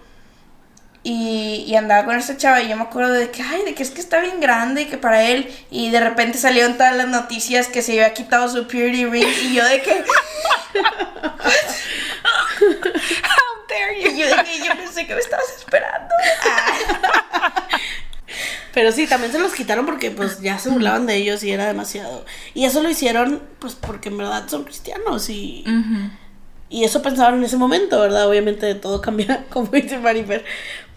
Y, 1.03 1.65
y 1.67 1.75
andaba 1.75 2.05
con 2.05 2.15
esta 2.15 2.37
chava 2.37 2.61
y 2.61 2.69
yo 2.69 2.75
me 2.75 2.83
acuerdo 2.83 3.13
de 3.13 3.31
que, 3.31 3.41
ay, 3.41 3.63
de 3.65 3.73
que 3.73 3.81
es 3.81 3.89
que 3.89 3.99
está 3.99 4.19
bien 4.19 4.39
grande 4.39 4.83
y 4.83 4.85
que 4.85 4.97
para 4.99 5.23
él. 5.23 5.51
Y 5.71 5.89
de 5.89 5.99
repente 5.99 6.37
salieron 6.37 6.73
todas 6.77 6.95
las 6.95 7.07
noticias 7.07 7.67
que 7.67 7.81
se 7.81 7.93
había 7.93 8.13
quitado 8.13 8.47
su 8.47 8.67
purity 8.67 9.05
ring 9.05 9.27
y 9.43 9.55
yo 9.55 9.65
de 9.65 9.81
que, 9.81 9.91
How 12.61 13.65
dare 13.67 13.99
y 13.99 14.03
you? 14.03 14.11
yo 14.11 14.27
de 14.27 14.43
que 14.43 14.59
yo 14.59 14.71
pensé 14.75 15.07
que 15.07 15.15
me 15.15 15.21
estabas 15.21 15.45
esperando. 15.57 16.13
Pero 18.73 18.91
sí, 18.91 19.07
también 19.07 19.31
se 19.33 19.39
los 19.39 19.53
quitaron 19.53 19.85
porque 19.85 20.11
pues 20.11 20.39
ya 20.39 20.57
se 20.57 20.69
burlaban 20.69 21.05
de 21.05 21.15
ellos 21.15 21.43
y 21.43 21.51
era 21.51 21.65
demasiado. 21.65 22.25
Y 22.53 22.65
eso 22.65 22.81
lo 22.81 22.89
hicieron 22.89 23.41
pues 23.59 23.73
porque 23.73 24.09
en 24.09 24.17
verdad 24.17 24.47
son 24.47 24.63
cristianos 24.63 25.29
y, 25.29 25.65
Ujú. 25.67 26.09
Y 26.71 26.85
eso 26.85 27.01
pensaban 27.01 27.35
en 27.35 27.43
ese 27.43 27.57
momento, 27.57 27.99
¿verdad? 27.99 28.27
Obviamente 28.27 28.73
todo 28.75 29.01
cambia, 29.03 29.45
como 29.49 29.69
dice 29.71 29.99
Marifer. 29.99 30.43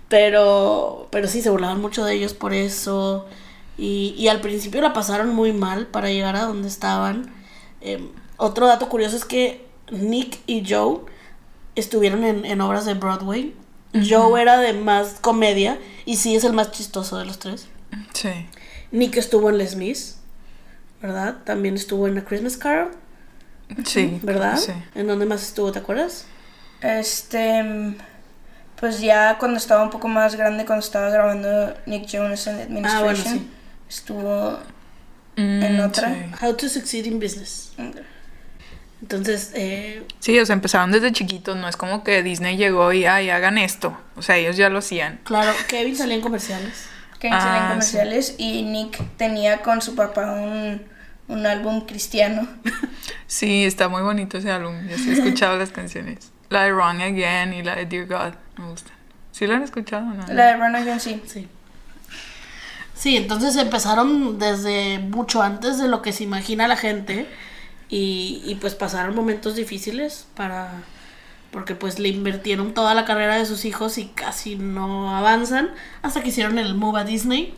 Pero, 0.09 1.09
pero 1.11 1.27
sí, 1.29 1.43
se 1.43 1.51
burlaban 1.51 1.81
mucho 1.81 2.05
de 2.05 2.15
ellos 2.15 2.33
por 2.33 2.55
eso. 2.55 3.27
Y, 3.77 4.15
y 4.17 4.29
al 4.29 4.41
principio 4.41 4.81
la 4.81 4.93
pasaron 4.93 5.35
muy 5.35 5.53
mal 5.53 5.89
para 5.89 6.09
llegar 6.09 6.37
a 6.37 6.45
donde 6.45 6.69
estaban. 6.69 7.33
Eh, 7.81 8.09
otro 8.37 8.69
dato 8.69 8.89
curioso 8.89 9.17
es 9.17 9.25
que 9.25 9.67
Nick 9.91 10.39
y 10.47 10.65
Joe 10.67 11.01
estuvieron 11.75 12.23
en, 12.25 12.45
en 12.45 12.61
obras 12.61 12.87
de 12.87 12.95
Broadway. 12.95 13.55
Joe 14.09 14.41
era 14.41 14.59
de 14.59 14.73
más 14.73 15.19
comedia 15.21 15.79
y 16.05 16.17
sí 16.17 16.35
es 16.35 16.45
el 16.45 16.53
más 16.53 16.73
chistoso 16.73 17.17
de 17.17 17.27
los 17.27 17.39
tres. 17.39 17.69
Sí. 18.13 18.31
Nick 18.91 19.17
estuvo 19.17 19.51
en 19.51 19.59
Les 19.59 19.77
Mis, 19.77 20.19
¿verdad? 21.03 21.39
También 21.45 21.75
estuvo 21.75 22.07
en 22.09 22.19
A 22.19 22.25
Christmas 22.25 22.57
Carol, 22.57 22.91
Sí. 23.87 24.19
¿verdad? 24.23 24.57
Sí. 24.57 24.73
¿En 24.95 25.07
dónde 25.07 25.27
más 25.27 25.43
estuvo, 25.43 25.73
te 25.73 25.79
acuerdas? 25.81 26.27
Este, 26.81 27.95
pues 28.79 29.01
ya 29.01 29.39
cuando 29.39 29.57
estaba 29.59 29.83
un 29.83 29.91
poco 29.91 30.09
más 30.09 30.37
grande, 30.37 30.65
cuando 30.65 30.85
estaba 30.85 31.09
grabando 31.11 31.75
Nick 31.87 32.07
Jonas 32.07 32.47
en 32.47 32.57
Administration, 32.57 32.97
Ah, 32.99 33.03
bueno, 33.03 33.19
sí. 33.25 33.51
estuvo 33.89 34.59
Mm, 35.37 35.81
otra? 35.81 36.15
Sí. 36.15 36.45
How 36.45 36.55
to 36.55 36.69
Succeed 36.69 37.07
in 37.07 37.19
Business. 37.19 37.73
Entonces, 39.03 39.51
eh, 39.55 40.07
Sí, 40.21 40.39
o 40.39 40.47
sea, 40.47 40.55
empezaron 40.55 40.93
desde 40.93 41.13
chiquitos, 41.13 41.57
no 41.57 41.69
es 41.69 41.77
como 41.77 42.05
que 42.05 42.23
Disney 42.23 42.57
llegó 42.57 42.93
y, 42.93 43.05
ay, 43.05 43.31
hagan 43.31 43.59
esto. 43.59 43.97
O 44.17 44.23
sea, 44.23 44.37
ellos 44.37 44.57
ya 44.57 44.69
lo 44.69 44.79
hacían. 44.79 45.21
claro, 45.25 45.53
Kevin 45.69 45.97
salía 45.97 46.15
en 46.15 46.21
comerciales. 46.21 46.87
que 47.19 47.29
Ah, 47.33 47.41
salían 47.41 47.65
sí. 47.65 47.69
comerciales 47.97 48.35
y 48.39 48.63
Nick 48.63 48.99
tenía 49.17 49.63
con 49.63 49.81
su 49.83 49.95
papá 49.95 50.33
un, 50.33 50.83
un 51.29 51.47
álbum 51.47 51.83
cristiano. 51.83 52.47
Sí, 53.27 53.65
está 53.65 53.89
muy 53.89 54.03
bonito 54.03 54.39
ese 54.39 54.51
álbum. 54.51 54.87
Yo 54.89 54.97
sí 54.97 55.11
he 55.11 55.13
escuchado 55.15 55.59
las 55.59 55.71
canciones. 55.71 56.31
La 56.51 56.65
de 56.65 56.73
Wrong 56.73 57.01
Again 57.01 57.53
y 57.53 57.63
la 57.63 57.75
de 57.75 57.87
Dear 57.87 58.07
God 58.07 58.35
me 58.59 58.71
gustan. 58.71 58.93
¿Sí 59.33 59.47
lo 59.47 59.55
han 59.55 59.63
escuchado 59.63 60.07
o 60.07 60.15
no? 60.15 60.25
La 60.33 60.47
de 60.47 60.57
Run 60.57 60.77
Again, 60.77 61.01
sí. 61.01 61.21
Sí. 61.27 61.49
Sí, 62.95 63.17
entonces 63.17 63.57
empezaron 63.57 64.39
desde 64.39 65.01
mucho 65.01 65.43
antes 65.43 65.79
de 65.79 65.89
lo 65.89 66.01
que 66.01 66.13
se 66.13 66.23
imagina 66.23 66.69
la 66.69 66.77
gente 66.77 67.27
y, 67.89 68.41
y 68.45 68.55
pues 68.57 68.77
pasaron 68.77 69.15
momentos 69.17 69.57
difíciles 69.57 70.27
para 70.37 70.71
porque 71.51 71.77
pues 71.77 72.01
le 72.01 72.09
invirtieron 72.09 72.75
toda 72.75 72.95
la 72.95 73.05
carrera 73.05 73.37
de 73.37 73.47
sus 73.47 73.65
hijos 73.65 73.99
y 73.99 74.07
casi 74.07 74.57
no 74.57 75.17
avanzan 75.17 75.71
hasta 76.03 76.21
que 76.21 76.31
hicieron 76.31 76.59
el 76.59 76.75
move 76.75 77.01
a 77.01 77.05
Disney 77.05 77.55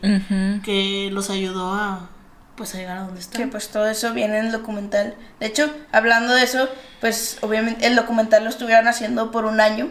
que 0.63 1.09
los 1.11 1.31
ayudó 1.31 1.73
a 1.73 2.09
pues 2.57 2.73
a 2.75 2.79
llegar 2.79 2.97
a 2.97 3.01
donde 3.01 3.15
Que 3.15 3.21
están. 3.21 3.49
pues 3.51 3.69
todo 3.69 3.87
eso 3.87 4.13
viene 4.13 4.39
en 4.39 4.47
el 4.47 4.51
documental. 4.51 5.15
De 5.39 5.45
hecho, 5.45 5.73
hablando 5.91 6.33
de 6.33 6.43
eso, 6.43 6.67
pues 6.99 7.37
obviamente 7.41 7.85
el 7.87 7.95
documental 7.95 8.43
lo 8.43 8.49
estuvieron 8.49 8.87
haciendo 8.87 9.31
por 9.31 9.45
un 9.45 9.61
año. 9.61 9.89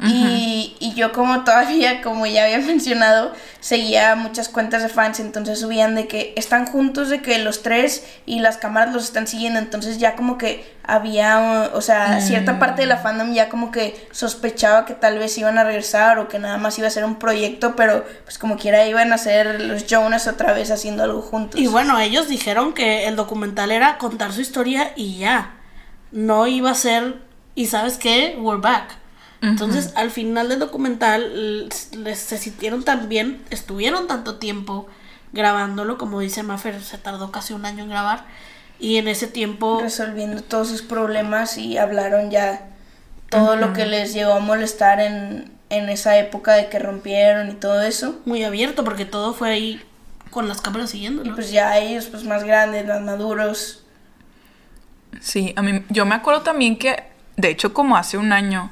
Y, 0.00 0.76
y 0.80 0.94
yo 0.94 1.12
como 1.12 1.44
todavía, 1.44 2.02
como 2.02 2.26
ya 2.26 2.44
había 2.44 2.58
mencionado, 2.66 3.32
seguía 3.60 4.16
muchas 4.16 4.48
cuentas 4.48 4.82
de 4.82 4.88
fans, 4.88 5.20
entonces 5.20 5.60
subían 5.60 5.94
de 5.94 6.08
que 6.08 6.32
están 6.36 6.66
juntos, 6.66 7.08
de 7.08 7.22
que 7.22 7.38
los 7.38 7.62
tres 7.62 8.04
y 8.26 8.40
las 8.40 8.56
cámaras 8.56 8.92
los 8.92 9.04
están 9.04 9.26
siguiendo, 9.26 9.60
entonces 9.60 9.98
ya 9.98 10.16
como 10.16 10.38
que 10.38 10.72
había, 10.84 11.70
o 11.72 11.80
sea, 11.80 12.20
cierta 12.20 12.58
parte 12.58 12.82
de 12.82 12.88
la 12.88 12.96
fandom 12.96 13.32
ya 13.32 13.48
como 13.48 13.70
que 13.70 14.08
sospechaba 14.10 14.84
que 14.84 14.94
tal 14.94 15.18
vez 15.18 15.38
iban 15.38 15.56
a 15.58 15.64
regresar 15.64 16.18
o 16.18 16.26
que 16.26 16.40
nada 16.40 16.58
más 16.58 16.76
iba 16.78 16.88
a 16.88 16.90
ser 16.90 17.04
un 17.04 17.16
proyecto, 17.16 17.76
pero 17.76 18.04
pues 18.24 18.38
como 18.38 18.56
quiera 18.56 18.84
iban 18.86 19.12
a 19.12 19.18
ser 19.18 19.60
los 19.60 19.86
Jonas 19.86 20.26
otra 20.26 20.52
vez 20.52 20.72
haciendo 20.72 21.04
algo 21.04 21.22
juntos. 21.22 21.60
Y 21.60 21.68
bueno, 21.68 22.00
ellos 22.00 22.28
dijeron 22.28 22.72
que 22.72 23.06
el 23.06 23.14
documental 23.14 23.70
era 23.70 23.98
contar 23.98 24.32
su 24.32 24.40
historia 24.40 24.92
y 24.96 25.18
ya. 25.18 25.54
No 26.10 26.46
iba 26.48 26.70
a 26.70 26.74
ser, 26.74 27.18
y 27.54 27.66
sabes 27.66 27.96
qué, 27.96 28.36
we're 28.40 28.60
back. 28.60 29.01
Entonces, 29.42 29.92
al 29.96 30.10
final 30.12 30.48
del 30.48 30.60
documental, 30.60 31.68
les, 31.68 32.18
se 32.18 32.38
sintieron 32.38 32.84
tan 32.84 33.08
bien, 33.08 33.42
estuvieron 33.50 34.06
tanto 34.06 34.36
tiempo 34.36 34.86
grabándolo, 35.32 35.98
como 35.98 36.20
dice 36.20 36.44
Maffer, 36.44 36.80
se 36.80 36.96
tardó 36.96 37.32
casi 37.32 37.52
un 37.52 37.66
año 37.66 37.82
en 37.82 37.90
grabar. 37.90 38.24
Y 38.78 38.96
en 38.96 39.08
ese 39.08 39.26
tiempo, 39.26 39.80
resolviendo 39.82 40.42
todos 40.42 40.68
sus 40.68 40.82
problemas 40.82 41.58
y 41.58 41.76
hablaron 41.76 42.30
ya 42.30 42.68
todo 43.30 43.56
lo 43.56 43.72
que 43.72 43.86
les 43.86 44.12
llegó 44.14 44.34
a 44.34 44.40
molestar 44.40 45.00
en, 45.00 45.50
en 45.70 45.88
esa 45.88 46.18
época 46.18 46.52
de 46.52 46.68
que 46.68 46.78
rompieron 46.78 47.50
y 47.50 47.54
todo 47.54 47.82
eso. 47.82 48.20
muy 48.24 48.44
abierto, 48.44 48.84
porque 48.84 49.06
todo 49.06 49.34
fue 49.34 49.50
ahí 49.50 49.82
con 50.30 50.48
las 50.48 50.60
cámaras 50.60 50.90
siguiendo, 50.90 51.24
Y 51.24 51.30
pues 51.30 51.50
ya 51.50 51.78
ellos 51.78 52.06
pues 52.06 52.24
más 52.24 52.44
grandes, 52.44 52.86
más 52.86 53.00
maduros. 53.00 53.84
Sí, 55.20 55.52
a 55.56 55.62
mí, 55.62 55.84
yo 55.88 56.06
me 56.06 56.14
acuerdo 56.14 56.42
también 56.42 56.78
que, 56.78 57.04
de 57.36 57.50
hecho, 57.50 57.72
como 57.74 57.96
hace 57.96 58.18
un 58.18 58.32
año, 58.32 58.70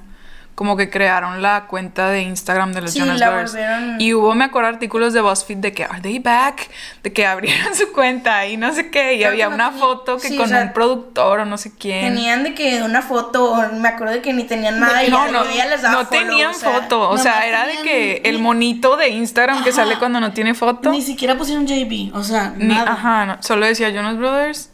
como 0.55 0.77
que 0.77 0.91
crearon 0.91 1.41
la 1.41 1.67
cuenta 1.69 2.11
de 2.11 2.21
Instagram 2.21 2.73
de 2.75 2.83
los 2.83 2.93
Sí, 2.93 2.99
Jonas 2.99 3.19
la 3.19 3.31
Brothers. 3.31 3.53
volvieron- 3.53 4.01
Y 4.01 4.13
hubo, 4.13 4.35
me 4.35 4.45
acuerdo, 4.45 4.69
artículos 4.69 5.15
de 5.15 5.23
BuzzFeed 5.23 5.57
de 5.57 5.73
que, 5.73 5.85
¿are 5.85 6.01
they 6.03 6.19
back? 6.19 6.69
De 7.03 7.13
que 7.15 7.25
abrieron 7.27 7.75
su 7.75 7.91
cuenta 7.93 8.47
y 8.47 8.59
no 8.59 8.71
sé 8.75 8.91
qué. 8.91 9.15
Y 9.15 9.19
Creo 9.21 9.31
había 9.31 9.49
que 9.49 9.55
una 9.55 9.71
foto 9.71 10.19
que 10.19 10.29
sí, 10.29 10.37
con 10.37 10.45
o 10.45 10.49
sea, 10.49 10.63
un 10.65 10.73
productor 10.75 11.41
o 11.41 11.45
no 11.47 11.57
sé 11.57 11.73
quién. 11.79 12.15
Tenían 12.15 12.45
de 12.45 12.53
que 12.55 12.83
una 12.83 13.01
foto, 13.01 13.53
o 13.53 13.73
me 13.73 13.89
acuerdo 13.89 14.13
de 14.15 14.21
que 14.23 14.35
ni 14.35 14.45
tenían 14.45 14.79
nada. 14.81 15.03
y 15.03 15.11
no, 15.11 15.25
ya- 15.27 15.33
no, 15.33 15.45
les 15.45 15.81
daba 15.81 16.03
no 16.03 16.07
follow, 16.07 16.27
tenían 16.29 16.51
o 16.51 16.55
sea, 16.55 16.71
foto. 16.73 17.09
O 17.09 17.17
sea, 17.17 17.47
era 17.47 17.67
de 17.67 17.79
que 17.83 18.23
el 18.27 18.39
monito 18.39 18.97
de 18.99 19.09
Instagram 19.09 19.65
que 19.65 19.73
sale 19.73 19.99
cuando 19.99 20.21
no 20.21 20.33
tiene 20.33 20.53
foto. 20.53 20.91
Ni 20.91 21.01
siquiera 21.01 21.37
pusieron 21.39 21.67
JB, 21.67 22.15
o 22.15 22.23
sea, 22.23 22.53
Ni- 22.55 22.67
nada. 22.67 22.93
ajá, 22.93 23.25
no, 23.25 23.43
solo 23.43 23.65
decía 23.65 23.89
Jonas 23.89 24.19
Brothers. 24.19 24.71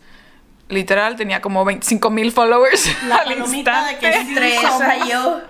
Literal, 0.68 1.14
tenía 1.14 1.40
como 1.40 1.64
25 1.64 2.10
mil 2.10 2.32
followers 2.32 2.90
La 3.06 3.16
al 3.18 3.24
palomita 3.34 3.86
de 3.86 3.98
que 3.98 4.12
sí 4.12 4.32
Tres 4.34 4.60
somos. 4.60 4.82
a 4.82 5.06
yo. 5.06 5.40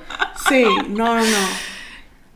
Sí, 0.49 0.65
no, 0.89 1.15
no, 1.15 1.21
no. 1.21 1.77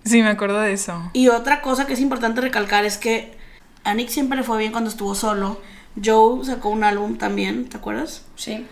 Sí, 0.04 0.22
me 0.22 0.30
acuerdo 0.30 0.60
de 0.60 0.72
eso. 0.72 1.10
Y 1.12 1.28
otra 1.28 1.60
cosa 1.60 1.86
que 1.86 1.92
es 1.92 2.00
importante 2.00 2.40
recalcar 2.40 2.84
es 2.84 2.96
que 2.96 3.36
a 3.84 3.94
Nick 3.94 4.08
siempre 4.08 4.38
le 4.38 4.44
fue 4.44 4.58
bien 4.58 4.72
cuando 4.72 4.90
estuvo 4.90 5.14
solo. 5.14 5.60
Joe 6.02 6.44
sacó 6.44 6.70
un 6.70 6.84
álbum 6.84 7.18
también, 7.18 7.68
¿te 7.68 7.76
acuerdas? 7.76 8.24
Sí. 8.36 8.66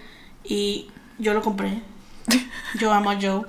Y 0.45 0.89
yo 1.19 1.35
lo 1.35 1.43
compré. 1.43 1.83
Yo 2.79 2.93
amo 2.93 3.11
a 3.11 3.19
Joe. 3.21 3.43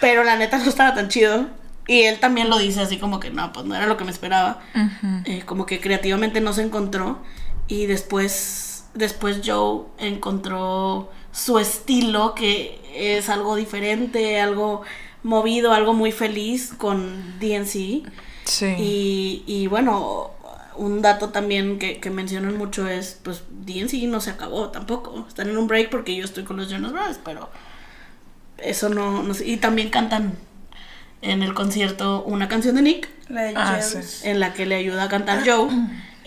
Pero 0.00 0.24
la 0.24 0.36
neta 0.36 0.58
no 0.58 0.64
estaba 0.64 0.94
tan 0.94 1.08
chido. 1.08 1.46
Y 1.86 2.02
él 2.02 2.20
también 2.20 2.48
lo 2.50 2.58
dice 2.58 2.80
así 2.80 2.98
como 2.98 3.18
que 3.18 3.30
no, 3.30 3.52
pues 3.52 3.66
no 3.66 3.74
era 3.74 3.86
lo 3.86 3.96
que 3.96 4.04
me 4.04 4.10
esperaba. 4.10 4.60
Eh, 5.24 5.42
como 5.44 5.66
que 5.66 5.80
creativamente 5.80 6.40
no 6.40 6.52
se 6.52 6.62
encontró. 6.62 7.18
Y 7.66 7.86
después, 7.86 8.84
después 8.94 9.40
Joe 9.44 9.86
encontró 9.98 11.10
su 11.32 11.58
estilo, 11.58 12.34
que 12.34 12.80
es 12.94 13.28
algo 13.28 13.56
diferente, 13.56 14.40
algo 14.40 14.82
movido, 15.22 15.72
algo 15.72 15.92
muy 15.94 16.12
feliz 16.12 16.72
con 16.76 17.38
DNC. 17.40 18.02
Sí. 18.44 18.66
Y, 18.78 19.44
y 19.46 19.66
bueno, 19.68 20.30
un 20.76 21.02
dato 21.02 21.28
también 21.28 21.78
que, 21.78 22.00
que 22.00 22.10
mencionan 22.10 22.56
mucho 22.56 22.88
es, 22.88 23.18
pues 23.22 23.42
DNC 23.50 24.04
no 24.08 24.20
se 24.20 24.30
acabó 24.30 24.70
tampoco. 24.70 25.24
Están 25.28 25.48
en 25.50 25.58
un 25.58 25.66
break 25.66 25.90
porque 25.90 26.16
yo 26.16 26.24
estoy 26.24 26.44
con 26.44 26.56
los 26.56 26.68
Jonas 26.70 26.92
Brothers, 26.92 27.20
pero 27.24 27.50
eso 28.58 28.88
no, 28.88 29.22
no 29.22 29.34
sé. 29.34 29.46
Y 29.46 29.56
también 29.58 29.90
cantan 29.90 30.36
en 31.22 31.42
el 31.42 31.52
concierto 31.54 32.22
una 32.24 32.48
canción 32.48 32.76
de 32.76 32.82
Nick 32.82 33.08
La 33.28 33.42
de 33.42 33.52
Ah, 33.56 33.78
Jealous. 33.80 34.24
en 34.24 34.40
la 34.40 34.54
que 34.54 34.64
le 34.66 34.74
ayuda 34.76 35.04
a 35.04 35.08
cantar 35.08 35.46
Joe. 35.46 35.68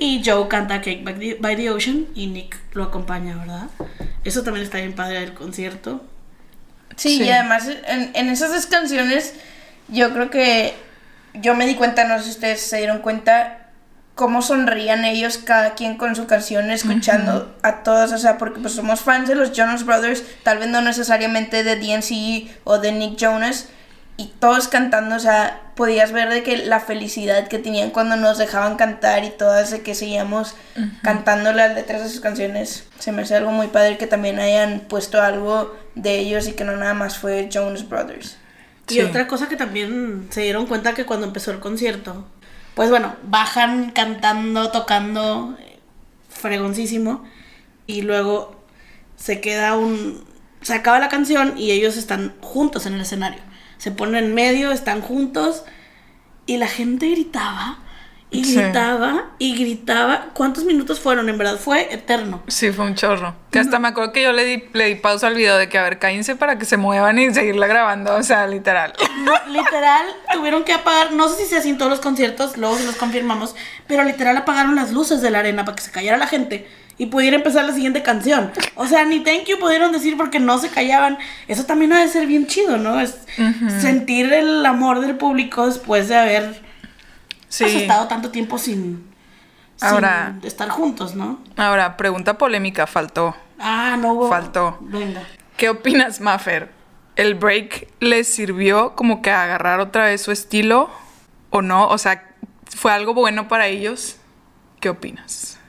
Y 0.03 0.21
Joe 0.25 0.47
canta 0.49 0.81
Cake 0.81 1.01
by 1.03 1.13
the, 1.17 1.35
by 1.39 1.55
the 1.55 1.69
Ocean 1.69 2.07
y 2.13 2.27
Nick 2.27 2.57
lo 2.73 2.83
acompaña, 2.83 3.37
¿verdad? 3.37 3.67
Eso 4.25 4.43
también 4.43 4.65
está 4.65 4.79
bien 4.79 4.93
padre 4.93 5.21
del 5.21 5.33
concierto. 5.33 6.03
Sí, 6.97 7.17
Sí. 7.19 7.23
y 7.23 7.29
además 7.29 7.67
en, 7.87 8.11
en 8.13 8.29
esas 8.29 8.51
dos 8.51 8.65
canciones 8.65 9.33
yo 9.87 10.11
creo 10.13 10.29
que 10.29 10.73
yo 11.35 11.55
me 11.55 11.65
di 11.65 11.75
cuenta, 11.75 12.03
no 12.03 12.17
sé 12.19 12.25
si 12.25 12.29
ustedes 12.31 12.61
se 12.61 12.77
dieron 12.77 12.99
cuenta, 12.99 13.69
cómo 14.15 14.41
sonrían 14.41 15.05
ellos 15.05 15.37
cada 15.39 15.73
quien 15.73 15.97
con 15.97 16.15
su 16.15 16.27
canción 16.27 16.69
escuchando 16.69 17.55
a 17.63 17.81
todos, 17.83 18.11
o 18.11 18.17
sea, 18.17 18.37
porque 18.37 18.59
pues 18.59 18.73
somos 18.73 18.99
fans 18.99 19.27
de 19.29 19.35
los 19.35 19.51
Jonas 19.53 19.85
Brothers, 19.85 20.23
tal 20.43 20.59
vez 20.59 20.67
no 20.67 20.81
necesariamente 20.81 21.63
de 21.63 21.77
DNC 21.77 22.51
o 22.65 22.77
de 22.77 22.91
Nick 22.91 23.17
Jonas, 23.17 23.69
y 24.15 24.27
todos 24.39 24.67
cantando, 24.67 25.15
o 25.15 25.19
sea, 25.19 25.61
podías 25.75 26.11
ver 26.11 26.29
de 26.29 26.43
que 26.43 26.57
la 26.57 26.79
felicidad 26.79 27.47
que 27.47 27.57
tenían 27.57 27.89
cuando 27.89 28.15
nos 28.15 28.37
dejaban 28.37 28.75
cantar 28.75 29.23
y 29.23 29.31
todas 29.31 29.71
de 29.71 29.81
que 29.81 29.95
seguíamos 29.95 30.55
cantando 31.01 31.51
las 31.51 31.73
letras 31.73 32.03
de 32.03 32.09
sus 32.09 32.19
canciones. 32.19 32.85
Se 32.99 33.11
me 33.11 33.23
hace 33.23 33.35
algo 33.35 33.51
muy 33.51 33.67
padre 33.67 33.97
que 33.97 34.05
también 34.05 34.39
hayan 34.39 34.81
puesto 34.81 35.21
algo 35.21 35.75
de 35.95 36.19
ellos 36.19 36.47
y 36.47 36.53
que 36.53 36.63
no 36.63 36.75
nada 36.75 36.93
más 36.93 37.17
fue 37.17 37.49
Jonas 37.51 37.89
Brothers. 37.89 38.37
Y 38.89 38.99
otra 38.99 39.27
cosa 39.27 39.47
que 39.47 39.55
también 39.55 40.27
se 40.29 40.41
dieron 40.41 40.67
cuenta 40.67 40.93
que 40.93 41.05
cuando 41.05 41.25
empezó 41.25 41.51
el 41.51 41.59
concierto, 41.59 42.27
pues 42.75 42.89
bueno, 42.89 43.15
bajan 43.23 43.91
cantando, 43.91 44.71
tocando, 44.71 45.55
eh, 45.59 45.79
fregoncísimo, 46.29 47.23
y 47.87 48.01
luego 48.01 48.63
se 49.15 49.41
queda 49.41 49.77
un... 49.77 50.23
Se 50.61 50.73
acaba 50.73 50.99
la 50.99 51.09
canción 51.09 51.57
y 51.57 51.71
ellos 51.71 51.97
están 51.97 52.33
juntos 52.41 52.85
en 52.85 52.93
el 52.93 53.01
escenario. 53.01 53.41
Se 53.83 53.91
ponen 53.91 54.23
en 54.23 54.33
medio, 54.33 54.71
están 54.71 55.01
juntos, 55.01 55.65
y 56.45 56.55
la 56.55 56.67
gente 56.67 57.09
gritaba, 57.09 57.79
y 58.31 58.45
Sí. 58.45 58.55
gritaba, 58.55 59.31
y 59.39 59.57
gritaba. 59.57 60.27
¿Cuántos 60.33 60.63
minutos 60.63 61.01
fueron? 61.01 61.27
En 61.27 61.37
verdad 61.37 61.57
fue 61.57 61.93
eterno. 61.93 62.41
Sí, 62.47 62.71
fue 62.71 62.85
un 62.85 62.95
chorro. 62.95 63.35
Que 63.51 63.59
hasta 63.59 63.79
me 63.79 63.89
acuerdo 63.89 64.13
que 64.13 64.21
yo 64.21 64.31
le 64.31 64.45
di, 64.45 64.63
le 64.71 64.85
di 64.85 64.95
pausa 64.95 65.27
al 65.27 65.35
video 65.35 65.57
de 65.57 65.67
que, 65.67 65.77
a 65.77 65.83
ver, 65.83 65.99
cállense 65.99 66.37
para 66.37 66.57
que 66.57 66.63
se 66.63 66.77
muevan 66.77 67.19
y 67.19 67.33
seguirla 67.33 67.67
grabando. 67.67 68.15
O 68.15 68.23
sea, 68.23 68.47
literal. 68.47 68.93
No, 69.17 69.33
literal, 69.51 70.05
tuvieron 70.31 70.63
que 70.63 70.71
apagar, 70.71 71.11
no 71.11 71.27
sé 71.27 71.43
si 71.43 71.49
se 71.49 71.57
hacía 71.57 71.71
en 71.71 71.77
todos 71.77 71.91
los 71.91 71.99
conciertos, 71.99 72.55
luego 72.55 72.77
se 72.77 72.85
los 72.85 72.95
confirmamos, 72.95 73.53
pero 73.85 74.05
literal 74.05 74.37
apagaron 74.37 74.75
las 74.75 74.93
luces 74.93 75.21
de 75.21 75.29
la 75.29 75.39
arena 75.39 75.65
para 75.65 75.75
que 75.75 75.83
se 75.83 75.91
callara 75.91 76.15
la 76.15 76.27
gente 76.27 76.69
y 76.97 77.07
pudiera 77.07 77.35
empezar 77.35 77.65
la 77.65 77.73
siguiente 77.73 78.03
canción. 78.03 78.51
O 78.75 78.87
sea, 78.87 79.05
ni 79.05 79.19
thank 79.21 79.45
you 79.45 79.57
pudieron 79.59 79.91
decir 79.91 80.15
porque 80.17 80.39
no 80.39 80.57
se 80.57 80.69
callaban. 80.69 81.17
Eso 81.47 81.65
también 81.65 81.93
ha 81.93 82.01
de 82.01 82.07
ser 82.07 82.27
bien 82.27 82.47
chido, 82.47 82.77
¿no? 82.77 82.99
Es 82.99 83.17
sentir 83.81 84.31
el 84.31 84.65
amor 84.65 84.99
del 84.99 85.15
público 85.17 85.65
después 85.65 86.07
de 86.07 86.17
haber 86.17 86.61
Sí. 87.49 87.65
estado 87.65 88.07
tanto 88.07 88.31
tiempo 88.31 88.57
sin, 88.57 89.05
estar 90.43 90.69
juntos, 90.69 91.13
¿no? 91.15 91.39
Ahora, 91.55 91.97
pregunta 91.97 92.37
polémica, 92.37 92.87
faltó. 92.87 93.35
Ah, 93.59 93.95
no 93.99 94.13
hubo. 94.13 94.29
Faltó. 94.29 94.77
Venga. 94.81 95.21
¿Qué 95.57 95.69
opinas, 95.69 96.19
Maffer? 96.19 96.71
¿El 97.15 97.35
break 97.35 97.87
les 97.99 98.27
sirvió 98.27 98.95
como 98.95 99.21
que 99.21 99.29
a 99.29 99.43
agarrar 99.43 99.79
otra 99.79 100.05
vez 100.05 100.21
su 100.21 100.31
estilo 100.31 100.89
o 101.51 101.61
no? 101.61 101.87
O 101.89 101.97
sea, 101.99 102.23
¿fue 102.75 102.91
algo 102.91 103.13
bueno 103.13 103.47
para 103.47 103.67
ellos? 103.67 104.17
¿Qué 104.79 104.89
opinas? 104.89 105.59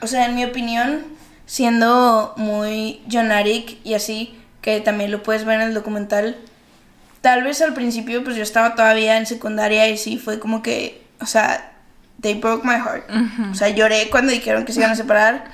O 0.00 0.06
sea, 0.06 0.26
en 0.26 0.34
mi 0.34 0.44
opinión, 0.44 1.04
siendo 1.46 2.34
muy 2.36 3.02
Jonarik 3.08 3.78
y 3.84 3.94
así, 3.94 4.38
que 4.60 4.80
también 4.80 5.10
lo 5.10 5.22
puedes 5.22 5.44
ver 5.44 5.60
en 5.60 5.68
el 5.68 5.74
documental, 5.74 6.36
tal 7.20 7.42
vez 7.42 7.60
al 7.62 7.74
principio 7.74 8.22
pues 8.22 8.36
yo 8.36 8.42
estaba 8.42 8.74
todavía 8.74 9.16
en 9.16 9.26
secundaria 9.26 9.88
y 9.88 9.96
sí 9.96 10.18
fue 10.18 10.38
como 10.38 10.62
que, 10.62 11.02
o 11.20 11.26
sea, 11.26 11.72
they 12.20 12.34
broke 12.34 12.64
my 12.64 12.74
heart. 12.74 13.08
O 13.50 13.54
sea, 13.54 13.68
lloré 13.68 14.08
cuando 14.10 14.32
dijeron 14.32 14.64
que 14.64 14.72
se 14.72 14.80
iban 14.80 14.92
a 14.92 14.96
separar, 14.96 15.44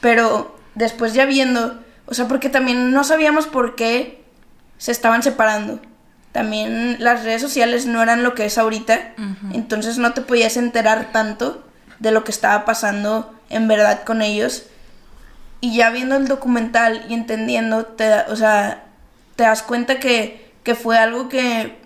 pero 0.00 0.58
después 0.74 1.14
ya 1.14 1.24
viendo, 1.24 1.82
o 2.06 2.14
sea, 2.14 2.28
porque 2.28 2.48
también 2.48 2.92
no 2.92 3.04
sabíamos 3.04 3.46
por 3.46 3.76
qué 3.76 4.22
se 4.78 4.92
estaban 4.92 5.22
separando. 5.22 5.80
También 6.32 6.96
las 7.00 7.24
redes 7.24 7.42
sociales 7.42 7.86
no 7.86 8.02
eran 8.02 8.22
lo 8.22 8.34
que 8.34 8.44
es 8.44 8.56
ahorita, 8.56 9.14
entonces 9.52 9.98
no 9.98 10.12
te 10.12 10.20
podías 10.20 10.56
enterar 10.56 11.10
tanto 11.12 11.64
de 12.00 12.10
lo 12.10 12.24
que 12.24 12.32
estaba 12.32 12.64
pasando 12.64 13.32
en 13.48 13.68
verdad 13.68 14.02
con 14.04 14.22
ellos. 14.22 14.64
Y 15.60 15.76
ya 15.76 15.90
viendo 15.90 16.16
el 16.16 16.26
documental 16.26 17.04
y 17.08 17.14
entendiendo, 17.14 17.84
te 17.84 18.12
o 18.28 18.36
sea, 18.36 18.84
te 19.36 19.44
das 19.44 19.62
cuenta 19.62 20.00
que, 20.00 20.52
que 20.64 20.74
fue 20.74 20.98
algo 20.98 21.28
que, 21.28 21.78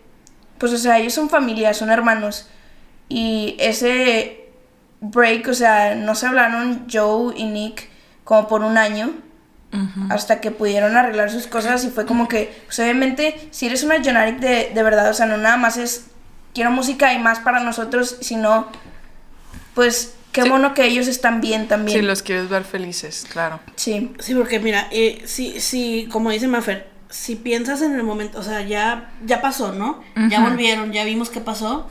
pues, 0.58 0.72
o 0.72 0.78
sea, 0.78 0.98
ellos 0.98 1.12
son 1.12 1.28
familia, 1.28 1.74
son 1.74 1.90
hermanos. 1.90 2.48
Y 3.08 3.56
ese 3.58 4.48
break, 5.00 5.48
o 5.48 5.54
sea, 5.54 5.94
no 5.94 6.14
se 6.14 6.26
hablaron 6.26 6.86
Joe 6.90 7.34
y 7.36 7.44
Nick 7.44 7.90
como 8.24 8.48
por 8.48 8.62
un 8.62 8.78
año 8.78 9.12
hasta 10.08 10.40
que 10.40 10.52
pudieron 10.52 10.96
arreglar 10.96 11.32
sus 11.32 11.48
cosas 11.48 11.84
y 11.84 11.90
fue 11.90 12.06
como 12.06 12.28
que, 12.28 12.62
pues 12.66 12.78
obviamente, 12.78 13.48
si 13.50 13.66
eres 13.66 13.82
una 13.82 14.00
Jonarik 14.00 14.38
de, 14.38 14.70
de 14.72 14.82
verdad, 14.84 15.10
o 15.10 15.14
sea, 15.14 15.26
no 15.26 15.36
nada 15.36 15.56
más 15.56 15.76
es 15.76 16.06
quiero 16.54 16.70
música 16.70 17.12
y 17.12 17.18
más 17.18 17.40
para 17.40 17.58
nosotros, 17.58 18.16
sino, 18.20 18.68
pues, 19.74 20.14
qué 20.32 20.42
Sí. 20.42 20.48
mono 20.48 20.74
que 20.74 20.84
ellos 20.86 21.06
están 21.08 21.40
bien 21.40 21.68
también. 21.68 21.98
Si 22.00 22.04
los 22.04 22.22
quieres 22.22 22.48
ver 22.48 22.64
felices, 22.64 23.26
claro. 23.30 23.60
Sí, 23.76 24.12
Sí, 24.18 24.34
porque 24.34 24.58
mira, 24.60 24.88
eh, 24.90 25.22
si, 25.26 25.60
si, 25.60 26.08
como 26.10 26.30
dice 26.30 26.48
Mafer, 26.48 26.88
si 27.10 27.36
piensas 27.36 27.80
en 27.82 27.94
el 27.94 28.02
momento, 28.02 28.40
o 28.40 28.42
sea, 28.42 28.62
ya, 28.62 29.12
ya 29.24 29.40
pasó, 29.40 29.72
¿no? 29.72 30.02
Ya 30.30 30.40
volvieron, 30.40 30.92
ya 30.92 31.04
vimos 31.04 31.30
qué 31.30 31.40
pasó. 31.40 31.88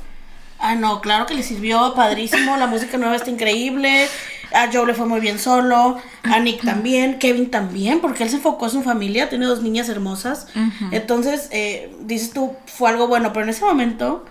Ah, 0.59 0.75
no, 0.75 0.99
claro 1.01 1.25
que 1.25 1.33
le 1.33 1.43
sirvió, 1.43 1.93
padrísimo, 1.95 2.57
la 2.57 2.67
música 2.67 2.97
nueva 2.97 3.15
está 3.15 3.29
increíble. 3.29 4.07
A 4.53 4.69
Joe 4.71 4.85
le 4.85 4.93
fue 4.93 5.05
muy 5.07 5.19
bien 5.19 5.39
solo, 5.39 5.97
a 6.23 6.39
Nick 6.39 6.63
también, 6.63 7.17
Kevin 7.19 7.49
también, 7.49 8.01
porque 8.01 8.23
él 8.23 8.29
se 8.29 8.35
enfocó 8.35 8.65
en 8.65 8.71
su 8.71 8.83
familia, 8.83 9.27
tiene 9.27 9.45
dos 9.45 9.61
niñas 9.63 9.89
hermosas. 9.89 10.47
Entonces, 10.91 11.47
eh, 11.51 11.91
dices 12.01 12.31
tú, 12.33 12.53
fue 12.67 12.89
algo 12.89 13.07
bueno, 13.07 13.33
pero 13.33 13.43
en 13.43 13.49
ese 13.49 13.65
momento, 13.65 14.25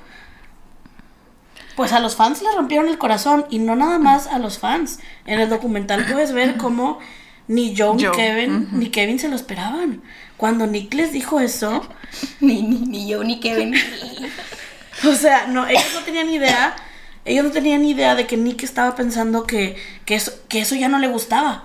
pues 1.77 1.93
a 1.93 2.01
los 2.01 2.16
fans 2.16 2.43
le 2.43 2.53
rompieron 2.55 2.89
el 2.89 2.99
corazón 2.99 3.47
y 3.51 3.59
no 3.59 3.77
nada 3.77 3.99
más 3.99 4.27
a 4.27 4.39
los 4.39 4.59
fans. 4.59 5.01
En 5.27 5.41
el 5.41 5.49
documental 5.49 6.07
puedes 6.11 6.33
ver 6.33 6.57
cómo 6.57 6.99
ni 7.49 7.77
Joe, 7.77 7.97
ni 7.97 8.11
Kevin, 8.11 8.68
ni 8.73 8.91
Kevin 8.91 9.18
se 9.18 9.29
lo 9.29 9.37
esperaban. 9.37 10.03
Cuando 10.37 10.66
Nick 10.66 10.95
les 10.95 11.12
dijo 11.12 11.41
eso, 11.41 11.87
ni, 12.41 12.62
ni, 12.62 12.79
ni 12.79 13.09
yo 13.09 13.25
ni 13.25 13.41
Kevin. 13.41 13.75
o 15.09 15.14
sea, 15.14 15.47
no, 15.47 15.66
ellos 15.66 15.91
no 15.95 16.01
tenían 16.01 16.29
idea 16.31 16.75
ellos 17.25 17.45
no 17.45 17.51
tenían 17.53 17.85
idea 17.85 18.14
de 18.14 18.27
que 18.27 18.37
Nick 18.37 18.64
estaba 18.64 18.97
pensando 18.97 19.47
que, 19.47 19.77
que, 20.05 20.16
eso, 20.16 20.33
que 20.49 20.61
eso 20.61 20.75
ya 20.75 20.89
no 20.89 20.99
le 20.99 21.07
gustaba, 21.07 21.64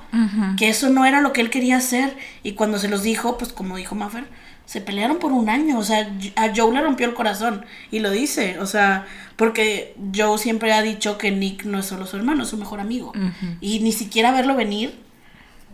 que 0.55 0.69
eso 0.69 0.89
no 0.89 1.05
era 1.05 1.19
lo 1.21 1.33
que 1.33 1.41
él 1.41 1.49
quería 1.49 1.77
hacer. 1.77 2.15
Y 2.43 2.51
cuando 2.51 2.77
se 2.77 2.87
los 2.87 3.01
dijo, 3.01 3.37
pues 3.39 3.53
como 3.53 3.77
dijo 3.77 3.95
Maffer, 3.95 4.25
se 4.67 4.81
pelearon 4.81 5.17
por 5.17 5.31
un 5.31 5.49
año. 5.49 5.79
O 5.79 5.83
sea, 5.83 6.07
a 6.35 6.51
Joe 6.55 6.71
le 6.71 6.81
rompió 6.81 7.07
el 7.07 7.15
corazón. 7.15 7.65
Y 7.89 7.99
lo 7.99 8.11
dice, 8.11 8.59
o 8.59 8.67
sea, 8.67 9.07
porque 9.35 9.95
Joe 10.15 10.37
siempre 10.37 10.73
ha 10.73 10.83
dicho 10.83 11.17
que 11.17 11.31
Nick 11.31 11.63
no 11.63 11.79
es 11.79 11.87
solo 11.87 12.05
su 12.05 12.17
hermano, 12.17 12.43
es 12.43 12.49
su 12.49 12.57
mejor 12.57 12.79
amigo. 12.79 13.13
Y 13.61 13.79
ni 13.79 13.91
siquiera 13.93 14.31
verlo 14.31 14.55
venir 14.55 14.99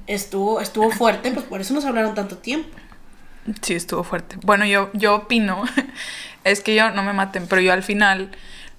estuvo, 0.07 0.61
estuvo 0.61 0.91
fuerte, 0.91 1.31
pues 1.31 1.45
por 1.45 1.59
eso 1.59 1.73
nos 1.73 1.85
hablaron 1.85 2.15
tanto 2.15 2.37
tiempo. 2.37 2.69
Sí, 3.61 3.73
estuvo 3.73 4.03
fuerte. 4.03 4.37
Bueno, 4.43 4.65
yo, 4.65 4.89
yo 4.93 5.15
opino, 5.15 5.63
es 6.43 6.61
que 6.61 6.75
yo, 6.75 6.91
no 6.91 7.03
me 7.03 7.13
maten, 7.13 7.47
pero 7.47 7.61
yo 7.61 7.73
al 7.73 7.83
final 7.83 8.31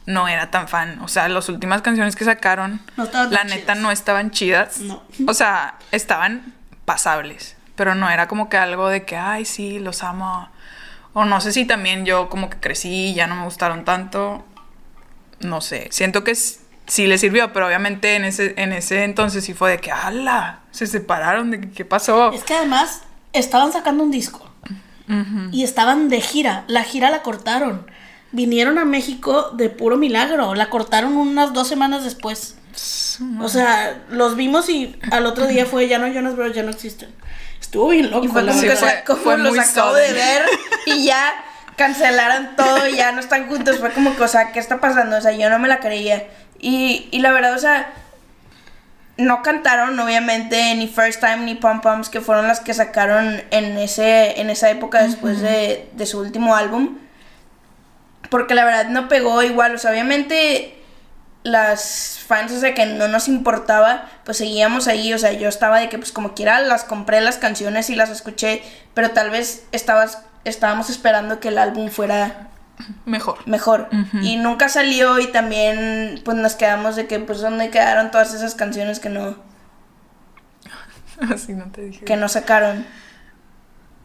no 0.07 0.29
era 0.29 0.51
tan 0.51 0.69
fan. 0.69 1.01
O 1.03 1.09
sea, 1.09 1.29
las 1.29 1.49
últimas 1.49 1.83
canciones 1.83 2.17
que 2.17 2.25
sacaron, 2.25 2.81
No 2.97 3.09
la 3.31 3.45
neta 3.45 3.73
chidas. 3.75 3.79
no 3.79 3.91
estaban 3.91 4.31
chidas. 4.31 4.79
No. 4.81 5.03
O 5.27 5.35
sea, 5.35 5.79
estaban 5.93 6.55
pasables, 6.85 7.57
pero 7.77 7.95
no 7.95 8.11
era 8.11 8.29
como 8.29 8.49
que 8.49 8.57
algo 8.57 8.89
de 8.89 9.05
que, 9.05 9.17
ay, 9.17 9.45
sí, 9.45 9.79
los 9.79 10.03
amo. 10.03 10.49
O 11.13 11.25
no 11.25 11.41
sé 11.41 11.53
si 11.53 11.65
también 11.65 12.05
yo 12.05 12.29
como 12.29 12.51
que 12.51 12.59
crecí 12.59 13.11
y 13.11 13.15
ya 13.15 13.27
no 13.27 13.37
me 13.37 13.45
gustaron 13.45 13.85
tanto. 13.85 14.45
No 15.41 15.61
sé, 15.61 15.89
siento 15.91 16.25
que 16.25 16.35
sí 16.35 17.07
le 17.07 17.19
sirvió, 17.19 17.53
pero 17.53 17.67
obviamente 17.67 18.17
en 18.17 18.25
ese, 18.25 18.55
en 18.57 18.73
ese 18.73 19.05
entonces 19.05 19.45
sí 19.45 19.55
fue 19.55 19.73
de 19.73 19.79
que, 19.79 19.93
ala, 19.93 20.61
se 20.71 20.87
separaron, 20.87 21.51
de 21.51 21.61
que, 21.61 21.71
¿qué 21.71 21.85
pasó? 21.85 22.33
Es 22.33 22.45
que 22.45 22.55
además 22.55 23.03
estaban 23.33 23.73
sacando 23.73 24.05
un 24.05 24.11
disco. 24.11 24.51
Y 25.53 25.65
estaban 25.65 26.09
de 26.09 26.23
gira. 26.23 26.65
La 26.67 26.83
gira 26.83 27.11
la 27.11 27.21
cortaron. 27.21 27.87
Vinieron 28.33 28.79
a 28.79 28.87
México 28.87 29.51
de 29.51 29.69
puro 29.69 29.99
milagro. 29.99 30.55
La 30.55 30.71
cortaron 30.71 31.17
unas 31.19 31.53
dos 31.53 31.69
semanas 31.69 32.05
después. 32.05 32.57
O 33.41 33.49
sea, 33.49 34.03
los 34.09 34.35
vimos 34.35 34.69
y 34.71 34.97
al 35.11 35.27
otro 35.27 35.47
día 35.47 35.67
fue 35.67 35.89
ya 35.89 35.99
no 35.99 36.09
Jonas 36.09 36.35
Brothers, 36.37 36.57
ya 36.57 36.63
no 36.63 36.71
existen. 36.71 37.11
Estuvo 37.61 37.89
bien 37.89 38.11
loco. 38.11 38.25
Y 38.27 38.29
fue 38.29 38.43
como 38.47 38.61
que, 38.61 38.77
fue- 38.77 39.03
como 39.07 39.19
fue 39.23 39.39
los 39.39 39.53
acabo 39.59 39.95
de 39.95 40.13
ver 40.13 40.43
y 40.87 41.05
ya 41.05 41.33
cancelaron 41.77 42.55
todo 42.57 42.87
y 42.89 42.97
ya 42.97 43.13
no 43.13 43.21
están 43.21 43.49
juntos. 43.49 43.79
Fue 43.79 43.91
como 43.93 44.15
que, 44.17 44.23
o 44.23 44.29
sea, 44.29 44.53
¿qué 44.53 44.61
está 44.61 44.79
pasando? 44.81 45.17
O 45.17 45.21
sea, 45.21 45.33
yo 45.33 45.49
no 45.51 45.59
me 45.59 45.69
la 45.69 45.81
creía. 45.81 46.25
Y, 46.61 47.09
y 47.11 47.19
la 47.21 47.33
verdad, 47.33 47.55
o 47.55 47.59
sea, 47.59 47.93
no 49.17 49.43
cantaron, 49.43 49.99
obviamente, 49.99 50.75
ni 50.75 50.89
First 50.89 51.21
Time 51.21 51.39
ni 51.39 51.55
Pom 51.55 51.81
Poms, 51.81 52.09
que 52.09 52.21
fueron 52.21 52.47
las 52.49 52.61
que 52.61 52.75
sacaron 52.75 53.43
en, 53.51 53.79
ese, 53.79 54.41
en 54.41 54.51
esa 54.51 54.71
época 54.71 55.03
después 55.03 55.41
de, 55.41 55.89
de 55.93 56.07
su 56.07 56.21
último 56.21 56.55
álbum. 56.57 56.99
Porque 58.31 58.55
la 58.55 58.65
verdad 58.65 58.87
no 58.87 59.09
pegó 59.09 59.43
igual, 59.43 59.75
o 59.75 59.79
sea, 59.79 59.91
obviamente 59.93 60.74
las 61.45 62.19
fans, 62.27 62.51
o 62.53 62.59
sea, 62.59 62.75
que 62.75 62.87
no 62.87 63.07
nos 63.07 63.29
importaba, 63.29 64.09
pues 64.25 64.39
seguíamos 64.39 64.89
ahí, 64.89 65.13
o 65.15 65.19
sea, 65.19 65.33
yo 65.33 65.49
estaba 65.49 65.79
de 65.79 65.89
que 65.89 65.99
pues 65.99 66.11
como 66.11 66.35
quiera 66.35 66.61
las 66.61 66.83
compré 66.85 67.21
las 67.21 67.37
canciones 67.39 67.91
y 67.91 67.95
las 67.95 68.11
escuché, 68.11 68.63
pero 68.95 69.11
tal 69.13 69.31
vez 69.31 69.65
estabas, 69.71 70.23
estábamos 70.45 70.89
esperando 70.91 71.41
que 71.41 71.49
el 71.49 71.59
álbum 71.59 71.91
fuera 71.91 72.49
Mejor. 73.05 73.39
mejor 73.47 73.89
y 74.23 74.35
nunca 74.37 74.69
salió 74.69 75.21
y 75.21 75.29
también 75.29 76.21
pues 76.25 76.37
nos 76.37 76.55
quedamos 76.57 76.97
de 76.97 77.07
que 77.07 77.21
pues 77.21 77.41
dónde 77.41 77.71
quedaron 77.71 78.11
todas 78.11 78.35
esas 78.35 78.55
canciones 78.57 78.99
que 78.99 79.11
no 79.11 79.37
Así 81.33 81.53
no 81.53 81.67
te 81.71 81.83
dije. 81.83 82.05
que 82.05 82.17
no 82.17 82.29
sacaron. 82.29 82.85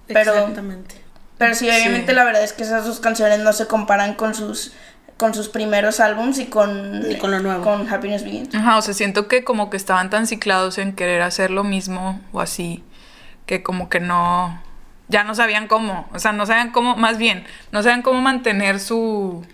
pero- 0.07 0.33
Exactamente. 0.33 0.95
Pero 1.37 1.55
sí, 1.55 1.69
obviamente 1.69 2.11
Sí. 2.11 2.15
la 2.15 2.25
verdad 2.25 2.43
es 2.43 2.51
que 2.51 2.63
esas 2.63 2.83
dos 2.85 2.99
canciones 2.99 3.39
no 3.39 3.53
se 3.53 3.65
comparan 3.65 4.13
con 4.15 4.33
sus 4.35 4.73
con 5.19 5.33
sus 5.33 5.49
primeros 5.49 5.99
álbums 5.99 6.39
y 6.39 6.45
con 6.45 7.01
Ni 7.01 7.17
con 7.17 7.31
lo 7.31 7.41
nuevo. 7.41 7.61
con 7.61 7.91
Happiness 7.93 8.23
Begins. 8.23 8.55
Ajá, 8.55 8.77
o 8.77 8.81
sea, 8.81 8.93
siento 8.93 9.27
que 9.27 9.43
como 9.43 9.69
que 9.69 9.75
estaban 9.75 10.09
tan 10.09 10.25
ciclados 10.25 10.77
en 10.77 10.93
querer 10.93 11.21
hacer 11.21 11.51
lo 11.51 11.65
mismo 11.65 12.21
o 12.31 12.39
así, 12.39 12.83
que 13.45 13.61
como 13.61 13.89
que 13.89 13.99
no, 13.99 14.61
ya 15.09 15.25
no 15.25 15.35
sabían 15.35 15.67
cómo, 15.67 16.07
o 16.13 16.19
sea, 16.19 16.31
no 16.31 16.45
sabían 16.45 16.71
cómo, 16.71 16.95
más 16.95 17.17
bien, 17.17 17.43
no 17.73 17.83
sabían 17.83 18.01
cómo 18.01 18.21
mantener 18.21 18.79
su, 18.79 19.45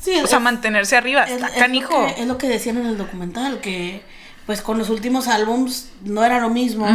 Sí, 0.00 0.18
o 0.18 0.26
sea, 0.26 0.40
mantenerse 0.40 0.96
arriba, 0.96 1.24
es, 1.24 1.32
está 1.32 1.48
es 1.48 1.54
lo 1.54 1.60
canijo. 1.60 2.06
que, 2.06 2.22
es 2.22 2.26
lo 2.26 2.38
que 2.38 2.48
decían 2.48 2.78
en 2.78 2.86
el 2.86 2.96
documental, 2.96 3.60
que 3.60 4.02
pues 4.46 4.62
con 4.62 4.78
los 4.78 4.88
últimos 4.88 5.28
álbums 5.28 5.90
no 6.02 6.24
era 6.24 6.40
lo 6.40 6.48
mismo 6.50 6.86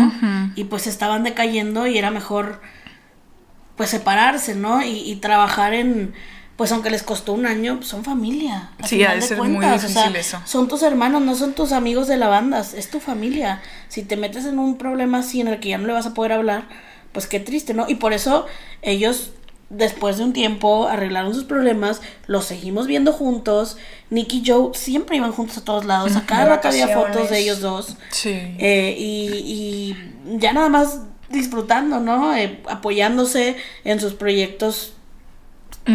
y 0.56 0.64
pues 0.66 0.88
estaban 0.88 1.24
decayendo 1.24 1.86
y 1.88 1.98
era 1.98 2.12
mejor 2.12 2.62
pues 3.76 3.92
separarse, 3.92 4.56
¿no? 4.56 4.84
Y, 4.84 5.00
y 5.10 5.16
trabajar 5.18 5.74
en, 5.74 6.14
pues 6.60 6.74
aunque 6.74 6.90
les 6.90 7.04
costó 7.04 7.32
un 7.32 7.46
año, 7.46 7.82
son 7.84 8.04
familia. 8.04 8.72
Sí, 8.86 9.02
ha 9.06 9.16
de 9.16 9.22
ser 9.22 9.38
muy 9.38 9.48
cuentas, 9.56 9.86
o 9.86 9.88
sea, 9.88 10.10
difícil 10.10 10.16
eso. 10.18 10.42
Son 10.44 10.68
tus 10.68 10.84
hermanos, 10.84 11.22
no 11.22 11.34
son 11.34 11.54
tus 11.54 11.72
amigos 11.72 12.10
de 12.10 12.18
la 12.18 12.28
banda, 12.28 12.60
es 12.60 12.90
tu 12.90 13.00
familia. 13.00 13.62
Si 13.88 14.04
te 14.04 14.18
metes 14.18 14.44
en 14.44 14.60
un 14.60 14.78
problema 14.78 15.20
así 15.20 15.40
en 15.40 15.48
el 15.48 15.62
que 15.62 15.70
ya 15.70 15.78
no 15.78 15.88
le 15.88 15.94
vas 15.94 16.06
a 16.06 16.14
poder 16.14 16.34
hablar, 16.34 16.68
pues 17.14 17.28
qué 17.28 17.40
triste, 17.40 17.74
¿no? 17.74 17.88
Y 17.88 17.96
por 17.96 18.12
eso 18.12 18.46
ellos 18.82 19.32
después 19.70 20.18
de 20.18 20.26
un 20.26 20.34
tiempo 20.34 20.90
arreglaron 20.90 21.34
sus 21.34 21.46
problemas, 21.46 22.02
los 22.28 22.44
seguimos 22.44 22.88
viendo 22.88 23.14
juntos. 23.14 23.78
Nick 24.10 24.34
y 24.34 24.44
Joe 24.46 24.72
siempre 24.74 25.16
iban 25.16 25.32
juntos 25.32 25.60
a 25.60 25.64
todos 25.64 25.86
lados, 25.86 26.18
a 26.18 26.26
cada 26.26 26.44
rato 26.44 26.68
había 26.68 26.90
fotos 26.90 27.30
de 27.30 27.40
ellos 27.40 27.62
dos. 27.62 27.96
Sí. 28.10 28.32
Eh, 28.32 28.96
y, 29.00 29.96
y 30.26 30.38
ya 30.38 30.52
nada 30.52 30.68
más 30.68 31.04
disfrutando, 31.30 32.02
¿no? 32.02 32.36
Eh, 32.36 32.60
apoyándose 32.68 33.56
en 33.86 34.02
sus 34.02 34.12
proyectos 34.12 34.92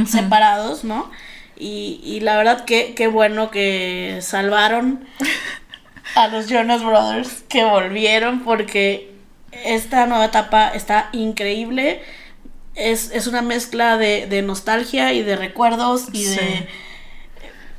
Separados, 0.06 0.84
¿no? 0.84 1.10
Y, 1.56 2.00
y 2.04 2.20
la 2.20 2.36
verdad 2.36 2.64
que 2.64 2.94
qué 2.94 3.06
bueno 3.06 3.50
que 3.50 4.18
salvaron 4.22 5.06
a 6.16 6.28
los 6.28 6.48
Jonas 6.48 6.82
Brothers, 6.84 7.42
que 7.48 7.64
volvieron 7.64 8.40
porque 8.44 9.14
esta 9.64 10.06
nueva 10.06 10.26
etapa 10.26 10.68
está 10.70 11.08
increíble. 11.12 12.02
Es, 12.74 13.10
es 13.12 13.26
una 13.28 13.42
mezcla 13.42 13.96
de, 13.98 14.26
de 14.26 14.42
nostalgia 14.42 15.12
y 15.12 15.22
de 15.22 15.36
recuerdos 15.36 16.08
y 16.12 16.24
Sí. 16.24 16.36
de, 16.36 16.68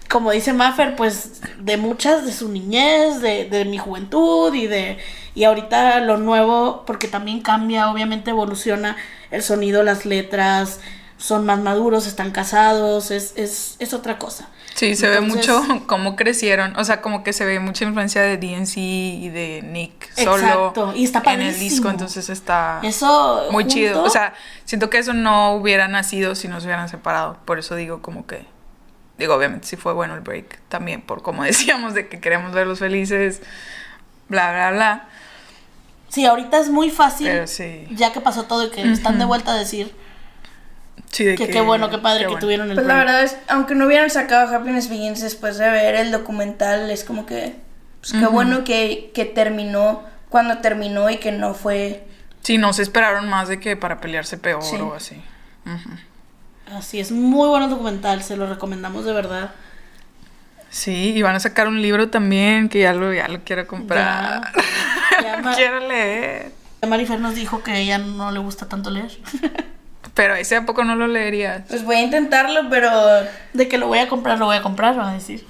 como 0.09 0.31
dice 0.31 0.53
Maffer, 0.53 0.95
pues 0.95 1.41
de 1.59 1.77
muchas 1.77 2.25
de 2.25 2.31
su 2.31 2.49
niñez, 2.49 3.21
de, 3.21 3.45
de 3.49 3.65
mi 3.65 3.77
juventud 3.77 4.53
y 4.53 4.67
de 4.67 4.97
y 5.33 5.43
ahorita 5.43 5.99
lo 5.99 6.17
nuevo, 6.17 6.83
porque 6.85 7.07
también 7.09 7.41
cambia, 7.41 7.89
obviamente 7.91 8.29
evoluciona 8.29 8.95
el 9.31 9.43
sonido, 9.43 9.83
las 9.83 10.05
letras, 10.05 10.79
son 11.17 11.45
más 11.45 11.59
maduros, 11.59 12.07
están 12.07 12.31
casados, 12.31 13.11
es, 13.11 13.33
es, 13.35 13.75
es 13.79 13.93
otra 13.93 14.19
cosa. 14.19 14.49
Sí, 14.75 14.95
se 14.97 15.07
ve 15.07 15.21
mucho 15.21 15.63
cómo 15.87 16.17
crecieron, 16.17 16.75
o 16.75 16.83
sea, 16.83 17.01
como 17.01 17.23
que 17.23 17.31
se 17.31 17.45
ve 17.45 17.59
mucha 17.59 17.85
influencia 17.85 18.21
de 18.21 18.37
DNC 18.37 18.77
y 18.77 19.29
de 19.29 19.61
Nick 19.63 20.13
solo 20.15 20.35
Exacto, 20.37 20.93
y 20.95 21.05
está 21.05 21.21
en 21.33 21.41
el 21.41 21.57
disco, 21.57 21.89
entonces 21.89 22.29
está 22.29 22.81
Eso 22.83 23.47
muy 23.51 23.67
chido. 23.67 24.03
O 24.03 24.09
sea, 24.09 24.33
siento 24.65 24.89
que 24.89 24.97
eso 24.97 25.13
no 25.13 25.53
hubiera 25.53 25.87
nacido 25.87 26.35
si 26.35 26.49
no 26.49 26.59
se 26.59 26.67
hubieran 26.67 26.89
separado. 26.89 27.37
Por 27.45 27.57
eso 27.57 27.75
digo 27.75 28.01
como 28.01 28.27
que, 28.27 28.45
digo, 29.17 29.33
obviamente 29.33 29.67
sí 29.67 29.77
fue 29.77 29.93
bueno 29.93 30.13
el 30.15 30.21
break 30.21 30.59
también, 30.67 31.01
por 31.01 31.21
como 31.21 31.43
decíamos 31.45 31.93
de 31.93 32.09
que 32.09 32.19
queremos 32.19 32.51
verlos 32.51 32.79
felices, 32.79 33.41
bla, 34.27 34.51
bla, 34.51 34.71
bla. 34.71 35.07
Sí, 36.09 36.25
ahorita 36.25 36.59
es 36.59 36.69
muy 36.69 36.91
fácil, 36.91 37.27
Pero 37.27 37.47
sí. 37.47 37.87
ya 37.91 38.11
que 38.11 38.19
pasó 38.19 38.43
todo 38.43 38.65
y 38.65 38.69
que 38.71 38.81
están 38.91 39.19
de 39.19 39.25
vuelta 39.25 39.53
a 39.53 39.57
decir 39.57 39.93
Sí, 41.11 41.23
de 41.23 41.35
que 41.35 41.47
qué 41.49 41.61
bueno, 41.61 41.89
qué 41.89 41.97
padre 41.97 42.21
que 42.21 42.27
bueno. 42.27 42.39
tuvieron 42.41 42.69
el 42.69 42.75
Pues 42.75 42.85
la 42.87 42.95
verdad 42.95 43.23
es, 43.23 43.37
aunque 43.47 43.73
no 43.75 43.85
hubieran 43.85 44.09
sacado 44.09 44.53
Happiness 44.53 44.89
Begins 44.89 45.21
después 45.21 45.57
de 45.57 45.69
ver 45.69 45.95
el 45.95 46.11
documental, 46.11 46.89
es 46.91 47.03
como 47.03 47.25
que, 47.25 47.55
pues 48.01 48.13
qué 48.13 48.25
bueno 48.27 48.63
que, 48.63 49.11
que 49.13 49.23
terminó 49.25 50.03
cuando 50.29 50.57
terminó 50.57 51.09
y 51.09 51.17
que 51.17 51.31
no 51.31 51.53
fue... 51.53 52.05
Sí, 52.41 52.57
no 52.57 52.73
se 52.73 52.81
esperaron 52.81 53.29
más 53.29 53.47
de 53.47 53.59
que 53.59 53.77
para 53.77 54.01
pelearse 54.01 54.37
peor 54.37 54.61
Sí. 54.61 54.75
o 54.75 54.93
así. 54.93 55.15
Ujú. 55.65 56.75
Así 56.77 56.99
es, 56.99 57.11
muy 57.11 57.47
bueno 57.47 57.65
el 57.65 57.71
documental, 57.71 58.21
se 58.23 58.35
lo 58.35 58.47
recomendamos 58.47 59.05
de 59.05 59.13
verdad. 59.13 59.51
Sí, 60.69 61.13
y 61.15 61.21
van 61.21 61.35
a 61.35 61.39
sacar 61.39 61.67
un 61.69 61.81
libro 61.81 62.09
también 62.09 62.67
que 62.67 62.79
ya 62.81 62.91
lo, 62.93 63.13
ya 63.13 63.27
lo 63.29 63.43
quiero 63.45 63.65
comprar. 63.67 64.41
Ya, 65.23 65.37
Ma- 65.41 65.53
quiero 65.55 65.79
leer. 65.87 66.51
Marifer 66.85 67.19
nos 67.19 67.33
dijo 67.35 67.63
que 67.63 67.71
a 67.71 67.77
ella 67.77 67.97
no 67.97 68.29
le 68.31 68.39
gusta 68.39 68.67
tanto 68.67 68.89
leer. 68.91 69.09
Pero 70.15 70.33
ese 70.35 70.55
a 70.55 70.65
poco 70.65 70.85
no 70.85 70.95
lo 70.95 71.07
leerías. 71.07 71.63
Pues 71.67 71.83
voy 71.83 71.97
a 71.97 72.01
intentarlo, 72.01 72.69
pero... 72.69 72.89
De 73.53 73.67
que 73.67 73.77
lo 73.77 73.87
voy 73.87 73.99
a 73.99 74.07
comprar, 74.07 74.39
lo 74.39 74.45
voy 74.45 74.55
a 74.55 74.61
comprar, 74.61 74.97
va 74.97 75.11
a 75.11 75.13
decir. 75.13 75.45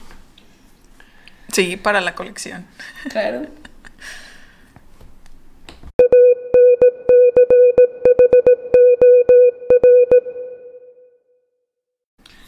Sí, 1.52 1.78
para 1.78 2.02
la 2.02 2.16
colección. 2.16 2.66
Claro. 3.10 3.46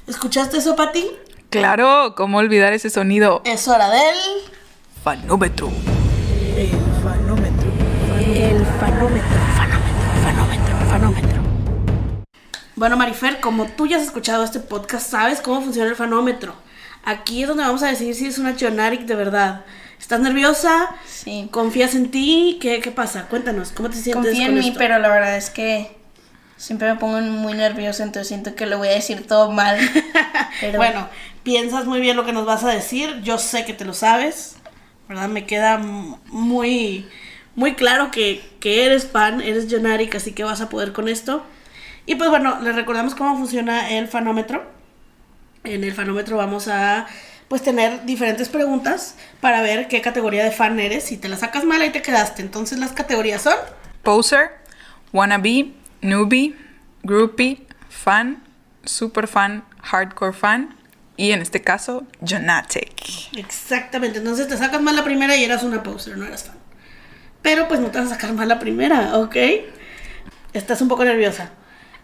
¿Escuchaste 0.07 0.57
eso, 0.57 0.75
Pati? 0.75 1.05
Claro, 1.51 2.15
¿cómo 2.15 2.39
olvidar 2.39 2.73
ese 2.73 2.89
sonido? 2.89 3.43
Es 3.45 3.67
hora 3.67 3.89
del... 3.91 4.17
Fanómetro. 5.03 5.69
El 6.57 6.71
fanómetro. 7.03 7.69
El 8.25 8.65
fanómetro, 8.65 9.37
fanómetro, 9.55 10.23
fanómetro, 10.23 10.77
fanómetro. 10.89 11.36
Bueno, 12.77 12.95
Marifer, 12.95 13.39
como 13.39 13.65
tú 13.65 13.87
ya 13.87 13.97
has 13.97 14.03
escuchado 14.03 14.43
este 14.43 14.59
podcast, 14.59 15.09
sabes 15.09 15.41
cómo 15.41 15.61
funciona 15.61 15.89
el 15.89 15.95
fanómetro. 15.95 16.53
Aquí 17.03 17.41
es 17.41 17.47
donde 17.47 17.63
vamos 17.63 17.81
a 17.81 17.87
decidir 17.87 18.13
si 18.13 18.27
es 18.27 18.37
una 18.37 18.55
Jonaric 18.57 19.01
de 19.01 19.15
verdad. 19.15 19.65
¿Estás 19.99 20.19
nerviosa? 20.19 20.95
Sí. 21.07 21.47
¿Confías 21.49 21.95
en 21.95 22.11
ti? 22.11 22.59
¿Qué, 22.61 22.79
qué 22.79 22.91
pasa? 22.91 23.23
Cuéntanos, 23.29 23.71
¿cómo 23.71 23.89
te 23.89 23.95
sientes 23.95 24.25
Confío 24.25 24.45
en 24.45 24.51
con 24.51 24.59
mí, 24.59 24.67
esto? 24.67 24.77
pero 24.77 24.99
la 24.99 25.09
verdad 25.09 25.37
es 25.37 25.49
que 25.49 25.97
siempre 26.55 26.93
me 26.93 26.99
pongo 26.99 27.19
muy 27.19 27.55
nerviosa, 27.55 28.03
entonces 28.03 28.27
siento 28.27 28.53
que 28.53 28.67
lo 28.67 28.77
voy 28.77 28.89
a 28.89 28.91
decir 28.91 29.25
todo 29.25 29.51
mal. 29.51 29.79
Pero 30.61 30.77
Bueno, 30.77 31.09
piensas 31.41 31.85
muy 31.85 31.99
bien 31.99 32.15
lo 32.15 32.25
que 32.25 32.33
nos 32.33 32.45
vas 32.45 32.63
a 32.63 32.69
decir. 32.69 33.21
Yo 33.23 33.39
sé 33.39 33.65
que 33.65 33.73
te 33.73 33.85
lo 33.85 33.95
sabes. 33.95 34.55
¿Verdad? 35.09 35.29
Me 35.29 35.45
queda 35.47 35.77
muy, 35.79 37.07
muy 37.55 37.73
claro 37.73 38.11
que, 38.11 38.43
que 38.59 38.85
eres 38.85 39.07
fan, 39.07 39.41
eres 39.41 39.67
Jonaric, 39.67 40.13
así 40.15 40.33
que 40.33 40.43
vas 40.43 40.61
a 40.61 40.69
poder 40.69 40.93
con 40.93 41.07
esto. 41.07 41.43
Y 42.07 42.15
pues 42.15 42.29
bueno, 42.29 42.59
les 42.61 42.73
recordamos 42.73 43.13
cómo 43.13 43.37
funciona 43.37 43.91
el 43.91 44.07
fanómetro. 44.07 44.65
En 45.65 45.83
el 45.83 45.93
fanómetro 45.93 46.37
vamos 46.37 46.69
a 46.69 47.05
pues 47.49 47.61
tener 47.61 48.05
diferentes 48.05 48.47
preguntas 48.47 49.15
para 49.41 49.61
ver 49.61 49.89
qué 49.89 50.01
categoría 50.01 50.43
de 50.45 50.51
fan 50.51 50.79
eres. 50.79 51.03
Si 51.03 51.17
te 51.17 51.27
la 51.27 51.35
sacas 51.35 51.65
mal, 51.65 51.81
ahí 51.81 51.91
te 51.91 52.01
quedaste. 52.01 52.41
Entonces 52.41 52.79
las 52.79 52.93
categorías 52.93 53.41
son 53.41 53.55
Poser, 54.03 54.51
wannabe, 55.11 55.73
newbie, 56.01 56.55
groupie, 57.03 57.67
fan, 57.89 58.41
super 58.85 59.27
fan, 59.27 59.65
hardcore 59.83 60.31
fan 60.31 60.77
y 61.17 61.31
en 61.31 61.41
este 61.41 61.61
caso, 61.61 62.05
Jonatic. 62.21 63.35
Exactamente, 63.35 64.19
entonces 64.19 64.47
te 64.47 64.55
sacas 64.55 64.81
mal 64.81 64.95
la 64.95 65.03
primera 65.03 65.35
y 65.35 65.43
eras 65.43 65.63
una 65.63 65.83
poser, 65.83 66.17
no 66.17 66.25
eras 66.25 66.45
fan. 66.45 66.55
Pero 67.41 67.67
pues 67.67 67.81
no 67.81 67.87
te 67.87 67.99
vas 67.99 68.07
a 68.07 68.11
sacar 68.11 68.31
mal 68.31 68.47
la 68.47 68.59
primera, 68.59 69.17
¿ok? 69.17 69.35
Estás 70.53 70.81
un 70.81 70.87
poco 70.87 71.03
nerviosa. 71.03 71.49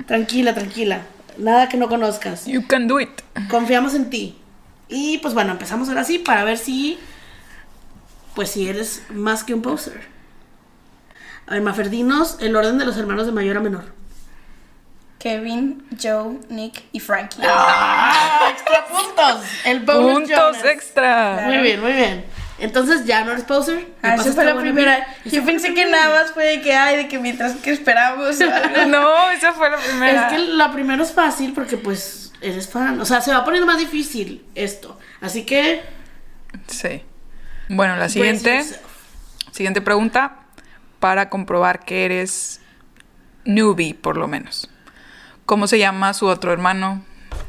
Tranquila, 0.07 0.53
tranquila. 0.53 1.01
Nada 1.37 1.69
que 1.69 1.77
no 1.77 1.87
conozcas. 1.89 2.45
You 2.45 2.65
can 2.67 2.87
do 2.87 2.99
it. 2.99 3.09
Confiamos 3.49 3.95
en 3.95 4.09
ti. 4.09 4.37
Y 4.89 5.17
pues 5.19 5.33
bueno, 5.33 5.51
empezamos 5.51 5.89
ahora 5.89 6.03
sí 6.03 6.19
para 6.19 6.43
ver 6.43 6.57
si. 6.57 6.99
Pues 8.35 8.51
si 8.51 8.67
eres 8.67 9.03
más 9.09 9.43
que 9.43 9.53
un 9.53 9.61
poser. 9.61 10.01
A 11.47 11.53
ver, 11.53 11.61
Maferdinos, 11.61 12.37
el 12.39 12.55
orden 12.55 12.77
de 12.77 12.85
los 12.85 12.97
hermanos 12.97 13.25
de 13.25 13.31
mayor 13.31 13.57
a 13.57 13.59
menor. 13.59 13.85
Kevin, 15.19 15.85
Joe, 16.01 16.37
Nick 16.49 16.83
y 16.91 16.99
Frankie. 16.99 17.41
¡Ah! 17.45 18.49
¡Extra 18.51 18.85
puntos! 18.87 19.45
El 19.65 19.79
bonus 19.81 20.13
Puntos 20.13 20.29
Jonas. 20.29 20.65
extra. 20.65 21.43
Muy 21.45 21.57
bien, 21.59 21.81
muy 21.81 21.93
bien. 21.93 22.25
Entonces 22.63 23.03
ya 23.03 23.25
no 23.25 23.33
eres 23.33 23.43
poser. 23.43 23.75
¿Me 24.01 24.09
Ah, 24.09 24.15
esa 24.15 24.31
fue 24.31 24.45
la 24.45 24.57
primera. 24.57 25.05
Yo 25.25 25.43
pensé 25.43 25.73
que 25.73 25.85
nada 25.85 26.21
más 26.21 26.31
fue 26.31 26.45
de 26.45 26.61
que, 26.61 26.73
ay, 26.73 26.95
de 26.95 27.07
que 27.09 27.19
mientras 27.19 27.55
que 27.55 27.71
esperamos. 27.71 28.37
No, 28.87 29.29
esa 29.31 29.51
fue 29.51 29.69
la 29.69 29.77
primera. 29.77 30.27
Es 30.27 30.31
que 30.31 30.39
la 30.53 30.71
primera 30.71 31.03
es 31.03 31.11
fácil 31.11 31.51
porque 31.51 31.75
pues 31.75 32.31
eres 32.39 32.69
fan. 32.69 33.01
O 33.01 33.05
sea, 33.05 33.19
se 33.19 33.33
va 33.33 33.43
poniendo 33.43 33.67
más 33.67 33.77
difícil 33.79 34.45
esto. 34.55 34.97
Así 35.19 35.43
que... 35.43 35.83
Sí. 36.67 37.03
Bueno, 37.67 37.93
la 37.93 37.99
brace 37.99 38.13
siguiente, 38.13 38.65
siguiente 39.51 39.81
pregunta 39.81 40.37
para 41.01 41.27
comprobar 41.27 41.83
que 41.83 42.05
eres 42.05 42.61
newbie, 43.43 43.93
por 43.93 44.15
lo 44.15 44.29
menos. 44.29 44.69
¿Cómo 45.45 45.67
se 45.67 45.79
llama 45.79 46.13
su 46.13 46.27
otro 46.27 46.53
hermano? 46.53 47.03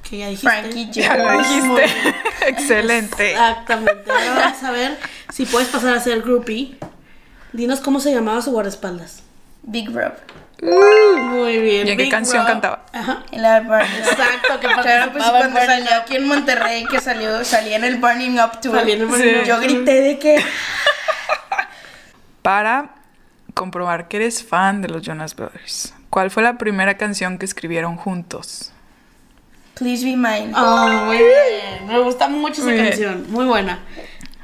Que 0.08 0.18
ya 0.18 0.28
dijiste. 0.28 0.48
Frankie, 0.48 0.90
Ya 0.92 1.16
lo 1.16 1.38
dijiste. 1.38 1.84
Excelente. 2.46 3.30
Exactamente. 3.32 4.10
Ahora 4.10 4.34
vamos 4.34 4.62
a 4.62 4.70
ver 4.70 4.98
si 5.32 5.46
puedes 5.46 5.68
pasar 5.68 5.94
a 5.96 6.00
ser 6.00 6.20
groupie. 6.22 6.76
Dinos 7.52 7.80
cómo 7.80 8.00
se 8.00 8.12
llamaba 8.12 8.42
su 8.42 8.50
guardaespaldas. 8.52 9.22
Big 9.62 9.88
Rob. 9.90 10.12
Muy 10.60 11.58
bien. 11.58 11.86
¿Y 11.86 11.90
en 11.90 11.96
qué 11.96 12.02
Big 12.04 12.10
canción 12.10 12.42
Rob. 12.42 12.52
cantaba? 12.52 12.86
Ajá. 12.92 13.22
En 13.32 13.42
la. 13.42 13.58
Exacto, 13.58 14.60
que 14.60 14.66
Claro, 14.68 15.12
pues 15.12 15.24
cuando 15.24 15.60
salió 15.60 15.84
Up. 15.86 16.00
aquí 16.02 16.16
en 16.16 16.26
Monterrey, 16.28 16.84
que 16.86 17.00
salió, 17.00 17.44
salía 17.44 17.76
en 17.76 17.84
el 17.84 17.96
Burning 17.96 18.38
Up 18.38 18.60
Tour. 18.60 18.76
Salía 18.78 18.94
en 18.96 19.00
el 19.02 19.06
Burning 19.06 19.28
Sí. 19.34 19.40
Up 19.40 19.44
Yo 19.46 19.60
grité 19.60 20.00
de 20.02 20.18
que 20.18 20.44
Para 22.42 22.90
comprobar 23.54 24.08
que 24.08 24.18
eres 24.18 24.44
fan 24.44 24.82
de 24.82 24.88
los 24.88 25.02
Jonas 25.02 25.34
Brothers. 25.34 25.94
¿Cuál 26.10 26.30
fue 26.30 26.42
la 26.42 26.58
primera 26.58 26.96
canción 26.96 27.38
que 27.38 27.44
escribieron 27.46 27.96
juntos? 27.96 28.72
Please 29.74 30.04
Be 30.04 30.16
Mine. 30.16 30.52
Oh, 30.56 30.88
muy 31.06 31.16
bien. 31.18 31.86
Me 31.86 31.98
gusta 32.00 32.28
mucho 32.28 32.54
esa 32.60 32.64
Muy 32.64 32.72
bien. 32.74 32.86
canción. 32.88 33.26
Muy 33.30 33.44
buena. 33.46 33.80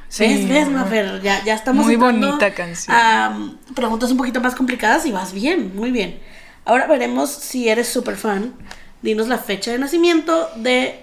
Sí, 0.09 0.25
¿Ves, 0.25 0.49
ves, 0.49 0.65
muy- 0.67 0.75
Mafer? 0.75 1.21
Ya, 1.21 1.41
ya 1.45 1.53
estamos 1.53 1.85
muy 1.85 1.95
bonita 1.95 2.53
canción. 2.53 2.93
a 2.95 3.37
preguntas 3.73 4.11
un 4.11 4.17
poquito 4.17 4.41
más 4.41 4.55
complicadas 4.55 5.05
y 5.05 5.11
vas 5.13 5.31
bien, 5.31 5.73
muy 5.75 5.91
bien. 5.91 6.19
Ahora 6.65 6.85
veremos 6.87 7.29
si 7.31 7.69
eres 7.69 7.87
súper 7.87 8.17
fan. 8.17 8.53
Dinos 9.01 9.29
la 9.29 9.37
fecha 9.37 9.71
de 9.71 9.79
nacimiento 9.79 10.49
de, 10.57 11.01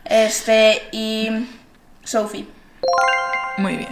Este, 0.08 0.88
y 0.92 1.48
Sophie. 2.04 2.46
Muy 3.58 3.76
bien. 3.76 3.90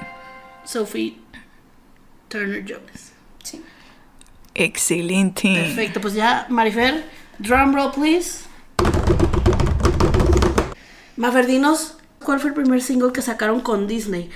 Sophie 0.62 1.23
Turner 2.34 2.64
Jonas. 2.64 3.12
Sí. 3.44 3.62
Excelente. 4.56 5.54
Perfecto, 5.54 6.00
pues 6.00 6.14
ya, 6.14 6.46
Marifer, 6.48 7.04
drum 7.38 7.72
roll, 7.72 7.92
please. 7.92 8.40
Maferdinos, 11.16 11.96
¿cuál 12.18 12.40
fue 12.40 12.50
el 12.50 12.54
primer 12.54 12.82
single 12.82 13.12
que 13.12 13.22
sacaron 13.22 13.60
con 13.60 13.86
Disney? 13.86 14.30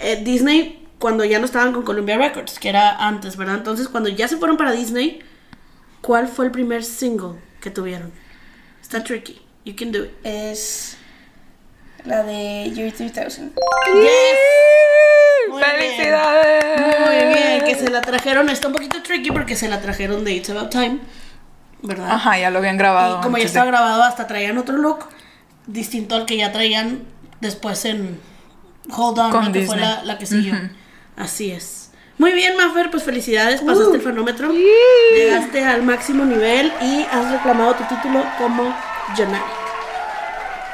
Eh, 0.00 0.22
Disney, 0.24 0.88
cuando 0.98 1.26
ya 1.26 1.38
no 1.40 1.44
estaban 1.44 1.74
con 1.74 1.82
Columbia 1.82 2.16
Records, 2.16 2.58
que 2.58 2.70
era 2.70 3.06
antes, 3.06 3.36
¿verdad? 3.36 3.56
Entonces, 3.56 3.86
cuando 3.86 4.08
ya 4.08 4.28
se 4.28 4.38
fueron 4.38 4.56
para 4.56 4.72
Disney, 4.72 5.20
¿cuál 6.00 6.28
fue 6.28 6.46
el 6.46 6.52
primer 6.52 6.82
single 6.82 7.34
que 7.60 7.70
tuvieron? 7.70 8.12
Está 8.80 9.04
tricky. 9.04 9.42
You 9.66 9.76
can 9.76 9.92
do 9.92 10.04
it. 10.04 10.10
Es 10.24 10.96
la 12.04 12.22
de 12.22 12.70
Year 12.74 12.92
3000. 12.92 13.52
Yes. 13.52 14.10
Muy 15.48 15.62
bien. 15.62 15.70
¡Felicidades! 15.76 17.00
Muy 17.00 17.34
bien, 17.34 17.64
que 17.64 17.74
se 17.74 17.90
la 17.90 18.00
trajeron. 18.00 18.48
Está 18.48 18.68
un 18.68 18.74
poquito 18.74 19.02
tricky 19.02 19.30
porque 19.30 19.56
se 19.56 19.68
la 19.68 19.80
trajeron 19.80 20.24
de 20.24 20.32
It's 20.32 20.50
About 20.50 20.70
Time, 20.70 20.98
¿verdad? 21.82 22.10
Ajá, 22.12 22.38
ya 22.38 22.50
lo 22.50 22.58
habían 22.58 22.76
grabado. 22.78 23.18
Y 23.18 23.22
como 23.22 23.36
ya 23.36 23.42
de- 23.42 23.46
estaba 23.48 23.66
grabado, 23.66 24.02
hasta 24.02 24.26
traían 24.26 24.58
otro 24.58 24.76
look 24.76 25.08
distinto 25.66 26.14
al 26.16 26.26
que 26.26 26.36
ya 26.36 26.52
traían 26.52 27.04
después 27.40 27.84
en 27.84 28.18
Hold 28.96 29.18
On, 29.18 29.30
Con 29.30 29.44
¿no? 29.46 29.52
que 29.52 29.62
fue 29.66 29.76
la, 29.76 30.02
la 30.04 30.18
que 30.18 30.26
siguió. 30.26 30.54
Así 31.16 31.50
es. 31.52 31.90
Muy 32.18 32.32
bien, 32.32 32.56
Maffer, 32.56 32.90
pues 32.90 33.02
felicidades, 33.02 33.62
pasaste 33.62 33.96
el 33.96 34.02
fanómetro, 34.02 34.52
llegaste 35.14 35.64
al 35.64 35.82
máximo 35.82 36.24
nivel 36.24 36.72
y 36.80 37.04
has 37.10 37.32
reclamado 37.32 37.74
tu 37.74 37.84
título 37.84 38.24
como 38.38 38.74
Jonari. 39.16 39.42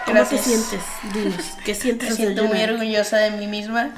¿Cómo 0.08 0.20
Gracias. 0.20 0.42
te 0.42 0.48
sientes? 0.48 0.80
Dinos, 1.12 1.44
¿qué 1.64 1.74
sientes 1.74 2.10
Me 2.10 2.16
siento 2.16 2.44
muy 2.44 2.62
orgullosa 2.62 3.18
de 3.18 3.30
mí 3.32 3.46
misma. 3.46 3.90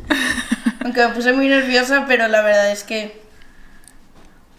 Aunque 0.84 1.06
me 1.06 1.14
puse 1.14 1.32
muy 1.32 1.46
nerviosa, 1.48 2.06
pero 2.08 2.26
la 2.26 2.42
verdad 2.42 2.72
es 2.72 2.82
que. 2.82 3.22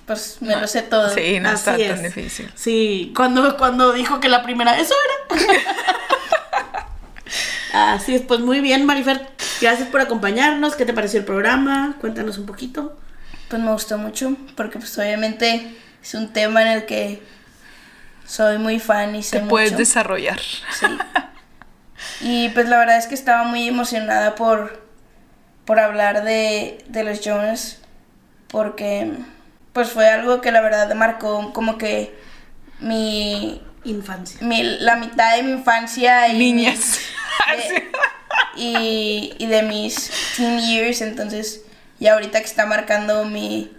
Pues 0.05 0.37
me 0.39 0.55
lo 0.55 0.67
sé 0.67 0.81
todo. 0.83 1.13
Sí, 1.13 1.39
no 1.39 1.51
está 1.51 1.77
tan 1.77 2.01
difícil. 2.01 2.49
Sí, 2.55 3.11
cuando, 3.15 3.57
cuando 3.57 3.91
dijo 3.91 4.19
que 4.19 4.29
la 4.29 4.41
primera, 4.41 4.79
eso 4.79 4.95
era. 5.29 5.73
Así 7.93 8.15
es, 8.15 8.21
pues 8.21 8.39
muy 8.39 8.61
bien, 8.61 8.85
Marifer. 8.85 9.27
Gracias 9.61 9.89
por 9.89 10.01
acompañarnos. 10.01 10.75
¿Qué 10.75 10.85
te 10.85 10.93
pareció 10.93 11.19
el 11.19 11.25
programa? 11.25 11.95
Cuéntanos 11.99 12.37
un 12.37 12.45
poquito. 12.45 12.97
Pues 13.49 13.61
me 13.61 13.71
gustó 13.71 13.97
mucho, 13.97 14.35
porque 14.55 14.79
pues 14.79 14.97
obviamente 14.97 15.75
es 16.01 16.13
un 16.13 16.31
tema 16.31 16.61
en 16.61 16.69
el 16.69 16.85
que 16.85 17.21
soy 18.29 18.59
muy 18.59 18.79
fan 18.79 19.15
y 19.15 19.23
sé 19.23 19.39
Te 19.39 19.45
puedes 19.47 19.71
mucho. 19.71 19.79
desarrollar. 19.79 20.39
Sí. 20.39 20.85
Y 22.21 22.49
pues 22.49 22.67
la 22.69 22.77
verdad 22.77 22.97
es 22.97 23.07
que 23.07 23.15
estaba 23.15 23.43
muy 23.43 23.67
emocionada 23.67 24.35
por, 24.35 24.81
por 25.65 25.79
hablar 25.79 26.23
de, 26.23 26.83
de 26.87 27.03
los 27.03 27.19
Jonas, 27.21 27.79
porque 28.47 29.11
pues 29.73 29.89
fue 29.91 30.07
algo 30.09 30.39
que 30.41 30.51
la 30.51 30.61
verdad 30.61 30.93
marcó 30.95 31.51
como 31.53 31.77
que 31.77 32.17
mi, 32.79 33.61
Infancia. 33.83 34.37
mi- 34.41 34.63
la 34.79 34.95
mitad 34.95 35.35
de 35.35 35.43
mi 35.43 35.51
infancia 35.51 36.27
y, 36.29 36.37
Niñas. 36.37 36.99
de- 37.57 37.91
y, 38.61 39.33
y 39.37 39.45
de 39.47 39.63
mis 39.63 40.11
teen 40.37 40.59
years, 40.59 41.01
entonces 41.01 41.61
ya 41.99 42.13
ahorita 42.13 42.39
que 42.39 42.45
está 42.45 42.65
marcando 42.65 43.25
mi, 43.25 43.71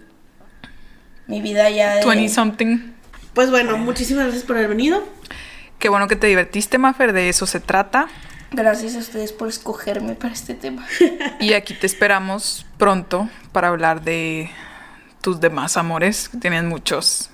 mi 1.27 1.41
vida 1.41 1.69
ya 1.71 1.95
de... 1.95 2.05
20 2.05 2.29
something. 2.29 2.90
Pues 3.33 3.49
bueno, 3.49 3.77
muchísimas 3.77 4.25
gracias 4.25 4.43
por 4.43 4.57
haber 4.57 4.69
venido. 4.69 5.03
Qué 5.79 5.89
bueno 5.89 6.07
que 6.07 6.15
te 6.15 6.27
divertiste, 6.27 6.77
Mafer, 6.77 7.13
de 7.13 7.29
eso 7.29 7.45
se 7.45 7.59
trata. 7.59 8.07
Gracias 8.51 8.95
a 8.95 8.99
ustedes 8.99 9.31
por 9.31 9.47
escogerme 9.47 10.13
para 10.15 10.33
este 10.33 10.53
tema. 10.53 10.85
Y 11.39 11.53
aquí 11.53 11.73
te 11.73 11.87
esperamos 11.87 12.65
pronto 12.77 13.29
para 13.53 13.69
hablar 13.69 14.03
de 14.03 14.51
tus 15.21 15.39
demás 15.39 15.77
amores, 15.77 16.27
que 16.29 16.37
tienes 16.37 16.63
muchos. 16.63 17.29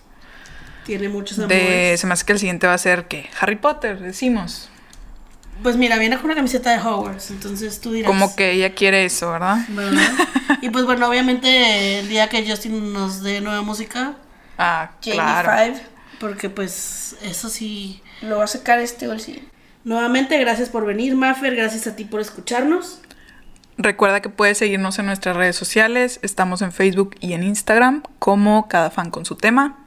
Tiene 0.86 1.10
muchos 1.10 1.38
De, 1.38 1.44
amores. 1.44 2.00
se 2.00 2.08
me 2.08 2.14
hace 2.14 2.26
que 2.26 2.34
el 2.34 2.40
siguiente 2.40 2.68
va 2.68 2.74
a 2.74 2.78
ser, 2.78 3.08
¿qué? 3.08 3.30
Harry 3.40 3.56
Potter, 3.56 4.00
decimos. 4.00 4.70
Pues 5.64 5.76
mira, 5.76 5.98
viene 5.98 6.16
con 6.18 6.26
una 6.26 6.36
camiseta 6.36 6.72
de 6.72 6.80
Hogwarts, 6.80 7.32
entonces 7.32 7.82
tú 7.82 7.92
dirás. 7.92 8.08
Como 8.08 8.36
que 8.36 8.52
ella 8.52 8.76
quiere 8.76 9.04
eso, 9.04 9.32
¿verdad? 9.32 9.58
¿verdad? 9.70 10.08
y 10.62 10.70
pues 10.70 10.86
bueno, 10.86 11.10
obviamente 11.10 12.00
el 12.00 12.08
día 12.10 12.30
que 12.30 12.48
Justin 12.48 12.94
nos 12.94 13.24
dé 13.24 13.42
nueva 13.42 13.64
música, 13.64 14.14
Ah, 14.58 14.92
claro. 15.02 15.52
JD5 15.52 15.98
porque 16.20 16.50
pues 16.50 17.16
eso 17.22 17.50
sí. 17.50 18.02
lo 18.22 18.38
va 18.38 18.46
a 18.46 18.48
sacar 18.48 18.80
este 18.80 19.08
bolsillo. 19.08 19.42
Nuevamente, 19.84 20.38
gracias 20.40 20.70
por 20.70 20.86
venir, 20.86 21.16
Maffer, 21.16 21.56
gracias 21.56 21.88
a 21.88 21.96
ti 21.96 22.06
por 22.06 22.20
escucharnos. 22.20 23.02
Recuerda 23.78 24.22
que 24.22 24.30
puedes 24.30 24.58
seguirnos 24.58 24.98
en 25.00 25.06
nuestras 25.06 25.36
redes 25.36 25.56
sociales. 25.56 26.20
Estamos 26.24 26.62
en 26.62 26.72
Facebook 26.72 27.16
y 27.20 27.34
en 27.34 27.44
Instagram 27.44 28.04
como 28.20 28.68
cada 28.68 28.90
fan 28.90 29.12
con 29.12 29.24
su 29.26 29.36
tema. 29.36 29.78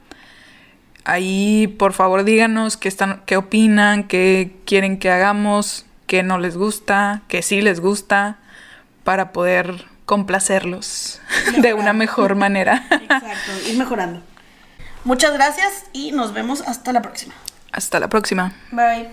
Ahí, 1.03 1.67
por 1.77 1.93
favor, 1.93 2.23
díganos 2.23 2.77
qué, 2.77 2.87
están, 2.87 3.21
qué 3.25 3.35
opinan, 3.35 4.05
qué 4.05 4.55
quieren 4.65 4.97
que 4.97 5.09
hagamos, 5.09 5.85
qué 6.07 6.23
no 6.23 6.39
les 6.39 6.55
gusta, 6.55 7.23
qué 7.27 7.41
sí 7.41 7.61
les 7.61 7.79
gusta, 7.79 8.37
para 9.03 9.31
poder 9.33 9.85
complacerlos 10.05 11.19
de 11.61 11.73
una 11.73 11.91
mejor 11.91 12.35
manera. 12.35 12.85
Exacto, 12.91 13.51
ir 13.69 13.77
mejorando. 13.77 14.21
Muchas 15.03 15.33
gracias 15.33 15.85
y 15.93 16.11
nos 16.11 16.33
vemos 16.33 16.61
hasta 16.61 16.93
la 16.93 17.01
próxima. 17.01 17.33
Hasta 17.71 17.99
la 17.99 18.09
próxima. 18.09 18.53
Bye. 18.71 19.09